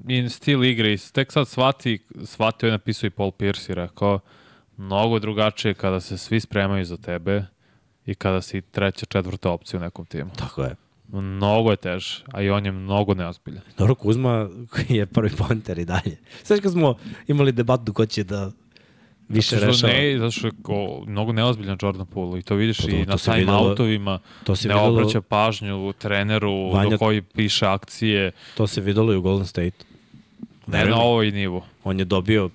[0.08, 4.20] I stil igre i tek sad shvati, shvatio je napisao i Paul Pierce i rekao
[4.76, 7.53] mnogo drugačije kada se svi spremaju za tebe
[8.06, 10.30] i kada si treća, četvrta opcija u nekom timu.
[10.36, 10.76] Tako je.
[11.08, 13.62] Mnogo je teže, a i on je mnogo neozbiljan.
[13.78, 14.48] Dobro, Kuzma
[14.88, 16.16] je prvi pointer i dalje.
[16.42, 16.94] Sve kad smo
[17.26, 18.50] imali debatu ko će da
[19.28, 20.02] više zato što rešava.
[20.02, 23.04] Ne, zato što je ko, mnogo neozbiljan Jordan Poole i to vidiš Pa to- i
[23.04, 27.22] to na se time outovima, To se ne videlo, obraća pažnju treneru Vanja- do koji
[27.22, 29.84] piše akcije, to se videlo i u Golden State.
[30.66, 31.62] ne Veruj na ovoj nivu.
[31.84, 32.50] On je dobio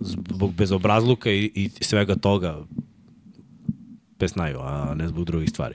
[0.00, 2.58] zbog bezobrazluka i, i svega toga
[4.20, 5.74] pesnaju, a ne zbog drugih stvari.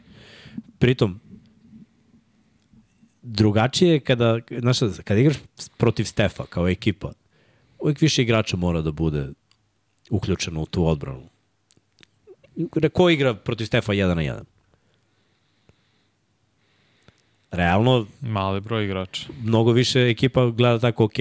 [0.79, 1.19] Pritom,
[3.21, 5.37] drugačije je kada, znaš, kada igraš
[5.77, 7.11] protiv Stefa kao ekipa,
[7.79, 9.29] uvijek više igrača mora da bude
[10.09, 11.29] uključeno u tu odbranu.
[12.93, 14.41] Ko igra protiv Stefa 1 na 1?
[17.51, 19.27] Realno, Mali broj igrača.
[19.43, 21.13] mnogo više ekipa gleda tako, ok,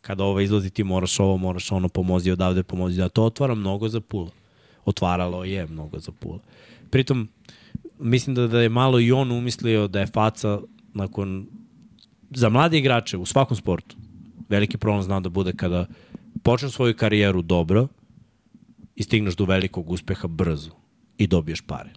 [0.00, 3.88] kada ovo izlazi ti moraš ovo, moraš ono, pomozi odavde, pomozi da to otvara mnogo
[3.88, 4.30] za pula.
[4.84, 6.38] Otvaralo je mnogo za pula.
[6.90, 7.28] Pritom,
[7.98, 10.60] mislim da, da je malo i on umislio da je faca
[10.94, 11.46] nakon,
[12.30, 13.96] za mlade igrače u svakom sportu,
[14.48, 15.86] veliki problem zna da bude kada
[16.42, 17.88] počneš svoju karijeru dobro
[18.96, 20.70] i stigneš do velikog uspeha brzo
[21.18, 21.90] i dobiješ pare.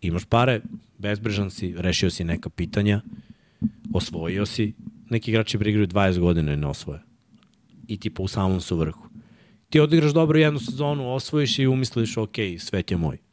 [0.00, 0.60] Imaš pare,
[0.98, 3.00] bezbrižan si, rešio si neka pitanja,
[3.94, 4.72] osvojio si,
[5.10, 7.00] neki igrači igraju 20 godina i ne osvoje.
[7.88, 9.08] I tipa u samom su vrhu.
[9.70, 13.23] Ti odigraš dobro jednu sezonu, osvojiš i umisliš, ok, svet je moj.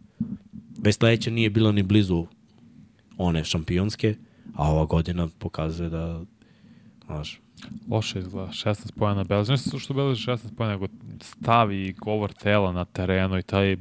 [0.84, 2.26] Već sledeća nije bila ni blizu
[3.18, 4.16] one šampionske,
[4.56, 6.22] a ova godina pokazuje da,
[7.06, 7.41] znaš,
[7.90, 9.52] Loše izgleda, 16 pojena beleži.
[9.52, 10.88] Ne samo što beleži 16 pojena, nego
[11.22, 13.78] stavi govor tela na terenu i taj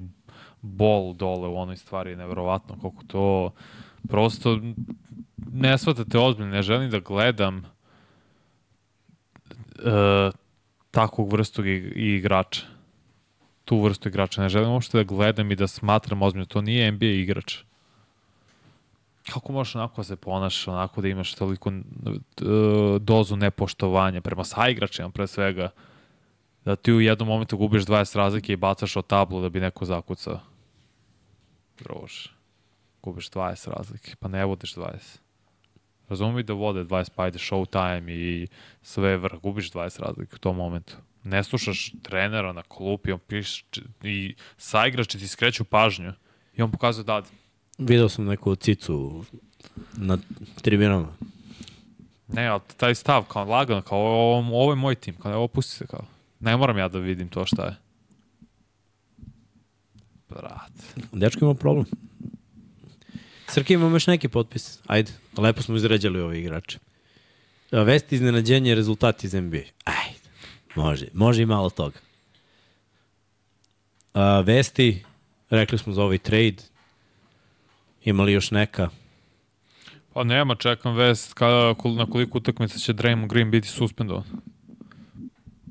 [0.63, 3.53] bol dole u onoj stvari je neverovatno koliko to
[4.09, 4.61] prosto
[5.53, 7.63] ne shvatate ozbiljno, ne želim da gledam e,
[10.91, 12.67] takvog vrstu ig- igrača
[13.71, 17.15] tu vrstu igrača, ne želim uopšte da gledam i da smatram ozbiljno, to nije NBA
[17.23, 17.61] igrač
[19.31, 21.83] kako možeš onako da se ponašaš, onako da imaš toliko e,
[23.01, 25.71] dozu nepoštovanja prema saigračima pre svega,
[26.65, 29.85] da ti u jednom momentu gubiš 20 razlike i bacaš o tablu da bi neko
[29.85, 30.41] zakucao.
[31.79, 32.31] Druže,
[33.03, 35.19] gubiš 20 razlike, pa ne vodiš 20.
[36.09, 38.49] Razumem da vode 20, pa ajde showtime i
[38.83, 40.97] sve vrh, gubiš 20 razlike u tom momentu.
[41.25, 43.65] Ne slušaš trenera na klupi, on piše
[44.03, 46.13] i saigrači ti skreću pažnju
[46.57, 47.23] i on pokazuje da
[47.79, 49.25] video sam neku cicu
[49.97, 50.19] na
[50.63, 51.17] tribinama.
[52.29, 55.73] Ne, ali taj stav, kao lagano, kao ovo, ovo je moj tim, kao ovo pusti
[55.73, 56.05] se, kao.
[56.41, 57.77] Ne moram ja da vidim to šta je.
[60.29, 60.73] Brat.
[61.13, 61.87] Dečko ima problem.
[63.49, 64.79] Srki, imamo još neki potpis.
[64.87, 66.79] Ajde, lepo smo izređali ove igrače.
[67.73, 69.63] A, Vesti iznenađenje, rezultati iz NBA.
[69.85, 70.20] Ajde,
[70.75, 71.99] može, može i malo toga.
[74.15, 75.05] A, vesti,
[75.51, 76.57] rekli smo za ovaj trade,
[78.05, 78.89] imali još neka.
[80.13, 84.25] Pa nema, čekam vest kada, na koliko utakmica će Draymond Green biti suspendovan.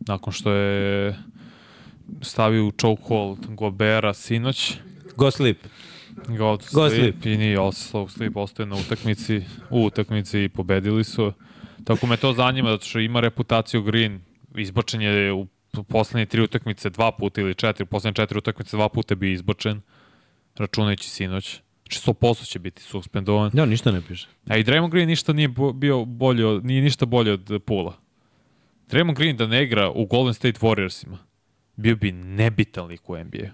[0.07, 1.15] Nakon što je
[2.21, 4.73] stavio u chokehold Gobera sinoć.
[5.15, 5.57] Go sleep.
[6.27, 7.26] Go, Go sleep, sleep.
[7.26, 11.34] i nije slow sleep, ostaje na utakmici, u utakmici i pobedili su.
[11.84, 14.21] Tako me to zanima, zato što ima reputaciju Green,
[14.55, 15.47] izbačen je u
[15.88, 19.81] poslednje tri utakmice dva puta ili četiri, poslednje četiri utakmice dva puta bi izbačen,
[20.55, 21.61] računajući sinoć.
[21.81, 23.51] Znači 100% će biti suspendovan.
[23.53, 24.27] Ja, ništa ne piše.
[24.47, 27.97] A i Draymond Green ništa nije bio bolje, od, nije ništa bolje od Pula.
[28.91, 31.17] Draymond Green da ne igra u Golden State Warriorsima,
[31.76, 33.49] bio bi nebitan lik u NBA.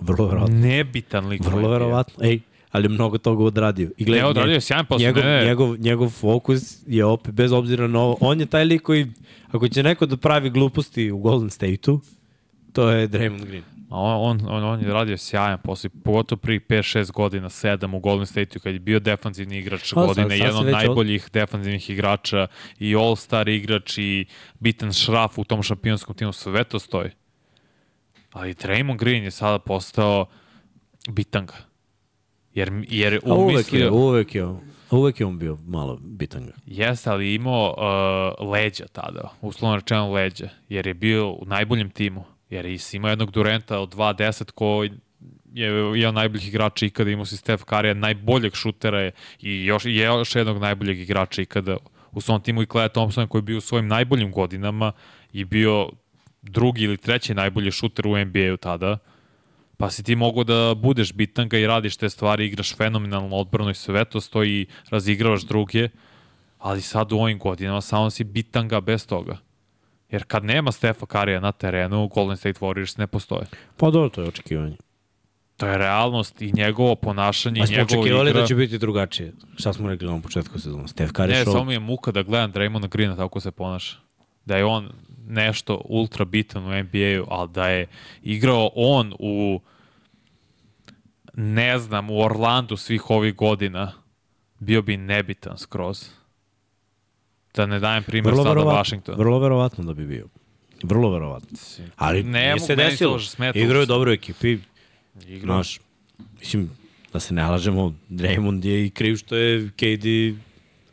[0.00, 0.56] Vrlo verovatno.
[0.56, 2.24] Nebitan lik u Vrlo verovatno.
[2.24, 3.90] Ej, ali je mnogo toga odradio.
[3.96, 7.86] I Ne, odradio je sjajan posao, Njegov, ne, njegov, njegov fokus je opet, bez obzira
[7.86, 9.06] na ovo, on je taj lik koji,
[9.48, 12.00] ako će neko da pravi gluposti u Golden State-u,
[12.72, 13.62] to je Draymond Green.
[13.90, 18.00] A on, on, on, on je radio sjajan posao, pogotovo pri 5-6 godina, 7 u
[18.00, 21.90] Golden State-u, kad je bio defanzivni igrač sad- godine, sad jedan se od najboljih defanzivnih
[21.90, 22.46] igrača
[22.78, 24.26] i all-star igrač i
[24.58, 27.10] bitan šraf u tom šampionskom timu, sve to stoji.
[28.32, 30.26] Ali Draymond Green je sada postao
[31.08, 31.67] bitanga.
[32.58, 33.92] Jer, jer A uvek je, umislio...
[33.92, 34.46] uvek je,
[34.90, 36.52] uvek je on bio malo bitanga.
[36.66, 37.74] Jeste, ali imao
[38.40, 43.10] uh, leđa tada, uslovno rečeno leđa, jer je bio u najboljem timu, jer je imao
[43.10, 44.90] jednog Durenta od 2-10 koji
[45.54, 45.70] je
[46.00, 50.34] jedan najboljih igrača ikada, imao si Steph Curry, najboljeg šutera je i još, i još
[50.34, 51.76] jednog najboljeg igrača ikada
[52.12, 54.92] u svom timu i Klea Thompson koji je bio u svojim najboljim godinama
[55.32, 55.88] i bio
[56.42, 58.98] drugi ili treći najbolji šuter u NBA-u tada,
[59.78, 63.74] pa si ti mogo da budeš bitanga i radiš te stvari, igraš fenomenalno odbrano i
[63.74, 65.88] sve to stoji, razigravaš druge,
[66.58, 69.36] ali sad u ovim godinama samo si bitanga bez toga.
[70.10, 73.46] Jer kad nema Stefa Karija na terenu, Golden State Warriors ne postoje.
[73.76, 74.76] Pa dobro, to je očekivanje.
[75.56, 78.40] To je realnost i njegovo ponašanje Pa i smo očekivali igra.
[78.40, 79.32] da će biti drugačije.
[79.56, 80.88] Šta smo rekli na početku sezona?
[80.88, 81.52] Steph Curry Ne, show.
[81.52, 83.96] samo mi je muka da gledam Draymond Greena tako se ponaša.
[84.44, 84.88] Da je on
[85.28, 87.86] nešto ultra bitan u NBA-u, ali da je
[88.22, 89.60] igrao on u
[91.34, 93.92] ne znam, u Orlandu svih ovih godina,
[94.58, 96.04] bio bi nebitan skroz.
[97.54, 99.14] Da ne dajem primjer Vrlo sada Washington.
[99.18, 100.26] vrlo verovatno da bi bio.
[100.82, 101.58] Vrlo verovatno.
[101.96, 103.18] Ali Ne nije se desilo.
[103.18, 103.92] smeta Igraju uopšte.
[103.92, 104.58] dobro u ekipi.
[105.28, 105.54] Igrao.
[105.56, 105.80] Znaš,
[106.40, 106.70] mislim,
[107.12, 110.38] da se ne lažemo, Draymond je i kriv što je KD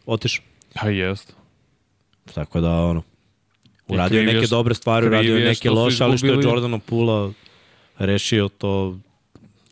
[0.05, 0.45] otišao.
[0.73, 1.33] Pa jest.
[2.33, 3.03] Tako da, ono,
[3.87, 7.31] uradio je neke dobre stvari, uradio je neke loše, ali što je izgubili- Jordana Pula
[7.97, 8.97] rešio to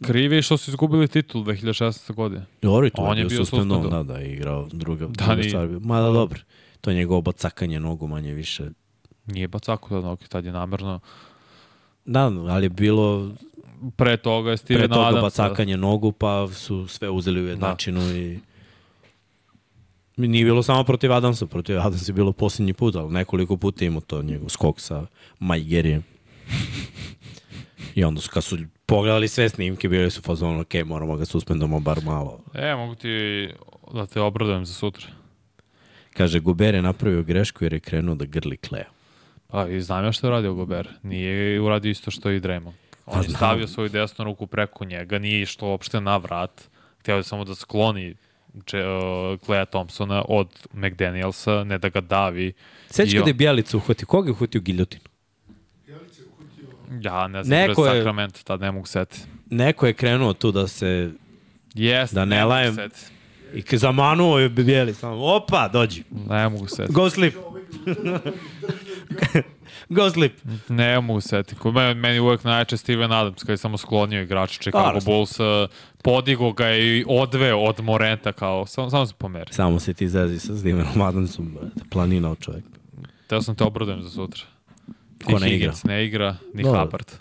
[0.01, 2.13] Krivi što su izgubili titul 2016.
[2.13, 2.45] godine.
[2.61, 5.67] Dobro, i to On je bio suspendovan, da, da, igrao druga, Da, druga stvar.
[5.81, 6.39] Ma da, dobro.
[6.81, 8.69] To je njegovo bacakanje nogu manje više.
[9.25, 10.99] Nije bacako da noge, tad je namerno.
[12.05, 13.31] Da, ali je bilo
[13.95, 15.21] Pre toga je pre Steven toga Adams.
[15.23, 18.39] bacakanje nogu, pa su sve uzeli u jednačinu i
[20.17, 24.01] Nije bilo samo protiv Adamsa, protiv Adamsa je bilo posljednji put, ali nekoliko puta imao
[24.01, 25.05] to njegov skok sa
[25.39, 26.03] Majgerijem.
[27.95, 31.79] I onda su, kad su pogledali sve snimke, bili su fazonu, ok, moramo ga suspendamo
[31.79, 32.39] bar malo.
[32.53, 33.49] E, mogu ti
[33.93, 35.07] da te obradujem za sutra.
[36.13, 38.85] Kaže, Guber je napravio grešku jer je krenuo da grli Klea.
[39.47, 40.87] Pa i znam ja što je radio Gober.
[41.03, 42.73] Nije uradio isto što i Draymond.
[43.05, 43.35] On Pa je znam.
[43.35, 46.61] stavio svoju desnu ruku preko njega, nije išlo uopšte na vrat.
[46.99, 48.15] Htio je samo da skloni
[49.39, 52.53] Clea Thompsona od McDanielsa, ne da ga davi.
[52.87, 54.07] Sećaš I kada je Bjelica uhvatio?
[54.07, 55.03] Koga je uhvatio giljotinu?
[57.01, 59.19] Ja ne znam, Neko je- Sacramento, tad ne mogu seti.
[59.49, 61.11] Neko je krenuo tu da se
[61.75, 62.75] Yes, Da ne mogu lajem.
[62.75, 62.99] seti.
[63.53, 65.09] I zamanuo je Bjelica.
[65.09, 66.03] Opa, dođi.
[66.29, 66.93] Ne mogu seti.
[66.93, 67.33] Go sleep.
[69.89, 70.33] Go sleep.
[70.69, 71.55] Ne mogu seti.
[71.55, 74.99] Kod meni, meni uvek najjače Steven Adams, kada je samo sklonio igrača Chicago.
[75.05, 75.37] Bulls,
[76.03, 79.53] podigo ga je i odveo od Morenta kao, samo, samo se pomeri.
[79.53, 81.89] Samo se ti zezi sa Stevenom Adamsom, brate.
[81.89, 82.67] Planina od čovjeka.
[83.27, 84.43] Teo sam te obradujem za sutra.
[85.25, 85.47] Ko ne igra?
[85.47, 86.81] Higgins ne igra, ni Dobro.
[86.81, 87.11] Hubbard.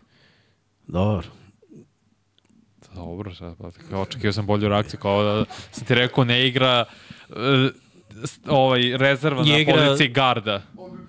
[0.87, 1.27] Dobro.
[2.95, 6.85] Dobro, šta, pa, kao očekio sam bolju reakciju, kao da sam ti rekao ne igra
[7.29, 7.37] uh,
[8.49, 10.63] ovaj, rezerva na igra- poziciji garda.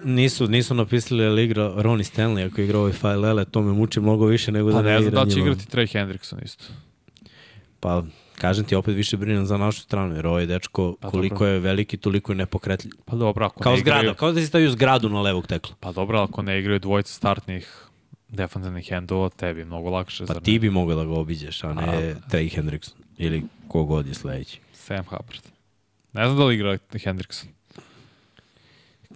[0.03, 4.25] Nisu, nisu napisali ali igra Ronnie Stanley ako igra ovaj File to me muči mnogo
[4.25, 5.47] više nego Pa da ne znam igra da li će njima.
[5.47, 6.65] igrati Trey Hendrickson isto.
[7.79, 8.03] Pa,
[8.35, 11.47] kažem ti, opet više brinem za našu stranu, jer ovaj dečko, Pa koliko dobro.
[11.47, 12.91] je veliki, toliko je nepokretljiv.
[13.05, 15.75] Pa dobro, ako Kao ne zgrada, igraju, kao da si stavio zgradu na levog tekla.
[15.79, 17.85] pa dobro, ako ne igraju dvojica startnih
[18.33, 20.25] defensivnih endova, tebi je mnogo lakše.
[20.25, 22.97] Pa ti bi mogao da ga obiđeš, a ne Trey Hendrickson.
[23.17, 24.59] Ili kogod je sledeći.
[24.73, 25.41] Sam Hubbard.
[26.13, 27.49] Ne znam da li igra Hendrickson.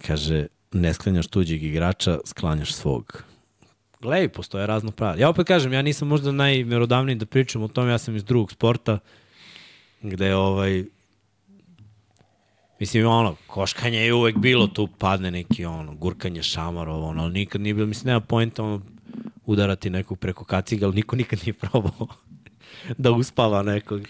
[0.06, 3.24] Kaže, ne sklanjaš tuđeg igrača, sklanjaš svog.
[4.00, 5.20] Glej, postoje razno pravila.
[5.20, 8.52] Ja opet kažem, ja nisam možda najmerodavniji da pričam o tom, ja sam iz drugog
[8.52, 8.98] sporta,
[10.02, 10.84] gde ovaj,
[12.80, 17.60] mislim, ono, koškanje je uvek bilo, tu padne neki, ono, gurkanje šamarov, ono, ali nikad
[17.60, 18.82] nije bilo, mislim, nema pojenta, ono,
[19.48, 22.06] udarati nekog preko kaciga, ali niko nikad nije probao
[22.98, 24.00] da uspava nekog.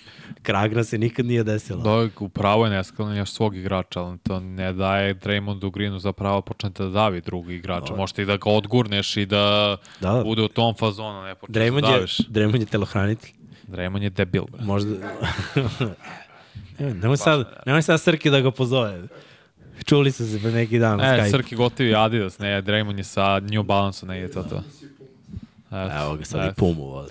[0.43, 1.83] Kragna se nikad nije desila.
[1.83, 6.83] Da, upravo je nesklanjaš svog igrača, ali to ne daje Draymondu Greenu za pravo počnete
[6.83, 7.95] da davi drugi igrača.
[7.95, 10.25] Možete i da ga odgurneš i da, Da, da.
[10.25, 12.19] bude u tom fazonu, ne počneš da Draymond je, daviš.
[12.19, 13.31] Draymond je telohranitelj.
[13.67, 14.45] Draymond je debil.
[14.61, 14.95] Možda...
[16.79, 19.03] Nemoj sad, nemoj sad Srki da ga pozove.
[19.85, 21.31] Čuli su se pre neki dan na E, Skype.
[21.31, 24.63] Srki gotivi Adidas, ne, Draymond je sa New Balance, ne je to to.
[25.69, 26.55] Eto, Evo ga sad i eto.
[26.55, 27.11] Pumu voli.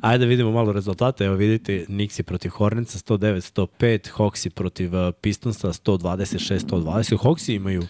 [0.00, 1.24] Ajde da vidimo malo rezultate.
[1.24, 7.22] Evo vidite, Nixi protiv Hornetsa 109-105, Hawksi protiv uh, Pistonsa 126-120.
[7.22, 7.82] Hawksi imaju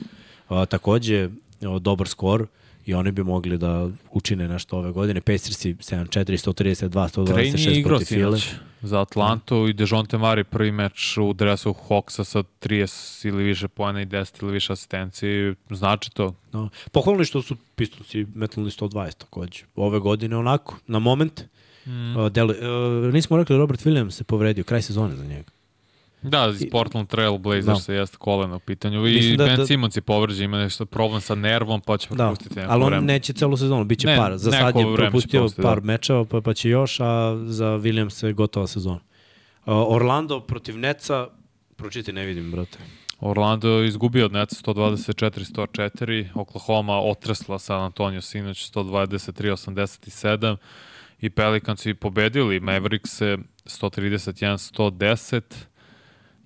[0.48, 2.46] uh, takođe uh, dobar skor
[2.86, 5.20] i oni bi mogli da učine nešto ove godine.
[5.20, 8.38] Pacersi 7-4, 132, Train je 126 igrao protiv File.
[8.82, 14.02] za Atlantu i Dejonte Mari prvi meč u dresu Hawksa sa 30 ili više pojena
[14.02, 15.54] i 10 ili više asistenciji.
[15.70, 16.34] Znači to.
[16.52, 16.68] No.
[16.92, 19.64] Pohvalno je što su Pistonsi metnuli 120 takođe.
[19.76, 21.44] Ove godine onako, na moment.
[21.86, 22.16] Mm.
[22.16, 25.55] Uh, delu, uh, nismo rekli, Robert Williams se povredio, kraj sezone za njega.
[26.22, 27.92] Da, iz Portland Trail Blazers Da.
[27.92, 28.98] jeste koleno u pitanju.
[29.00, 32.08] I Mislim da- Ben da- Simmons je povređen, ima nešto problem sa nervom, pa će
[32.08, 33.04] Da, propustiti neko ali on vreme.
[33.04, 34.36] neće celu sezonu, bit će Ne, par.
[34.36, 35.86] Za sad je propustio propustiti, par da.
[35.86, 37.04] mečeva, pa, pa će još, a
[37.44, 39.00] za Williams je gotova sezona.
[39.66, 41.28] Uh, Orlando protiv Neca,
[41.76, 42.78] pročite, ne vidim, brate.
[43.20, 50.56] Orlando je izgubio od Netsa 124-104, Oklahoma otresla San Antonio sinoć 123-87
[51.20, 55.40] i Pelicans i pobedili Maverickse 131-110.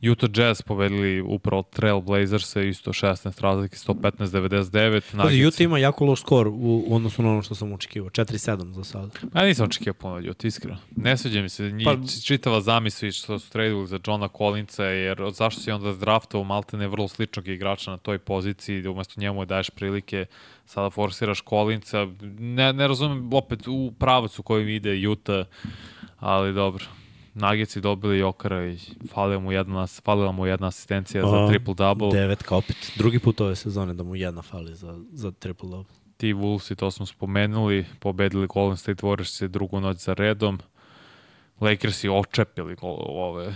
[0.02, 5.16] Utah Jazz povedili upravo Trail Blazers isto 16 razlike, 115-99.
[5.16, 8.10] Pazi, Utah ima jako loš skor u, u odnosu na ono što sam očekivao.
[8.10, 9.10] 4-7 za sada.
[9.34, 10.78] Ja nisam očekivao puno od Utah, iskreno.
[10.96, 15.30] Ne sviđa mi se njih, pa, čitava zamisli što su tradili za Johna Collinsa, jer
[15.32, 19.70] zašto si onda draftao maltene vrlo sličnog igrača na toj poziciji, da umesto njemu daješ
[19.70, 20.26] prilike,
[20.66, 22.06] sada forsiraš Collinsa.
[22.38, 25.46] Ne, ne razumem opet u pravac u kojem ide Utah,
[26.18, 26.84] ali dobro.
[27.40, 32.12] Nagici dobili Jokara i falila mu jedna, falila mu jedna asistencija za triple-double.
[32.12, 32.92] Devetka opet.
[32.96, 35.94] Drugi put ove sezone da mu jedna fali za, za triple-double.
[36.16, 40.58] Ti Wolves, i to smo spomenuli, pobedili Golden State Warriors drugu noć za redom.
[41.60, 43.54] Lakersi očepili ove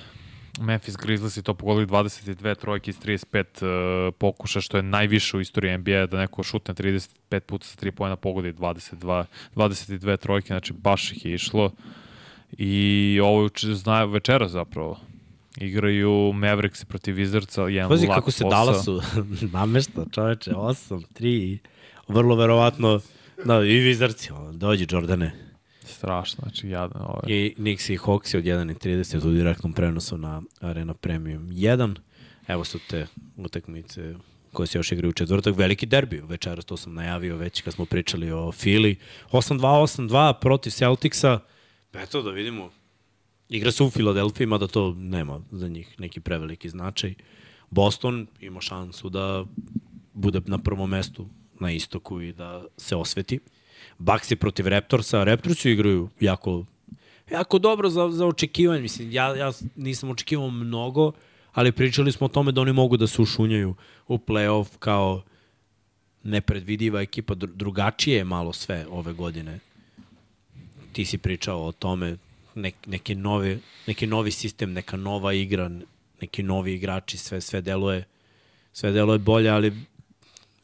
[0.60, 5.40] Memphis Grizzlies i to pogodili 22 trojke iz 35 uh, pokuša, što je najviše u
[5.40, 9.24] istoriji NBA, da neko šutne 35 puta sa 3 pojena pogodi 22,
[9.54, 11.70] 22 trojke, znači baš ih je išlo.
[12.58, 15.00] I ovo zna večera zapravo.
[15.56, 19.00] Igraju Mavericks protiv Wizardsa, jedan Pazi kako se Dallasu
[19.52, 21.58] namešta, čoveče, 8, 3,
[22.08, 23.00] vrlo verovatno,
[23.44, 25.32] da, i Wizardsi, dođi Jordane.
[25.84, 27.20] Strašno, znači jadan ovo.
[27.26, 31.96] I Knicks i Hawks od 1.30 u direktnom prenosu na Arena Premium 1.
[32.48, 33.06] Evo su te
[33.36, 34.14] utakmice
[34.52, 35.56] koje se još igraju u četvrtak.
[35.56, 38.96] Veliki derbi večeras, to sam najavio već kad smo pričali o Fili.
[39.32, 41.40] 8-2, 8-2 protiv Celticsa.
[41.94, 42.70] Eto da vidimo.
[43.48, 47.14] Igra se u Filadelfiji, mada to nema za njih neki preveliki značaj.
[47.70, 49.44] Boston ima šansu da
[50.12, 51.28] bude na prvom mestu
[51.60, 53.38] na istoku i da se osveti.
[53.98, 55.24] Baxi protiv Raptorsa.
[55.24, 56.64] Raptorsi igraju jako,
[57.30, 58.82] jako dobro za, za očekivanje.
[58.82, 61.12] Mislim, ja, ja nisam očekivao mnogo,
[61.52, 63.74] ali pričali smo o tome da oni mogu da se ušunjaju
[64.08, 65.22] u playoff kao
[66.22, 67.34] nepredvidiva ekipa.
[67.34, 69.60] Drugačije je malo sve ove godine
[70.94, 72.16] ti si pričao o tome,
[72.54, 75.70] nek, neke nove, neki novi sistem, neka nova igra,
[76.20, 78.04] neki novi igrači, sve sve deluje
[78.74, 79.72] sve deluje bolje, ali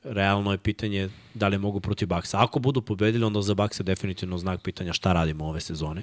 [0.04, 2.42] realno je pitanje da li mogu protiv Baksa.
[2.42, 6.02] Ako budu pobedili, onda za Baksa definitivno znak pitanja šta radimo ove sezone.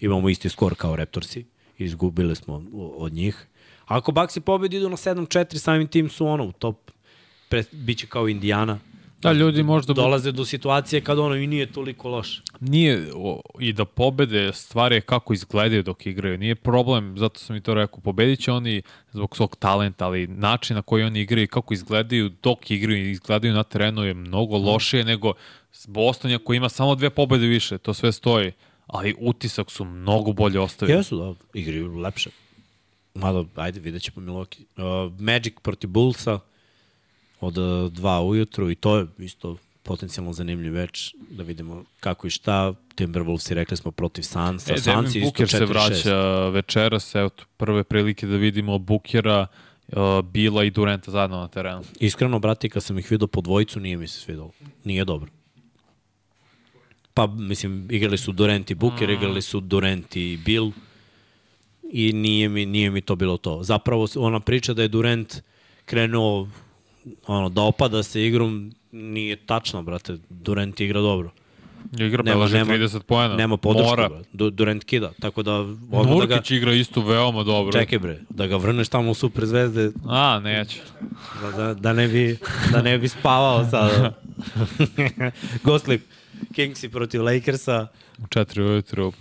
[0.00, 1.44] Imamo isti skor kao Raptorsi,
[1.78, 2.64] izgubili smo
[2.96, 3.46] od njih.
[3.84, 6.90] Ako Baksi pobedi idu na 7-4, samim tim su ono u top,
[7.48, 8.78] pre, biće kao Indiana,
[9.22, 9.92] Da, ljudi možda...
[9.92, 12.42] Dolaze do situacije kad ono i nije toliko loš.
[12.60, 16.38] Nije, o, i da pobede stvari kako izgledaju dok igraju.
[16.38, 18.82] Nije problem, zato sam i to rekao, pobedit će oni
[19.12, 23.54] zbog svog talenta, ali način na koji oni igraju kako izgledaju dok igraju i izgledaju
[23.54, 24.64] na terenu je mnogo mm.
[24.64, 25.06] lošije mm.
[25.06, 25.32] nego
[25.86, 28.52] Boston koji ima samo dve pobede više, to sve stoji.
[28.86, 30.98] Ali utisak su mnogo bolje ostavili.
[30.98, 32.30] Jesu, da, igraju lepše.
[33.14, 34.64] Malo, ajde, vidjet ćemo Milwaukee.
[34.76, 36.40] Uh, Magic protiv Bullsa,
[37.42, 42.30] od 2 e, ujutru i to je isto potencijalno zanimljiv več, da vidimo kako i
[42.30, 42.74] šta.
[42.96, 44.74] Timberwolves i rekli smo protiv Sansa.
[44.74, 45.58] E, Sansi isto 4-6.
[45.58, 49.46] se vraća večeras, evo prve prilike da vidimo Bukera,
[49.88, 51.82] uh, Bila i Durenta zajedno na terenu.
[52.00, 54.50] Iskreno, brati, kad sam ih vidio po dvojicu, nije mi se svidalo.
[54.84, 55.30] Nije dobro.
[57.14, 59.12] Pa, mislim, igrali su Durant i Buker, mm.
[59.12, 60.72] igrali su Durant i Bill
[61.92, 63.62] i nije mi, nije mi to bilo to.
[63.62, 65.42] Zapravo, ona priča da je Durant
[65.84, 66.48] krenuo
[67.26, 70.16] ono, da opada se igrom nije tačno, brate.
[70.28, 71.30] Durant igra dobro.
[71.98, 73.36] Igra nema, nema, 30 poena.
[73.36, 74.10] Nema podršku, Mora.
[74.32, 75.12] Du, Durant kida.
[75.20, 75.52] Tako da...
[75.90, 77.72] Ono da ga, igra isto veoma dobro.
[77.72, 79.90] Čekaj bre, da ga vrneš tamo u super zvezde.
[80.08, 80.80] A, neće.
[81.42, 82.38] Da, da, da, ne bi,
[82.72, 84.12] da ne bi spavao sada.
[85.64, 86.02] Goslip,
[86.54, 87.86] Kingsi protiv Lakersa.
[88.18, 89.12] U četiri ujutru.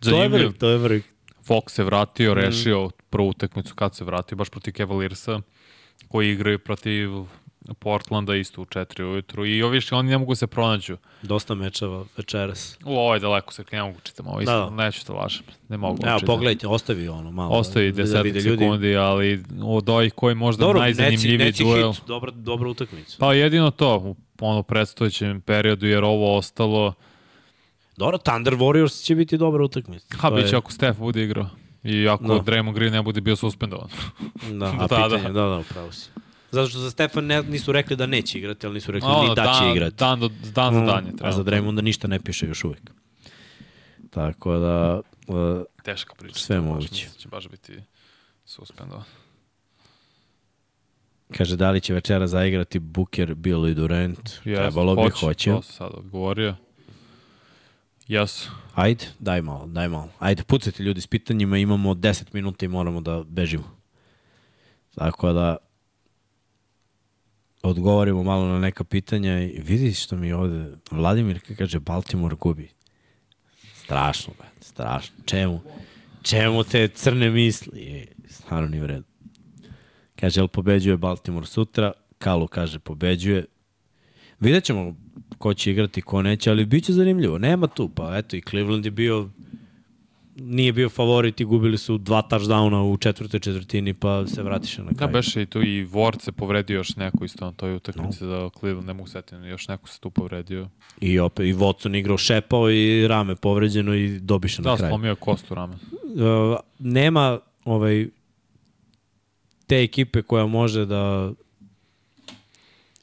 [0.00, 1.02] To je vrh, to je vrh.
[1.48, 2.38] Fox se vratio, mm.
[2.38, 2.90] rešio mm.
[3.10, 5.40] prvu utakmicu kad se vratio, baš protiv Cavaliersa
[6.10, 7.10] koji igraju protiv
[7.78, 10.96] Portlanda isto u 4 ujutru i ovi što oni ne mogu se pronađu.
[11.22, 12.78] Dosta mečeva večeras.
[12.84, 14.84] U, ovo je daleko se, ne mogu čitam, ovo isto, da.
[14.84, 17.50] neću to lažem, ne mogu Evo, pogledajte, ostavi ono malo.
[17.50, 18.96] Ostavi 10 da sekundi, ljudi.
[18.96, 21.92] ali od ovih koji možda Dobro, najzanimljiviji neci, neci duel.
[21.92, 23.16] Hit, dobra, dobra utakmica.
[23.18, 26.92] Pa jedino to, u ono predstojećem periodu, jer ovo ostalo...
[27.96, 30.16] Dobro, Thunder Warriors će biti dobra utakmica.
[30.16, 30.58] Ha, bit će je...
[30.58, 31.46] ako Steph bude igrao.
[31.84, 32.38] I ako no.
[32.38, 33.88] Draymond Green ne bude bio suspendovan.
[34.58, 36.10] Da, a da, pitanje, da, da, da, upravo si.
[36.50, 39.28] Zato što za Stefan ne, nisu rekli da neće igrati, ali nisu rekli no, ni
[39.28, 39.96] da dan, će igrati.
[39.96, 41.28] Dan, do, dan za dan je trebalo.
[41.28, 42.90] A za Draymonda ništa ne piše još uvek.
[44.10, 45.00] Tako da...
[45.26, 46.38] Uh, Teška priča.
[46.38, 47.06] Sve moguće.
[47.06, 47.72] Baš, će baš biti
[48.44, 49.04] suspendovan.
[51.36, 54.18] Kaže, da li će večera zaigrati Booker, Bill i Durant?
[54.44, 55.50] Yes, Trebalo bi, hoće.
[55.50, 56.54] To sad odgovorio.
[58.08, 58.50] Jesu.
[58.80, 60.08] Ajde, daj malo, daj malo.
[60.18, 63.76] Ajde, pucajte ljudi s pitanjima, imamo 10 minuta i moramo da bežimo.
[64.94, 65.56] Tako da,
[67.62, 72.70] odgovorimo malo na neka pitanja i vidi što mi ovde Vladimir kaže Baltimore gubi.
[73.74, 75.16] Strašno, bre, strašno.
[75.26, 75.60] Čemu?
[76.22, 77.80] Čemu te crne misli?
[77.82, 79.04] E, stvarno u redu.
[80.20, 81.92] Kaže, jel pobeđuje Baltimore sutra?
[82.18, 83.44] Kalu kaže, pobeđuje.
[84.40, 84.96] Vidjet ćemo
[85.38, 87.38] ko će igrati, ko neće, ali bit će zanimljivo.
[87.38, 89.28] Nema tu, pa eto i Cleveland je bio
[90.36, 94.90] nije bio favorit i gubili su dva touchdowna u četvrtoj četvrtini, pa se vratiše na
[94.90, 95.12] Da, kraju.
[95.12, 98.30] beše i tu i Ward se povredio još neko isto na toj utakmici no.
[98.30, 100.68] za Cleveland, ne mogu setiti, još neko se tu povredio.
[101.00, 104.90] I opet, i Watson igrao šepao i rame povređeno i dobiše Da, na kraju.
[104.90, 105.74] slomio je kostu rame.
[105.74, 108.08] Uh, nema ovaj,
[109.66, 111.32] te ekipe koja može da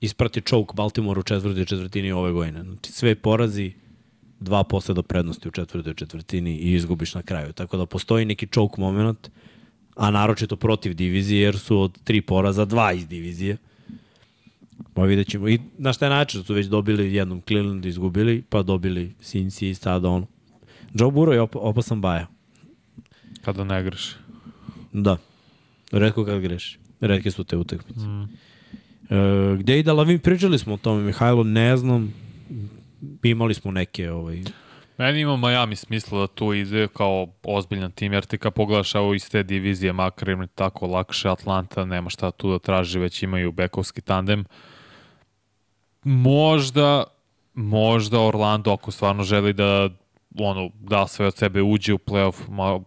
[0.02, 2.64] isprati choke Baltimore u četvrtoj četvrtini ove godine.
[2.64, 3.74] Znači, sve porazi,
[4.40, 7.53] dva poseda prednosti u četvrtoj četvrtini i izgubiš na kraju.
[7.53, 9.30] Tako da postoji neki choke moment,
[9.95, 13.57] a naročito protiv divizije, jer su od tri poraza dva iz divizije.
[14.94, 15.49] Pa vidjet ćemo.
[15.49, 19.74] I na šta je način su već dobili jednom Cleveland izgubili, pa dobili Cincy i
[19.74, 20.28] sada ono.
[20.94, 22.28] Joe Burrow je op opasan baja.
[23.41, 24.15] Kada ne greš.
[24.94, 25.18] Da.
[25.91, 26.80] Redko kad greš.
[26.99, 27.99] Redke su te utakmice.
[27.99, 28.30] Mm.
[29.09, 32.13] E, gde i da Lavin, pričali smo o tome, Mihajlo, ne znam,
[33.23, 34.41] imali smo neke ovaj,
[34.97, 39.13] Meni ima Miami smisla da tu ide kao ozbiljan tim, jer ti kad pogledaš ovo
[39.13, 43.51] iz te divizije, makar im tako lakše, Atlanta nema šta tu da traži, već imaju
[43.51, 44.45] bekovski tandem.
[46.03, 47.03] Možda,
[47.53, 49.89] možda Orlando, ako stvarno želi da
[50.39, 52.79] ono, da sve od sebe uđe u playoff, ma,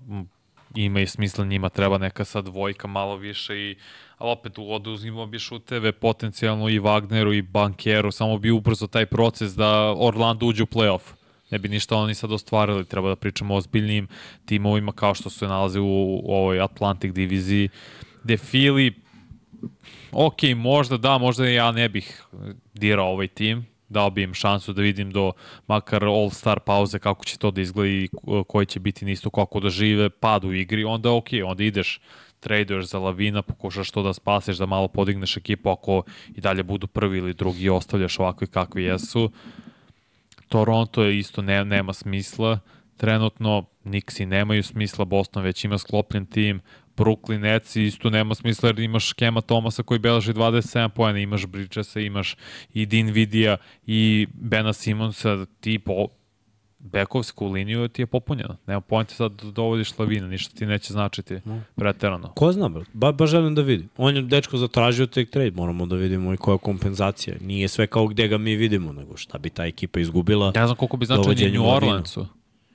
[0.75, 3.77] ima i smisla njima, treba neka sad dvojka malo više i
[4.21, 9.55] ali opet oduzimo bi šuteve potencijalno i Wagneru i Bankeru, samo bi ubrzo taj proces
[9.55, 11.01] da Orlando uđe u playoff.
[11.51, 14.09] Ne bi ništa oni sad ostvarili, treba da pričamo o ozbiljnim
[14.45, 17.69] timovima kao što se nalaze u, u ovoj Atlantic diviziji,
[18.25, 18.95] gde Fili
[20.13, 22.23] ok, možda da, možda ja ne bih
[22.75, 25.33] dirao ovaj tim, dao bi im šansu da vidim do
[25.67, 28.09] makar all-star pauze kako će to da izgleda i
[28.49, 32.01] koji će biti nisto kako da žive pad u igri, onda ok, onda ideš
[32.41, 36.03] traduješ za Lavina, pokušaš to da spaseš, da malo podigneš ekipu ako
[36.37, 39.31] i dalje budu prvi ili drugi i ostavljaš ovakvi kakvi jesu.
[40.49, 42.59] Toronto je isto ne, nema smisla.
[42.97, 46.61] Trenutno Nixi nemaju smisla, Boston već ima sklopljen tim,
[46.97, 52.01] Brooklyn Nets isto nema smisla jer imaš Kema Tomasa koji beleži 27 pojena, imaš Bridgesa,
[52.01, 52.37] imaš
[52.75, 53.57] i Din Vidija
[53.87, 56.09] i Bena Simonsa, ti po,
[56.81, 58.57] bekovsku liniju ti je popunjena.
[58.67, 61.41] Nema pojenta sad da dovodiš Lavina, ništa ti neće značiti
[61.75, 62.29] preterano.
[62.29, 62.85] Ko zna, bro?
[62.93, 63.89] Ba, baš želim da vidim.
[63.97, 67.37] On je dečko zatražio tek trade, moramo da vidimo i koja je kompenzacija.
[67.41, 70.53] Nije sve kao gde ga mi vidimo, nego šta bi ta ekipa izgubila.
[70.55, 72.27] Ne znam koliko bi značilo ni New Orleansu.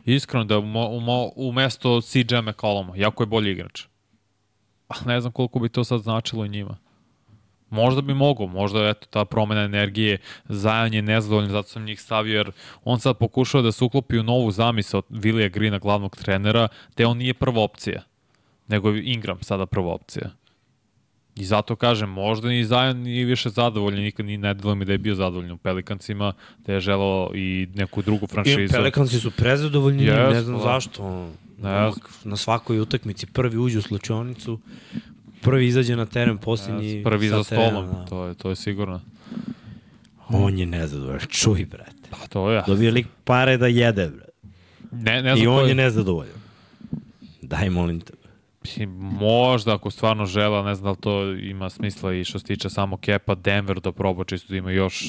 [0.05, 3.83] Iskreno da u, u, u mesto CJ McColluma, jako je bolji igrač.
[4.87, 6.77] A ne znam koliko bi to sad značilo i njima.
[7.69, 10.17] Možda bi mogao, možda eto ta promena energije,
[10.49, 12.51] Zajan je nezadovoljan, zato sam njih stavio, jer
[12.83, 17.05] on sad pokušava da se uklopi u novu zamisao od Vilija Grina, glavnog trenera, te
[17.05, 18.03] on nije prva opcija,
[18.67, 20.29] nego je Ingram sada prva opcija.
[21.35, 24.91] I zato kažem, možda ni Zajan nije više zadovoljan, nikad ni ne delo mi da
[24.91, 28.61] je bio zadovoljan u Pelikancima, da je želeo i neku drugu franšizu.
[28.61, 31.29] I Pelikanci su prezadovoljni, yes, ne znam zašto.
[31.61, 31.93] Yes.
[32.23, 34.59] Na svakoj utakmici prvi uđu u slučajnicu,
[35.45, 38.05] prvi izađe na teren, posljednji ja, prvi za stolom, da.
[38.05, 39.01] to je to je sigurno.
[40.29, 42.09] On je nezadovoljan, čuj brate.
[42.09, 42.63] Pa to je.
[42.67, 44.31] Dobio lik pare da jede, brate.
[44.91, 45.69] Ne, ne znam I on je...
[45.69, 46.35] je nezadovoljan.
[47.41, 48.13] Daj molim te.
[49.19, 52.69] Možda ako stvarno žela, ne znam da li to ima smisla i što se tiče
[52.69, 55.03] samo kepa, Denver da proba čisto da ima još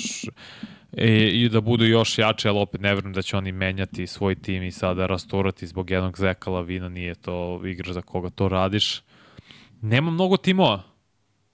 [0.92, 4.34] i, i da budu još jače, ali opet ne verujem da će oni menjati svoj
[4.34, 9.02] tim i sada rasturati zbog jednog Zeka Lavina, nije to igrač za koga to radiš.
[9.86, 10.82] Nema mnogo timova.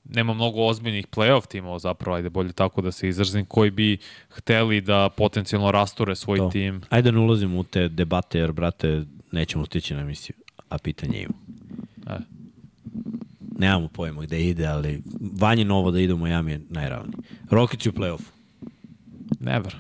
[0.05, 3.99] Nema mnogo ozbiljnih playoff timova zapravo, ajde bolje tako da se izrazim, koji bi
[4.29, 6.51] hteli da potencijalno rasture svoj to.
[6.51, 6.83] tim.
[6.91, 10.37] Ajde ne ulazimo u te debate, jer, brate, nećemo stići na emisiju,
[10.69, 11.35] a pitanje ima.
[12.07, 12.19] E.
[13.59, 15.03] Nemamo pojma gde ide, ali
[15.41, 17.15] Vanje Novo da ide u Miami je najravniji.
[17.51, 18.31] Rockets u play-offu.
[19.41, 19.77] Never.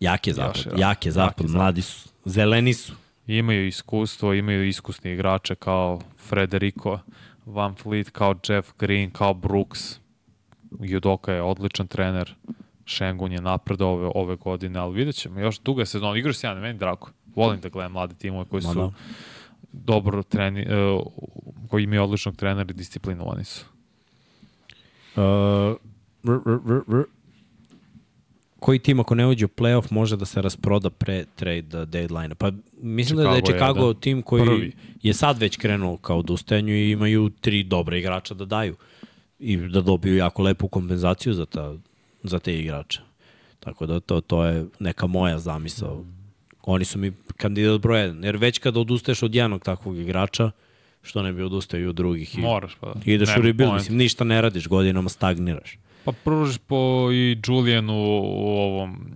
[0.00, 2.92] Jak je zapad, jak je zapad, mladi su, zeleni su.
[3.26, 6.98] Imaju iskustvo, imaju iskusni igrače kao Frederico
[7.46, 10.00] Van Fleet, kao Jeff Green, kao Brooks.
[10.80, 12.34] Judoka je odličan trener.
[12.84, 15.40] Šengun je napredo ove, ove godine, ali vidjet ćemo.
[15.40, 16.18] Još duga je sezona.
[16.18, 17.08] Igraš sjajno, meni drago.
[17.34, 18.90] Volim da gledam mlade timove koji su da.
[19.72, 21.02] dobro treni, uh,
[21.70, 23.64] koji imaju odličnog trenera i disciplinovani su.
[25.16, 25.22] Uh,
[26.24, 27.04] r, r, r,
[28.60, 32.52] koji tim ako ne uđe u playoff može da se rasproda pre trade deadline Pa
[32.80, 34.00] mislim Chicago da je Chicago je, da.
[34.00, 34.72] tim koji Prvi.
[35.02, 38.76] je sad već krenuo kao odustajanju i imaju tri dobra igrača da daju.
[39.38, 41.74] i da dobiju jako lepu kompenzaciju za, ta,
[42.22, 43.00] za te igrače.
[43.60, 46.04] Tako da to, to je neka moja zamisao.
[46.62, 48.24] Oni su mi kandidat broj 1.
[48.24, 50.50] Jer već kada odustaješ od jednog takvog igrača,
[51.02, 52.38] što ne bi odustao i od drugih.
[52.38, 53.00] I, Moraš pa da.
[53.04, 55.78] ideš Nema u rebuild, mislim, ništa ne radiš, godinama stagniraš.
[56.06, 59.10] Pa pružiš po i Julianu u ovom,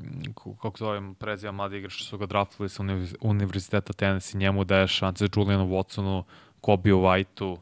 [0.62, 4.64] kako se zovem, preziva mladi igrač što su ga draftili sa univerz- univerziteta Tennessee, njemu
[4.64, 6.22] daje šanse Julianu Watsonu,
[6.60, 7.56] Kobe Whiteu,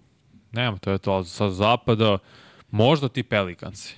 [0.53, 1.25] nema, to je to.
[1.25, 2.19] Sa zapada,
[2.71, 3.97] možda ti Pelikansi.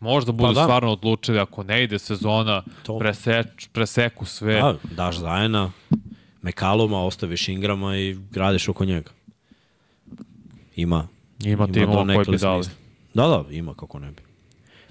[0.00, 0.62] Možda budu da.
[0.62, 2.98] stvarno odlučili, ako ne ide sezona, To.
[2.98, 4.54] preseč, preseku sve.
[4.54, 5.72] Da, daš Zajena,
[6.42, 9.10] Mekaloma, ostaviš Ingrama i gradiš oko njega.
[10.76, 11.08] Ima.
[11.44, 12.64] Ima timova koji donekle bi dali.
[12.64, 12.87] smisla.
[13.18, 14.22] Da, da, ima kako ne bi.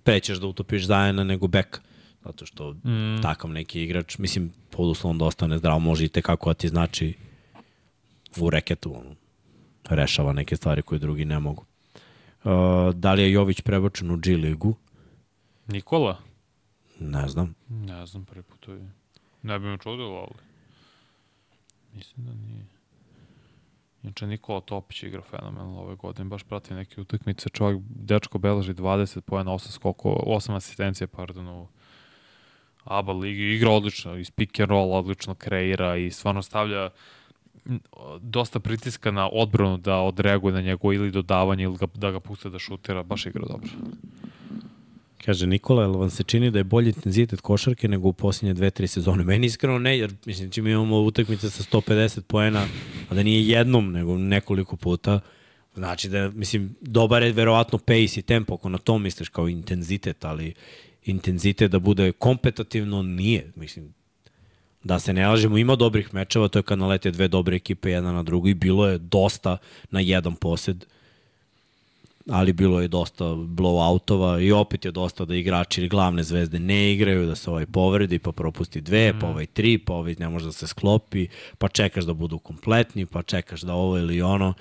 [0.03, 1.79] Prećeš da utopiš Zajena nego Beka.
[2.23, 3.21] Zato što mm.
[3.21, 7.13] takav neki igrač, mislim, pod uslovom da ostane zdrav, može i tekako da ti znači
[8.39, 9.15] u reketu, ono,
[9.89, 11.65] rešava neke stvari koje drugi ne mogu.
[12.43, 12.51] Uh,
[12.93, 14.75] da li je Jović prebačen u G ligu?
[15.67, 16.17] Nikola?
[16.99, 17.55] Ne znam.
[17.69, 18.91] Ne znam, prvi put to je.
[19.43, 20.41] Ne bi me čudilo, ali...
[21.93, 22.76] Mislim da nije.
[24.07, 27.49] Inače, Nikola Topić igra fenomenalno ove godine, baš prati neke utakmice.
[27.49, 31.67] Čovjek, dečko beleži 20 pojena, 8 skoko, 8 asistencija, pardon, u
[32.83, 33.41] ABA ligi.
[33.41, 36.89] Igra odlično, iz pick and roll odlično kreira i stvarno stavlja
[38.19, 42.49] dosta pritiska na odbranu da odreaguje na njegovo ili dodavanje ili ga, da ga puste
[42.49, 43.03] da šutira.
[43.03, 43.69] Baš igra dobro.
[45.25, 48.71] Kaže Nikola, jel vam se čini da je bolji intenzitet košarke nego u posljednje dve,
[48.71, 49.23] tri sezone?
[49.23, 52.67] Meni iskreno ne, jer mislim, čim imamo utakmice sa 150 poena,
[53.09, 55.19] a da nije jednom, nego nekoliko puta,
[55.75, 60.25] znači da, mislim, dobar je verovatno pace i tempo, ako na to misliš kao intenzitet,
[60.25, 60.53] ali
[61.05, 63.93] intenzitet da bude kompetativno nije, mislim,
[64.83, 68.11] da se ne lažemo, ima dobrih mečeva, to je kad nalete dve dobre ekipe jedna
[68.11, 69.57] na drugu i bilo je dosta
[69.91, 70.85] na jedan posed,
[72.29, 76.93] ali bilo je dosta blowoutova i opet je dosta da igrači ili glavne zvezde ne
[76.93, 79.19] igraju, da se ovaj povredi, pa propusti dve, mm.
[79.19, 81.27] pa ovaj tri, pa ovaj ne može da se sklopi,
[81.57, 84.53] pa čekaš da budu kompletni, pa čekaš da ovo ili ono.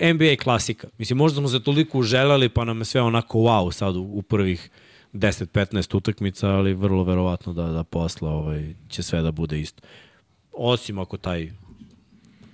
[0.00, 0.88] NBA klasika.
[0.98, 4.22] Mislim, možda smo se toliko uželeli, pa nam je sve onako wow sad u, u
[4.22, 4.70] prvih
[5.12, 9.82] 10-15 utakmica, ali vrlo verovatno da, da posle ovaj, će sve da bude isto.
[10.52, 11.52] Osim ako taj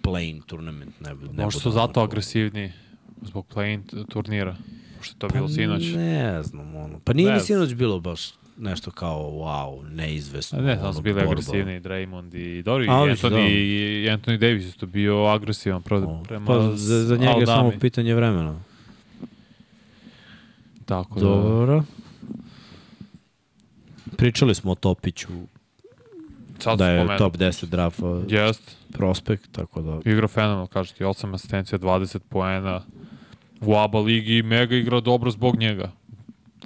[0.02, 2.72] playing tournament ne, ne Možda su zato agresivni
[3.22, 4.56] zbog play-in turnira.
[5.00, 5.82] Što je to bilo sinoć.
[5.96, 7.00] Ne znam, ono.
[7.04, 8.20] Pa nije Ne ni sinoć bilo baš
[8.58, 10.58] nešto kao, wow, neizvesno.
[10.58, 11.30] A ne, ono, su bili borba.
[11.30, 13.38] agresivni Draymond i dobro, i A, Anthony, da.
[13.40, 17.46] i Anthony Davis isto bio agresivan pro, O, prema Pa za, za njega je Aldami.
[17.46, 18.60] samo pitanje vremena.
[20.84, 21.82] Tako da, Dobro.
[24.16, 25.28] Pričali smo o Topiću,
[26.58, 27.18] sad da je spomenuo.
[27.18, 30.10] top 10 draft uh, Jest, prospekt, tako da...
[30.10, 32.82] igra fenomenal, kažete, ti, 8 asistencija, 20 poena.
[33.60, 35.92] U ABA ligi mega igra dobro zbog njega.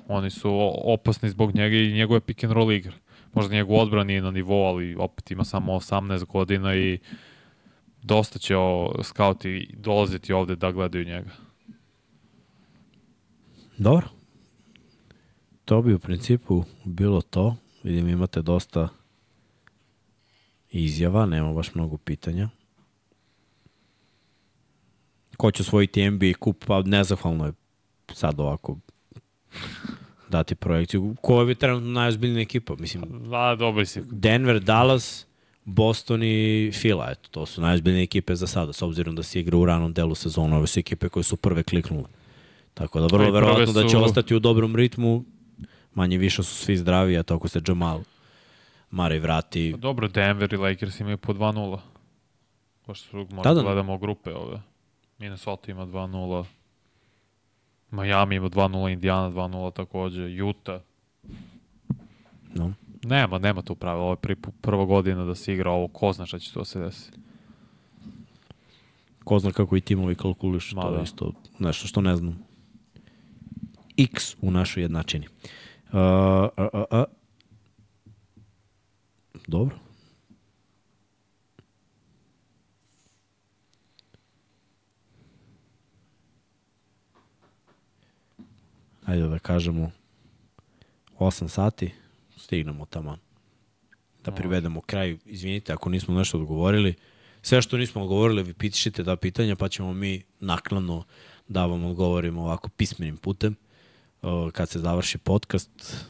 [0.08, 0.50] Oni su
[0.84, 2.92] opasni zbog njega i njegove pick and roll igra.
[3.34, 6.98] Možda njegov odbran nije na nivou, ali opet ima samo 18 godina i
[8.02, 11.30] dosta će o, skauti dolaziti ovde da gledaju njega.
[13.78, 14.08] Dobro.
[15.64, 17.56] To bi u principu bilo to.
[17.82, 18.88] Vidim imate dosta
[20.76, 22.48] izjava, nema baš mnogo pitanja.
[25.36, 26.64] Ko će osvojiti NBA kup?
[26.64, 27.52] Pa nezahvalno je
[28.08, 28.76] sad ovako
[30.28, 31.16] dati projekciju.
[31.22, 32.74] Ko je trenutno najozbiljnija ekipa?
[32.76, 34.02] Mislim, A, dobri si.
[34.02, 35.26] Denver, Dallas,
[35.64, 39.56] Boston i Fila, eto, to su najozbiljnije ekipe za sada, s obzirom da se igra
[39.56, 42.04] u ranom delu sezona, ove su ekipe koje su prve kliknule.
[42.74, 45.24] Tako da Pa vrlo verovatno da će su- ostati u dobrom ritmu,
[45.94, 48.00] manje više su svi zdravi, a to ako se Jamal
[48.90, 51.78] Mari vrati, Pa Dobro, Denver i Lakers imaju po 2-0.
[52.82, 53.62] Pošto su, možda Da, da.
[53.62, 54.60] gledamo grupe ove.
[55.18, 56.44] Minnesota ima 2-0.
[57.90, 60.80] Miami ima 2-0, Indiana 2-0 takođe, Utah.
[62.44, 62.72] no.
[63.04, 64.02] Nema, nema tu pravila.
[64.02, 65.88] Ovo je prvi, pu- prva godina da se igra ovo.
[65.88, 67.18] Ko zna šta će to se desiti.
[69.24, 71.02] ko zna kako i timovi kalkulišu, Ma to je da.
[71.02, 72.38] isto nešto što ne znam.
[73.98, 75.26] X u našoj jednačini.
[75.26, 77.04] Uh, a, a, a.
[79.46, 79.76] Dobro.
[89.04, 89.90] Ajde da kažemo
[91.18, 91.92] 8 sati,
[92.36, 93.18] stignemo tamo
[94.24, 95.18] da privedemo kraj.
[95.24, 96.94] Izvinite ako nismo nešto odgovorili.
[97.42, 101.04] Sve što nismo odgovorili, vi pišite da pitanja, pa ćemo mi naknadno
[101.48, 103.56] da vam odgovorimo ovako pismenim putem
[104.52, 106.04] kad se završi podcast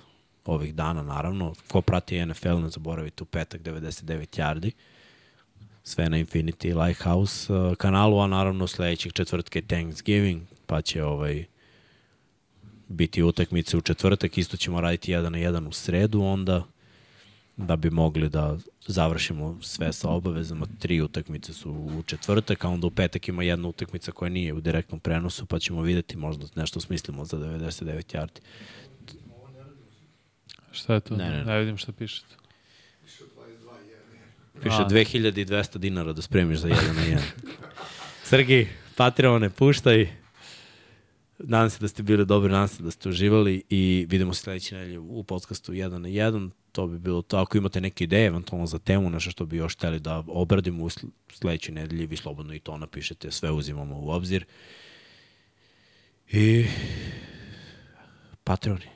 [0.48, 1.55] ovih dana, naravno.
[1.68, 4.70] Ko prati NFL, ne zaboravite u petak 99 yardi.
[5.85, 11.44] Sve na Infinity Lighthouse uh, kanalu, a naravno sledećeg četvrtka je Thanksgiving, pa će ovaj
[12.89, 16.64] biti utakmice u četvrtak, isto ćemo raditi jedan na jedan u sredu onda
[17.56, 20.66] da bi mogli da završimo sve sa obavezama.
[20.78, 24.60] Tri utakmice su u četvrtak, a onda u petak ima jedna utakmica koja nije u
[24.60, 28.40] direktnom prenosu, pa ćemo videti možda nešto smislimo za 99 yardi.
[30.77, 31.16] Šta je to?
[31.16, 31.44] Ne, ne, ne.
[31.44, 31.93] ne vidim šta.
[34.62, 34.89] Piše A.
[34.89, 37.24] 2200 dinara da spremiš za jedan na jedan.
[38.28, 40.09] Srgi, Patreone, puštaj.
[41.39, 44.74] Nadam se da ste bili dobri, nadam se da ste uživali i vidimo se sledeće
[44.74, 46.51] nedelje u podcastu 1 na 1.
[46.73, 47.36] To bi bilo to.
[47.36, 50.89] Ako imate neke ideje, eventualno za temu, nešto što bi još hteli da obradimo u
[50.89, 54.44] sl- sledećoj nedelji, vi slobodno i to napišete, sve uzimamo u obzir.
[56.31, 56.66] I
[58.44, 58.95] Patreoni.